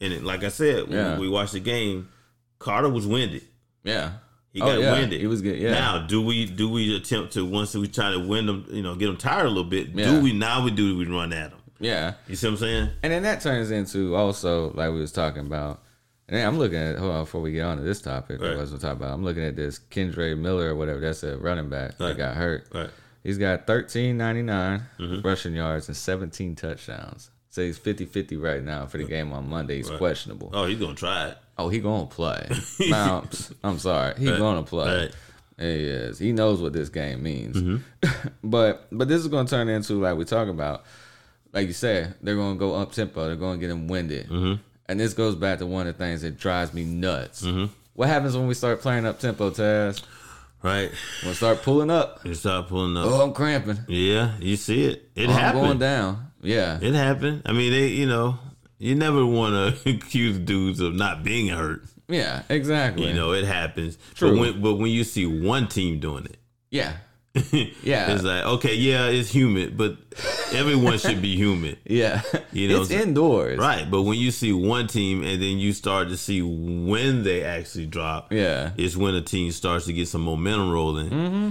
[0.01, 1.13] And it, like I said, Yeah.
[1.13, 2.09] when we watched the game,
[2.59, 3.43] Carter was winded.
[3.85, 4.13] Yeah.
[4.57, 4.93] He Oh, yeah.
[4.93, 5.21] winded.
[5.21, 5.59] He was good.
[5.59, 5.73] Yeah.
[5.73, 8.95] Now, do we do we attempt to once we try to win them, you know,
[8.95, 9.89] get them tired a little bit?
[9.89, 10.11] Yeah.
[10.13, 11.61] Do we now we do we run at them?
[11.79, 12.15] Yeah.
[12.27, 12.89] You see what I'm saying?
[13.03, 15.83] And then that turns into also like we was talking about.
[16.29, 18.41] And I'm looking at hold on before we get on to this topic.
[18.41, 18.49] Right.
[18.51, 18.59] Right.
[18.59, 19.13] was talking about.
[19.13, 21.01] I'm looking at this Kendre Miller or whatever.
[21.01, 22.09] That's a running back Right.
[22.09, 22.67] that got hurt.
[22.73, 22.91] Right.
[23.23, 25.21] He's got 1399 Mm-hmm.
[25.27, 27.31] rushing yards and 17 touchdowns.
[27.51, 29.77] So he's 50-50 right now for the game on Monday.
[29.77, 30.51] He's questionable.
[30.53, 31.39] Oh, he's gonna try it.
[31.59, 32.49] Oh, he gonna play.
[32.93, 35.11] I'm sorry, he gonna play.
[35.59, 36.19] He is.
[36.19, 37.57] He knows what this game means.
[37.57, 38.29] Mm-hmm.
[38.45, 40.85] but but this is gonna turn into like we talk about.
[41.53, 43.27] Like you said, they're gonna go up tempo.
[43.27, 44.29] They're gonna get him winded.
[44.29, 44.61] Mm-hmm.
[44.89, 47.47] And this goes back to one of the things that drives me nuts.
[47.95, 50.03] What happens when we start playing up tempo, Taz?
[50.63, 50.91] Right.
[51.23, 53.07] When we start pulling up, You start pulling up.
[53.07, 53.79] oh, I'm cramping.
[53.89, 55.09] Yeah, you see it.
[55.15, 56.31] It Oh, I'm going down.
[56.43, 56.79] Yeah.
[56.81, 57.43] It happened.
[57.47, 58.39] I mean, they, you know,
[58.79, 59.55] you never want
[59.85, 61.83] to accuse dudes of not being hurt.
[62.09, 63.09] Yeah, exactly.
[63.09, 63.99] You know, it happens.
[64.15, 64.31] True.
[64.33, 66.37] But when, but when you see one team doing it,
[66.71, 66.93] Yeah.
[67.83, 68.13] Yeah.
[68.15, 69.97] it's like, okay, yeah, it's humid, but
[70.53, 71.79] everyone should be humid.
[71.85, 72.23] Yeah.
[72.53, 73.59] You know, it's so- indoors.
[73.59, 73.91] Right.
[73.91, 77.87] But when you see one team and then you start to see when they actually
[77.87, 78.71] drop, Yeah.
[78.77, 81.51] it's when a team starts to get some momentum rolling Mm-hmm.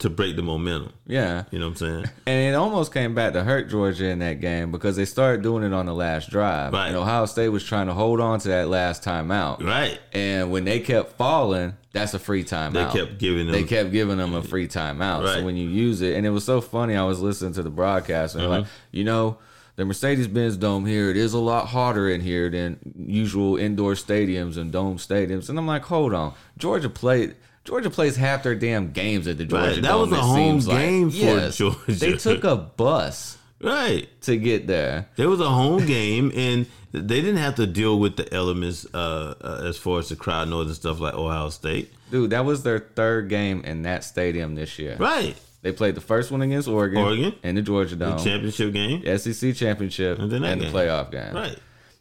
[0.00, 0.92] To break the momentum.
[1.06, 1.44] Yeah.
[1.50, 2.04] You know what I'm saying?
[2.26, 5.64] And it almost came back to hurt Georgia in that game because they started doing
[5.64, 6.74] it on the last drive.
[6.74, 6.88] Right.
[6.88, 9.62] And Ohio State was trying to hold on to that last timeout.
[9.62, 9.98] Right.
[10.12, 12.72] And when they kept falling, that's a free timeout.
[12.74, 12.92] They timeout.
[12.92, 13.52] kept giving them.
[13.54, 15.24] They kept giving them a free timeout.
[15.24, 15.34] Right.
[15.36, 17.70] So when you use it, and it was so funny, I was listening to the
[17.70, 18.96] broadcast and they're like, Mm-hmm.
[18.96, 19.38] you know,
[19.76, 23.92] the Mercedes Benz Dome here, it is a lot hotter in here than usual indoor
[23.94, 25.48] stadiums and dome stadiums.
[25.48, 26.34] And I'm like, hold on.
[26.58, 27.36] Georgia played
[27.68, 30.36] Georgia plays half their damn games at the Georgia Right, that Dome, was a home
[30.62, 30.78] seems like.
[30.78, 31.56] game for Yes.
[31.58, 31.76] Georgia.
[31.92, 34.08] They took a bus Right.
[34.22, 35.08] to get there.
[35.16, 39.34] There was a home game, and they didn't have to deal with the elements uh,
[39.42, 41.92] uh, as far as the crowd noise and stuff like Ohio State.
[42.10, 44.96] Dude, that was their third game in that stadium this year.
[44.98, 45.36] Right.
[45.60, 47.34] They played the first one against Oregon, Oregon.
[47.42, 49.02] in the Georgia The Dome, championship game.
[49.18, 51.34] SEC championship, And and, the playoff game.
[51.34, 51.58] Right.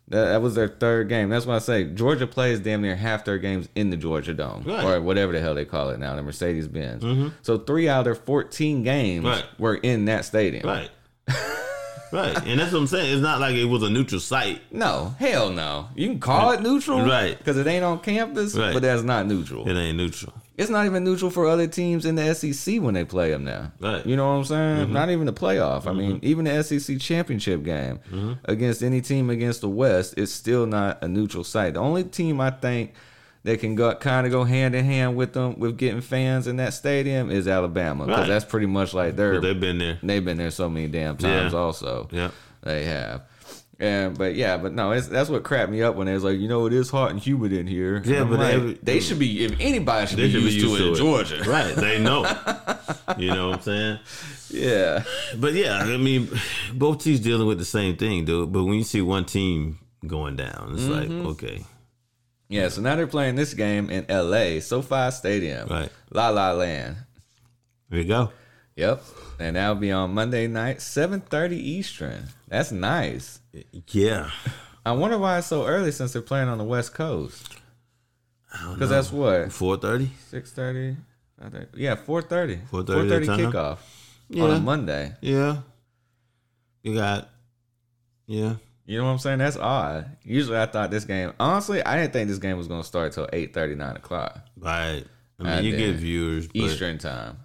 [0.10, 1.30] That, that was their third game.
[1.30, 4.64] That's why I say Georgia plays damn near half their games in the Georgia Dome
[4.66, 4.84] Right.
[4.86, 7.04] or whatever the hell they call it now, the Mercedes Benz.
[7.04, 7.30] Mm-hmm.
[7.42, 9.44] So three out of their fourteen games Right.
[9.60, 10.66] were in that stadium.
[10.66, 10.90] Right.
[12.12, 12.38] right.
[12.46, 13.12] And that's what I'm saying.
[13.14, 14.62] It's not like it was a neutral site.
[14.72, 15.90] No, hell no.
[15.96, 17.38] You can call it neutral, Right.
[17.38, 18.74] Because it ain't on campus, Right.
[18.74, 19.68] but that's not neutral.
[19.68, 20.34] It ain't neutral.
[20.58, 23.72] It's not even neutral for other teams in the SEC when they play them now.
[23.80, 24.04] Right.
[24.06, 24.78] You know what I'm saying?
[24.86, 24.94] Mm-hmm.
[24.94, 25.86] Not even the playoff.
[25.86, 28.34] I mean, even the SEC championship game Mm-hmm.
[28.46, 31.76] against any team against the West, it's still not a neutral site.
[31.76, 32.94] The only team I think
[33.44, 36.58] that can go kind of go hand in hand with them with getting fans in
[36.58, 38.28] that stadium is Alabama because Right.
[38.28, 40.00] that's pretty much like they've been there.
[40.02, 41.54] they've been there so many damn times.
[41.54, 41.60] Yeah.
[41.60, 42.32] Also, Yeah.
[42.64, 43.22] they have.
[43.80, 46.40] And but yeah, but no, it's, that's what crapped me up when they was like,
[46.40, 48.02] you know, it is hot and humid in here.
[48.04, 49.45] Yeah, but like, every- they should be.
[49.45, 51.76] If anybody should, They be, should be used to it in Georgia, Right.
[51.76, 52.22] They know.
[53.20, 53.99] you know what I'm saying?
[54.49, 55.04] Yeah,
[55.38, 56.28] But yeah, I mean,
[56.74, 58.52] both teams dealing with the same thing, dude.
[58.52, 59.78] But when you see one team
[60.08, 61.18] going down, it's Mm-hmm.
[61.20, 61.64] like, okay,
[62.49, 62.70] yeah.
[62.70, 64.60] So now they're playing this game in L.A.
[64.62, 65.90] SoFi Stadium, Right.
[66.10, 66.95] La La Land.
[67.90, 68.32] There you go.
[68.76, 69.04] Yep,
[69.40, 72.26] and that'll be on Monday night, seven thirty Eastern.
[72.48, 73.40] That's nice.
[73.90, 74.30] Yeah.
[74.86, 77.56] I wonder why it's so early since they're playing on the West Coast.
[78.74, 80.10] Because that's what Four thirty.
[80.30, 80.96] six thirty.
[81.40, 82.56] I think yeah, four thirty.
[82.56, 83.78] 4:30 Four thirty kickoff
[84.30, 84.44] Yeah.
[84.44, 85.14] on a Monday.
[85.22, 85.58] Yeah.
[86.84, 87.30] You got.
[88.26, 88.56] Yeah.
[88.86, 89.40] You know what I'm saying?
[89.40, 90.16] That's odd.
[90.24, 91.34] Usually, I thought this game.
[91.40, 95.04] Honestly, I didn't think this game was gonna start till eight thirty, nine o'clock Right.
[95.40, 96.48] I mean, I you get viewers.
[96.54, 97.38] Eastern time.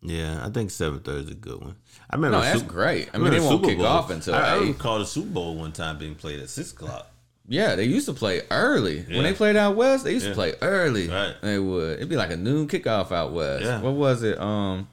[0.00, 1.74] Yeah, I think seven thirty is a good one.
[2.08, 2.36] I remember.
[2.38, 3.08] No, that's Super- great.
[3.12, 3.86] I mean, they won't Super kick Bowl.
[3.86, 7.10] off until I, I recall the Super Bowl one time being played at six o'clock.
[7.50, 10.04] Yeah, they used to play early when they played out west.
[10.04, 10.30] They used Yeah.
[10.32, 11.08] to play early.
[11.08, 11.34] Right.
[11.42, 11.94] They would.
[11.96, 13.64] It'd be like a noon kickoff out west.
[13.64, 13.80] Yeah.
[13.80, 14.38] What was it?
[14.38, 14.86] Um,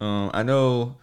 [0.00, 0.96] um, I know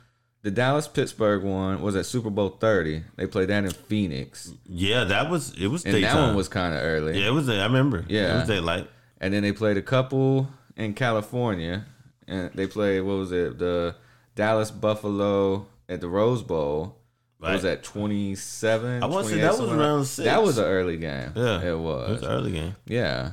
[0.43, 3.03] the Dallas Pittsburgh one was at Super Bowl thirty.
[3.15, 6.15] They played that in Phoenix, Yeah, that was it was and daytime.
[6.17, 7.19] that one was kind of early.
[7.19, 7.49] yeah, it was.
[7.49, 8.05] I remember.
[8.07, 8.33] Yeah.
[8.35, 8.89] it was daylight.
[9.19, 11.85] And then they played a couple in California,
[12.31, 13.59] and they played what was it?
[13.59, 13.95] The
[14.35, 16.97] Dallas Buffalo at the Rose Bowl.
[17.37, 17.71] What was Right.
[17.71, 19.03] that 27?
[19.03, 20.25] I wanna say that was around six.
[20.25, 21.31] That was an early game.
[21.35, 22.09] Yeah, it was.
[22.09, 22.23] It was.
[22.23, 22.75] early game.
[22.85, 23.31] Yeah.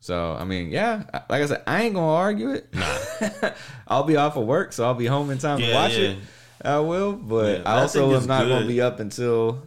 [0.00, 1.04] So I mean, yeah.
[1.30, 2.74] Like I said, I ain't gonna argue it.
[2.74, 3.50] Nah.
[3.88, 6.08] I'll be off of work, so I'll be home in time to watch yeah.
[6.08, 6.18] it.
[6.64, 9.62] I will, but Yeah, I also am not gonna be up until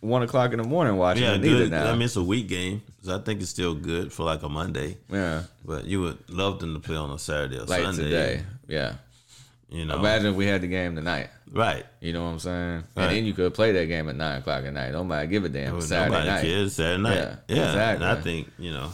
[0.00, 1.90] one o'clock in the morning watching Yeah, it either now.
[1.90, 4.96] I mean, it's a week game, I think it's still good for like a Monday.
[5.10, 8.02] yeah, But you would love them to play on a Saturday or like Sunday.
[8.04, 8.42] today.
[8.68, 8.94] Yeah.
[9.68, 11.28] You know, Imagine if we had the game tonight.
[11.50, 11.84] right?
[12.00, 12.74] You know what I'm saying?
[12.94, 13.04] Right.
[13.04, 14.92] And then you could play that game at nine o'clock at night.
[14.92, 15.76] Nobody give a damn.
[15.76, 16.42] It's Saturday Nobody night.
[16.42, 17.14] cares Saturday night.
[17.16, 18.06] Yeah, Yeah, exactly.
[18.06, 18.92] And I think you know,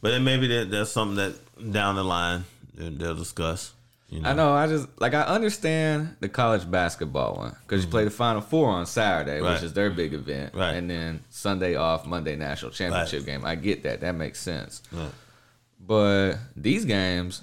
[0.00, 2.44] but then maybe that, that's something that down the line
[2.74, 3.72] they'll discuss.
[4.10, 4.52] You know, I know.
[4.54, 8.70] I just like I understand the college basketball one because you play the Final Four
[8.70, 9.44] on Saturday, Mm-hmm.
[9.44, 9.52] Right.
[9.54, 10.72] which is their big event, Right.
[10.76, 13.26] and then Sunday off, Monday national championship Right.
[13.26, 13.44] game.
[13.44, 14.00] I get that.
[14.00, 14.80] That makes sense.
[15.86, 17.42] But these games,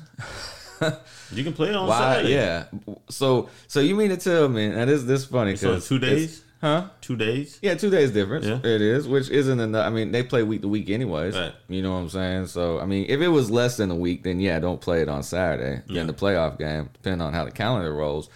[1.32, 1.98] You can play on why?
[2.00, 2.34] Saturday.
[2.34, 2.66] Yeah.
[3.10, 4.66] So so you mean to tell me?
[4.66, 6.88] And this this funny So because two days, huh?
[7.02, 7.60] two days.
[7.62, 8.46] Yeah, two days difference.
[8.46, 8.58] Yeah.
[8.58, 9.86] It is, which isn't enough.
[9.86, 11.36] I mean, they play week to week anyways.
[11.36, 11.54] Right.
[11.70, 12.48] You know what I'm saying?
[12.48, 15.10] So, I mean, if it was less than a week, then yeah, don't play it
[15.10, 15.82] on Saturday.
[15.88, 15.96] Yeah.
[15.96, 18.30] Then the playoff game, depending on how the calendar rolls.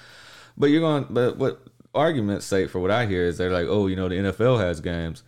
[0.57, 1.07] But you're going.
[1.09, 1.61] But what
[1.95, 4.79] argument's say for what I hear is they're like, oh, you know, the NFL has
[4.81, 5.23] games.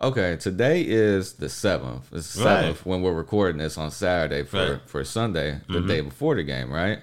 [0.00, 2.08] Okay, today is the seventh.
[2.12, 2.60] It's the Right.
[2.62, 4.68] seventh when we're recording this on Saturday for Right.
[4.72, 4.86] Mm-hmm.
[4.86, 6.98] for Sunday, the day before the game, right?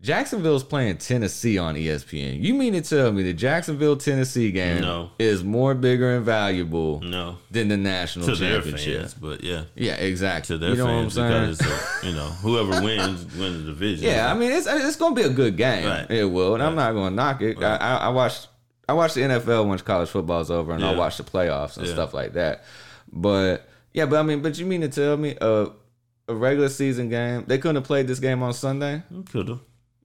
[0.00, 2.40] Jacksonville's playing Tennessee on ESPN.
[2.40, 5.10] You mean to tell me the Jacksonville Tennessee game No.
[5.18, 9.00] is more bigger and valuable No, than the national to their championship?
[9.00, 10.54] fans, but yeah, Yeah, exactly.
[10.54, 11.68] to their you know fans what I'm saying?
[11.68, 14.06] because you know whoever wins wins the division.
[14.06, 15.84] Yeah, I mean it's it's gonna be a good game.
[15.86, 16.08] Right.
[16.08, 17.60] It will, and I'm not gonna knock it.
[17.60, 18.46] I, I, I watched
[18.88, 20.96] I watched the NFL once college football's over, and I Yeah.
[20.98, 21.92] watch the playoffs and Yeah.
[21.94, 22.62] stuff like that.
[23.12, 25.70] But yeah, but I mean, but you mean to tell me a
[26.28, 29.02] a regular season game they couldn't have played this game on Sunday?
[29.32, 29.58] could have.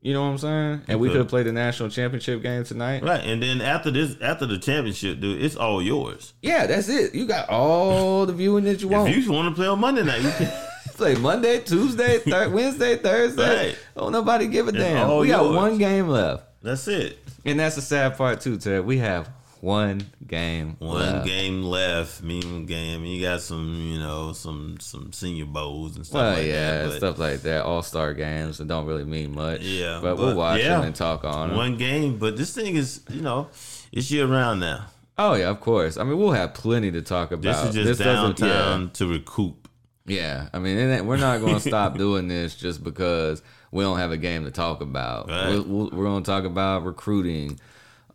[0.04, 0.82] You know what I'm saying?
[0.90, 1.18] And we could.
[1.18, 3.04] have played the national championship game tonight.
[3.04, 6.34] Right, and then after this, after the championship, dude, it's all yours.
[6.42, 7.16] Yeah, that's it.
[7.16, 9.08] You got all the viewing that you want.
[9.10, 10.52] If you just want to play on Monday night, you can.
[10.96, 13.68] play Monday, Tuesday, thir- Wednesday, Thursday.
[13.70, 13.80] Right.
[13.96, 15.10] Oh, nobody give a damn.
[15.10, 15.56] all We got yours.
[15.56, 16.44] one game left.
[16.62, 17.18] That's it.
[17.46, 18.86] And that's the sad part too, Ted.
[18.86, 19.30] We have
[19.64, 20.76] one game.
[20.80, 21.26] One left.
[21.26, 22.22] game left.
[22.22, 23.06] Mean game.
[23.06, 26.90] You got some, you know, some some senior bowls and stuff Well, like yeah, that.
[26.90, 27.64] but stuff like that.
[27.64, 29.62] All star games that don't really mean much.
[29.62, 30.76] Yeah, but, but we'll watch yeah.
[30.76, 31.58] them and talk on them.
[31.58, 33.48] One game, but this thing is, you know,
[33.94, 34.88] it's year round now.
[35.18, 35.96] Oh yeah, of course.
[35.96, 37.64] I mean, we'll have plenty to talk about.
[37.64, 38.88] This is just doesn't- yeah.
[38.92, 39.70] to recoup.
[40.06, 43.42] Yeah, I mean, we're not going to stop doing this just because
[43.72, 45.30] we don't have a game to talk about.
[45.30, 45.66] Right.
[45.66, 47.58] We're, we're going to talk about recruiting,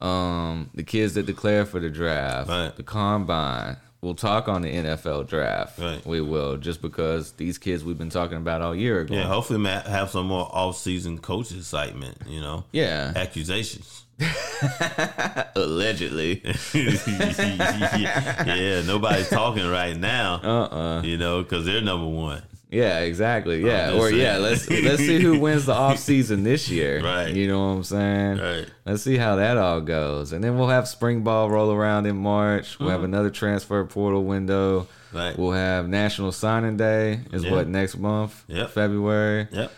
[0.01, 2.75] um, the kids that declare for the draft, Right.
[2.77, 3.77] the combine.
[4.01, 5.79] We'll talk on the NFL draft.
[5.81, 6.05] Right.
[6.07, 9.15] We will, just because these kids we've been talking about all year ago.
[9.15, 12.17] Yeah, hopefully ma- have some more off-season coach excitement.
[12.29, 13.13] You know, Yeah.
[13.17, 14.05] accusations.
[15.57, 16.43] Allegedly.
[16.75, 20.41] yeah, nobody's talking right now.
[20.43, 21.03] Uh-uh.
[21.03, 22.43] You know, because they're number one.
[22.71, 23.65] Yeah, exactly.
[23.65, 27.01] Yeah, or yeah, let's let's see who wins the off season this year.
[27.03, 27.35] Right.
[27.35, 28.39] You know what I'm saying?
[28.39, 28.67] Right.
[28.85, 32.17] Let's see how that all goes, and then we'll have spring ball roll around in
[32.17, 32.79] March.
[32.79, 32.93] We'll Mm-hmm.
[32.97, 34.87] have another transfer portal window.
[35.15, 35.39] Right.
[35.39, 37.53] We'll have National Signing Day is Yeah.
[37.53, 38.45] what next month?
[38.49, 38.71] Yep.
[38.73, 39.49] February.
[39.51, 39.73] Yep.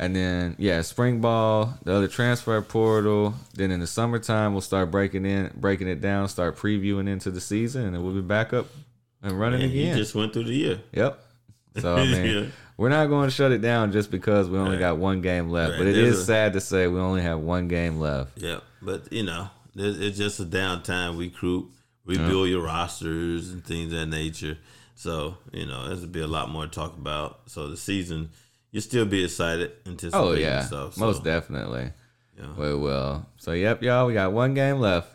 [0.00, 3.34] And then yeah, spring ball, the other transfer portal.
[3.54, 7.40] Then in the summertime, we'll start breaking in, breaking it down, start previewing into the
[7.40, 8.66] season, and then we'll be back up
[9.22, 9.96] and running he again.
[9.96, 10.80] just went through the year.
[10.92, 11.24] Yep.
[11.78, 12.46] So I mean, Yeah.
[12.76, 14.80] we're not going to shut it down just because we only Right.
[14.80, 15.72] got one game left.
[15.72, 15.78] Right.
[15.78, 18.40] But it There's is a- sad to say we only have one game left.
[18.40, 21.68] Yeah, but you know, it's just a downtime We recruit,
[22.04, 24.58] rebuild your rosters and things of that nature.
[24.94, 27.40] So you know, there's be a lot more to talk about.
[27.46, 28.30] So the season,
[28.70, 30.94] you still be excited, oh, anticipating Oh yeah, stuff.
[30.94, 31.90] So, most definitely.
[32.38, 32.52] Yeah.
[32.56, 33.26] We will.
[33.36, 35.08] So yep, y'all, we got one game left.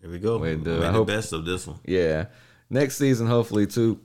[0.00, 0.38] Here we go.
[0.38, 0.76] We do.
[0.76, 1.78] Make I the hope- best of this one.
[1.84, 2.26] Yeah,
[2.70, 4.00] next season hopefully too.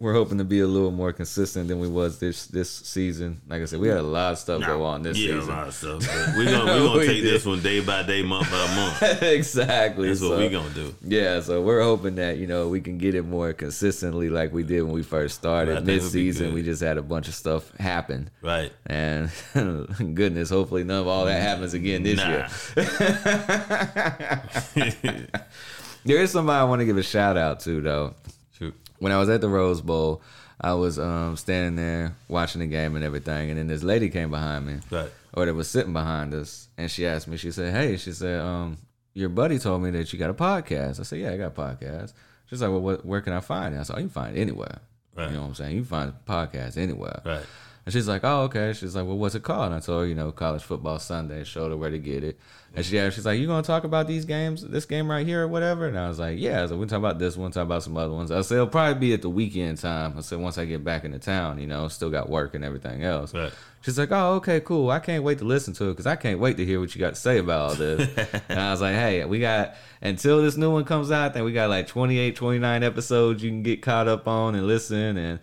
[0.00, 3.40] We're hoping to be a little more consistent than we was this this season.
[3.48, 5.36] Like I said, we had a lot of stuff go on this season.
[5.36, 5.54] yeah, season.
[5.54, 6.36] a lot of stuff.
[6.36, 7.32] We're gonna we're gonna We take did.
[7.32, 9.02] this one day by day, month by month.
[9.22, 10.08] exactly.
[10.08, 10.94] That's what So, we gonna do.
[11.02, 14.64] Yeah, so we're hoping that you know we can get it more consistently like we
[14.64, 15.86] did when we first started.
[15.86, 18.30] Mid season, we just had a bunch of stuff happen.
[18.42, 18.72] Right.
[18.86, 19.30] And
[20.14, 22.30] goodness, hopefully none of all that happens again this Nah.
[22.30, 22.48] year.
[26.04, 28.14] There is somebody I want to give a shout out to though.
[29.04, 30.22] When I was at the Rose Bowl,
[30.58, 34.30] I was um, standing there watching the game and everything, and then this lady came
[34.30, 35.10] behind me, Right.
[35.34, 37.36] or that was sitting behind us, and she asked me.
[37.36, 38.78] She said, "Hey," she said, um,
[39.12, 41.50] "Your buddy told me that you got a podcast." I said, "Yeah, I got a
[41.50, 42.14] podcast."
[42.46, 44.38] She's like, "Well, what, where can I find it?" I said, "Oh, you can find
[44.38, 44.78] it anywhere.
[45.14, 45.28] Right.
[45.28, 45.76] You know what I'm saying?
[45.76, 47.44] You can find a podcast anywhere." Right.
[47.86, 50.06] And she's like, "Oh, okay." She's like, "Well, what's it called?" And I told her,
[50.06, 51.44] you know, College Football Sunday.
[51.44, 52.38] Showed her where to get it.
[52.76, 55.42] And she asked, she's like, "You gonna talk about these games, this game right here,
[55.42, 57.82] or whatever?" And I was like, "Yeah." So we talk about this one, talk about
[57.82, 58.30] some other ones.
[58.30, 60.14] I said it'll probably be at the weekend time.
[60.16, 63.04] I said once I get back into town, you know, still got work and everything
[63.04, 63.34] else.
[63.34, 63.52] Right.
[63.82, 64.90] She's like, "Oh, okay, cool.
[64.90, 67.00] I can't wait to listen to it because I can't wait to hear what you
[67.00, 68.08] got to say about all this."
[68.48, 71.44] and I was like, "Hey, we got until this new one comes out, I think
[71.44, 75.38] we got like 28, 29 episodes you can get caught up on and listen and."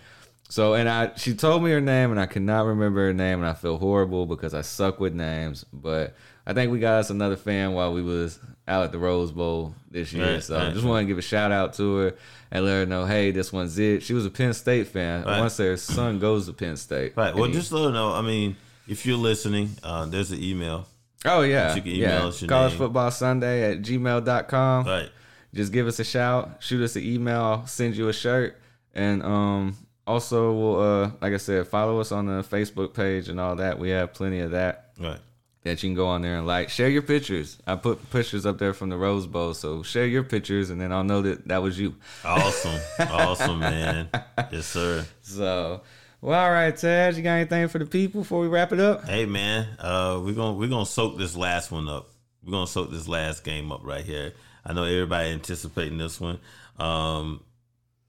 [0.51, 3.47] So and I she told me her name and I cannot remember her name and
[3.47, 5.63] I feel horrible because I suck with names.
[5.71, 6.13] But
[6.45, 8.37] I think we got us another fan while we was
[8.67, 10.33] out at the Rose Bowl this year.
[10.33, 12.15] Right, so I just want to give a shout out to her
[12.51, 14.03] and let her know, hey, this one's it.
[14.03, 15.23] She was a Penn State fan.
[15.23, 15.49] Right.
[15.49, 17.13] say her son goes to Penn State.
[17.15, 17.33] Right.
[17.33, 18.11] Well, he- just let her know.
[18.11, 18.57] I mean,
[18.89, 20.85] if you're listening, uh, there's an email.
[21.23, 21.73] Oh yeah.
[21.75, 22.25] You can email yeah.
[22.25, 22.77] us College name.
[22.77, 24.85] football Sunday at gmail.com.
[24.85, 25.09] Right.
[25.53, 28.59] Just give us a shout, shoot us an email, I'll send you a shirt.
[28.93, 33.39] And um also we'll uh like I said, follow us on the Facebook page and
[33.39, 33.79] all that.
[33.79, 35.19] We have plenty of that Right.
[35.63, 36.69] that you can go on there and like.
[36.69, 37.57] Share your pictures.
[37.67, 40.91] I put pictures up there from the Rose Bowl, so share your pictures and then
[40.91, 41.95] I'll know that that was you.
[42.25, 42.79] Awesome.
[42.99, 44.09] awesome, man.
[44.51, 45.05] Yes, sir.
[45.21, 45.81] So
[46.21, 49.05] well, all right, Ted, you got anything for the people before we wrap it up?
[49.05, 49.67] Hey, man.
[49.79, 52.09] Uh, we're gonna we're gonna soak this last one up.
[52.43, 54.33] We're gonna soak this last game up right here.
[54.63, 56.37] I know everybody anticipating this one.
[56.77, 57.41] Um,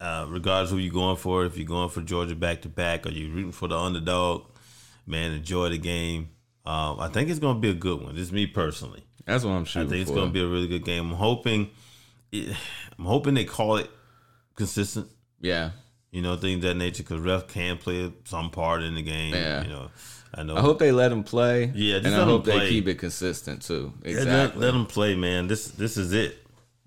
[0.02, 3.10] uh, regardless who you're going for, if you're going for Georgia back to back or
[3.10, 4.44] you're rooting for the underdog,
[5.06, 6.28] man, enjoy the game.
[6.66, 8.16] Um, I think it's gonna be a good one.
[8.16, 9.04] Is me personally.
[9.24, 9.82] That's what I'm sure.
[9.82, 11.10] I think it's going to be a really good game.
[11.12, 11.70] I'm hoping,
[12.32, 13.88] I'm hoping they call it
[14.56, 15.08] consistent.
[15.40, 15.70] yeah.
[16.10, 19.32] You know, things of that nature because ref can play some part in the game.
[19.32, 19.62] Yeah.
[19.62, 19.90] You know,
[20.34, 20.56] I know.
[20.56, 21.72] I hope they let him play.
[21.74, 23.94] Yeah, just and I hope they keep it consistent too.
[24.02, 24.36] Yeah, Exactly.
[24.36, 25.46] let, let them play, man.
[25.46, 26.41] This this is it.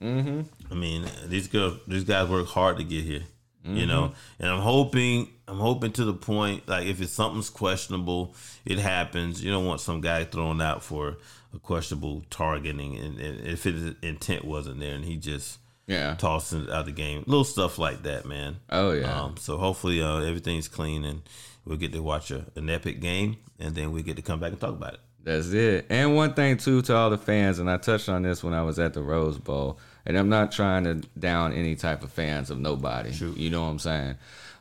[0.05, 0.41] Mm-hmm.
[0.71, 3.23] I mean, these girls, these guys work hard to get here.
[3.67, 4.43] You know, Mm-hmm.
[4.43, 9.43] and I'm hoping, I'm hoping to the point, like if it's something's questionable, it happens.
[9.43, 11.17] You don't want some guy thrown out for
[11.51, 15.57] a questionable targeting, and, and if his intent wasn't there, and he just
[15.87, 16.13] yeah.
[16.13, 18.57] tossing out the game, little stuff like that, man.
[18.69, 19.11] Oh yeah.
[19.11, 21.23] Um, so hopefully uh, everything's clean and
[21.65, 24.51] we'll get to watch a, an epic game, and then we get to come back
[24.51, 24.99] and talk about it.
[25.23, 25.87] That's it.
[25.89, 28.61] And one thing too to all the fans, and I touched on this when I
[28.61, 32.49] was at the Rose Bowl, and I'm not trying to down any type of fans
[32.49, 33.11] of nobody.
[33.11, 33.37] Shoot.
[33.37, 34.15] You know what I'm saying?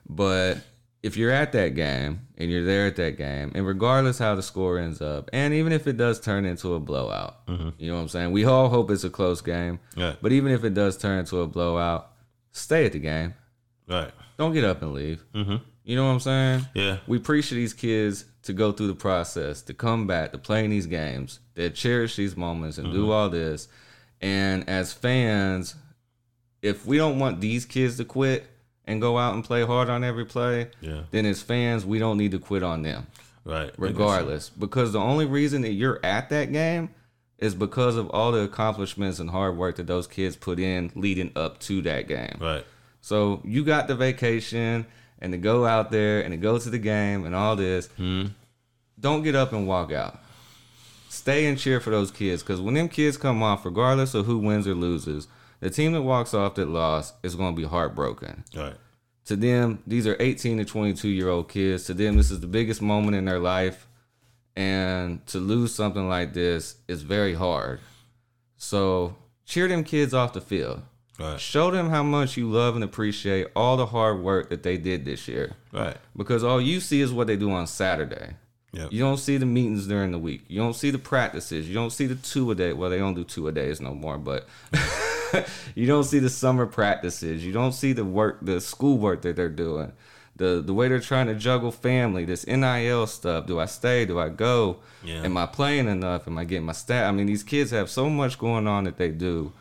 [0.09, 0.59] But
[1.03, 4.43] if you're at that game and you're there at that game, and regardless how the
[4.43, 7.37] score ends up, and even if it does turn into a blowout,
[7.79, 8.33] you know what I'm saying?
[8.33, 9.81] We all hope it's a close game.
[9.97, 10.17] Right.
[10.21, 12.11] But even if it does turn into a blowout,
[12.53, 13.35] stay at the game.
[13.89, 14.11] Right.
[14.39, 15.23] Don't get up and leave.
[15.35, 15.57] Mm-hmm.
[15.85, 16.67] You know what I'm saying?
[16.73, 16.97] Yeah.
[17.07, 20.71] We appreciate these kids to go through the process, to come back, to play in
[20.71, 22.97] these games, to cherish these moments and Mm-hmm.
[22.97, 23.69] do all this.
[24.25, 25.75] And as fans,
[26.63, 28.47] if we don't want these kids to quit
[28.87, 31.03] and go out and play hard on every play, Yeah.
[31.11, 33.07] then as fans, we don't need to quit on them,
[33.45, 33.71] Right.
[33.77, 34.49] regardless.
[34.49, 36.89] Because the only reason that you're at that game
[37.39, 41.31] is because of all the accomplishments and hard work that those kids put in leading
[41.37, 42.39] up to that game.
[42.41, 42.65] Right.
[43.03, 44.87] So you got the vacation
[45.19, 47.91] and to go out there and to go to the game and all this.
[48.99, 50.19] Don't get up and walk out.
[51.15, 54.39] Stay and cheer for those kids because when them kids come off, regardless of who
[54.39, 55.29] wins or loses,
[55.61, 58.43] the team that walks off that lost is going to be heartbroken.
[58.55, 58.75] Right.
[59.27, 61.85] To them, these are 18 to 22 year old kids.
[61.85, 63.87] To them, this is the biggest moment in their life.
[64.57, 67.79] And to lose something like this is very hard.
[68.57, 69.15] So
[69.47, 70.83] cheer them kids off the field.
[71.19, 71.41] Right.
[71.41, 75.05] Show them how much you love and appreciate all the hard work that they did
[75.05, 75.53] this year.
[75.73, 75.97] Right.
[76.17, 78.35] Because all you see is what they do on Saturday.
[78.75, 78.93] Yep.
[78.93, 80.45] You don't see the meetings during the week.
[80.49, 81.69] You don't see the practices.
[81.69, 82.73] You don't see the two a day.
[82.73, 84.49] Well, they don't do two a days no more, but
[85.75, 87.45] you don't see the summer practices.
[87.45, 89.93] You don't see the work, the school work that they're doing.
[90.37, 93.47] The the way they're trying to juggle family, this NIL stuff.
[93.47, 94.05] Do I stay?
[94.05, 94.79] Do I go?
[95.05, 95.23] Yeah.
[95.23, 96.27] Am I playing enough?
[96.27, 97.05] Am I getting my stat?
[97.05, 99.53] I mean, these kids have so much going on that they do.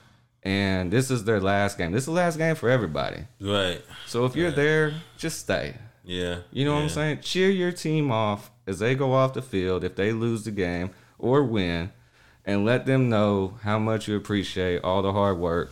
[0.42, 1.92] And this is their last game.
[1.92, 3.24] This is the last game for everybody.
[3.40, 3.82] Right.
[4.08, 5.76] So if you're there, just stay.
[6.04, 6.40] Yeah.
[6.52, 7.22] You know what I'm saying?
[7.22, 10.92] Cheer your team off as they go off the field if they lose the game
[11.18, 11.92] or win,
[12.46, 15.72] and let them know how much you appreciate all the hard work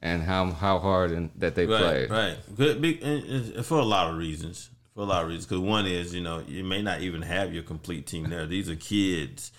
[0.00, 2.10] and how how hard and that they Right, played.
[2.10, 2.36] right.
[2.56, 4.70] Good, big, and- for a lot of reasons.
[4.94, 5.46] For a lot of reasons.
[5.46, 8.46] Because one is, you know, you may not even have your complete team there.
[8.46, 9.50] These are kids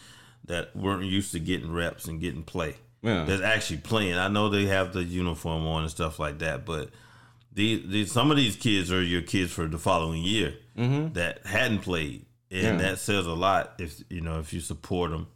[0.45, 2.75] that weren't used to getting reps and getting play.
[3.01, 3.25] Yeah.
[3.25, 4.15] That's actually playing.
[4.15, 6.89] I know they have the uniform on and stuff like that, but
[7.51, 11.13] these, these some of these kids are your kids for the following year mm-hmm.
[11.13, 12.63] that hadn't played, and.
[12.63, 12.77] Yeah.
[12.77, 13.73] that says a lot.
[13.79, 15.27] If you know if you support them,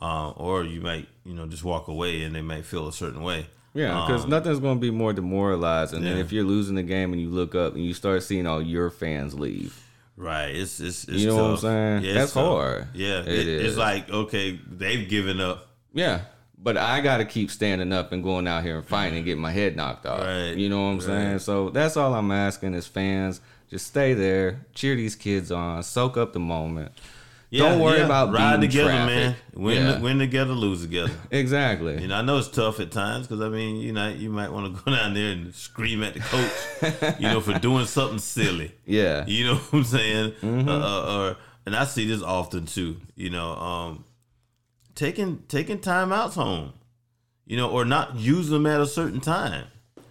[0.00, 3.22] uh, or you might you know just walk away and they might feel a certain
[3.22, 3.46] way.
[3.74, 6.22] Yeah, because Um, nothing's going to be more demoralizing than Yeah.
[6.22, 8.88] if you're losing the game and you look up and you start seeing all your
[8.88, 9.78] fans leave.
[10.16, 10.54] Right.
[10.54, 12.04] It's it's, it's You know what I'm saying?
[12.04, 12.46] it's That's tough.
[12.46, 12.88] hard.
[12.94, 13.20] Yeah.
[13.20, 13.66] It It- is.
[13.68, 15.68] It's like okay, they've given up.
[15.92, 16.20] Yeah.
[16.58, 19.42] But I got to keep standing up and going out here and fighting and getting
[19.42, 20.20] my head knocked off.
[20.20, 20.52] Right.
[20.56, 21.38] You know what I'm saying?
[21.40, 26.16] So that's all I'm asking is fans, just stay there, cheer these kids on, soak
[26.16, 26.92] up the moment.
[27.52, 29.06] Don't worry about ride together, traffic.
[29.14, 29.36] man.
[29.54, 30.00] Win, Yeah.
[30.00, 31.12] win together, lose together.
[31.30, 32.00] Exactly.
[32.02, 34.50] You know, I know it's tough at times because I mean, you know, you might
[34.50, 38.18] want to go down there and scream at the coach, you know, for doing something
[38.18, 38.72] silly.
[38.84, 39.24] yeah.
[39.26, 40.32] You know what I'm saying?
[40.42, 40.68] Mm-hmm.
[40.68, 42.96] Uh, uh, or and I see this often too.
[43.14, 44.04] You know, um,
[44.96, 46.72] taking taking timeouts home.
[47.46, 49.66] You know, or not use them at a certain time.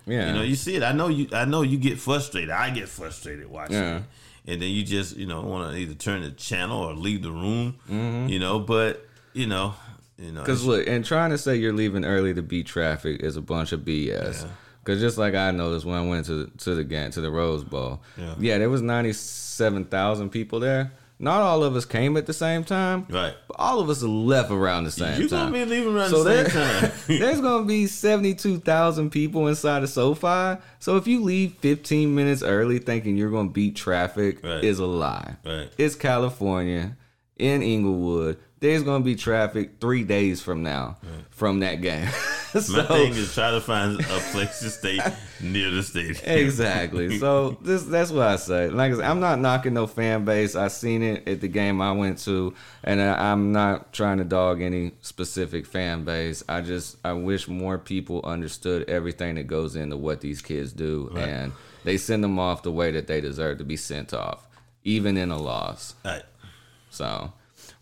[0.05, 0.27] Yeah.
[0.29, 0.83] You know, you see it.
[0.83, 1.27] I know you.
[1.33, 2.49] I know you get frustrated.
[2.49, 3.97] I get frustrated watching Yeah.
[3.97, 4.03] it,
[4.53, 7.31] and then you just you know want to either turn the channel or leave the
[7.31, 7.75] room.
[7.89, 8.29] Mm-hmm.
[8.29, 9.73] You know, but you know,
[10.17, 13.35] you know, Because look, and trying to say you're leaving early to beat traffic is
[13.35, 14.43] a bunch of BS.
[14.43, 14.47] Yeah.
[14.81, 17.65] Because just like I noticed when I went to to the game to the Rose
[17.65, 18.01] Bowl,
[18.39, 18.59] Yeah.
[18.59, 20.93] there was ninety seven thousand people there.
[21.17, 23.33] Not all of us came at the same time, right.
[23.47, 25.19] but all of us left around the same time.
[25.21, 26.91] You're gonna be leaving around So the there- same time.
[27.07, 30.59] There's gonna be seventy two thousand people inside of SoFi.
[30.79, 34.61] So if you leave fifteen minutes early thinking you're gonna beat traffic, Right.
[34.63, 35.37] is a lie.
[35.45, 35.69] right.
[35.77, 36.97] It's California
[37.37, 38.37] in Inglewood.
[38.65, 40.97] There's gonna be traffic three days from now
[41.29, 42.05] from that game.
[42.55, 44.97] My thing is try to find a place to stay
[45.39, 46.17] near the stadium.
[46.25, 47.19] exactly.
[47.19, 48.69] So this that's what I say.
[48.69, 50.55] Like I said, I'm not knocking no fan base.
[50.55, 54.23] I seen it at the game I went to, and I, I'm not trying to
[54.23, 56.43] dog any specific fan base.
[56.49, 61.11] I just I wish more people understood everything that goes into what these kids do,
[61.13, 61.27] Right.
[61.27, 61.51] and
[61.83, 64.47] they send them off the way that they deserve to be sent off,
[64.83, 65.93] even in a loss.
[66.03, 66.23] Right.
[66.89, 67.31] So.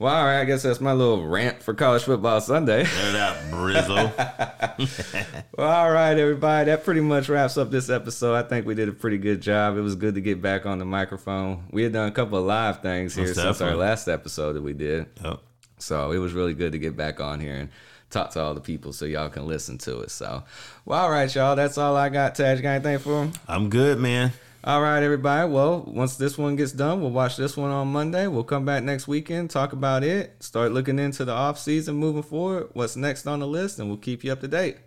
[0.04, 0.42] Well, all right.
[0.42, 2.84] I guess that's my little rant for college football Sunday.
[2.84, 5.44] Let it out, Brizzo.
[5.58, 6.66] Well, all right, everybody.
[6.66, 8.34] That pretty much wraps up this episode.
[8.36, 9.78] I think we did a pretty good job.
[9.78, 11.64] It was good to get back on the microphone.
[11.72, 14.62] We had done a couple of live things here Most since our last episode that
[14.62, 15.06] we did.
[15.24, 15.40] Yep.
[15.78, 17.70] So it was really good to get back on here and
[18.10, 20.12] talk to all the people so y'all can listen to it.
[20.12, 20.44] So,
[20.84, 21.56] well, all right, y'all.
[21.56, 22.36] That's all I got.
[22.36, 23.32] Taj, you got anything for 'em?
[23.48, 24.34] I'm good, man.
[24.66, 25.52] All right, everybody.
[25.52, 28.28] Well, once this one gets done, we'll watch this one on Monday.
[28.28, 32.24] We'll come back next weekend, talk about it, start looking into the off season moving
[32.24, 34.78] forward, what's next on the list, and we'll keep you up to date.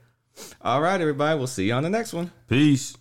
[0.62, 1.36] All right, everybody.
[1.36, 2.32] We'll see you on the next one.
[2.48, 2.96] Peace.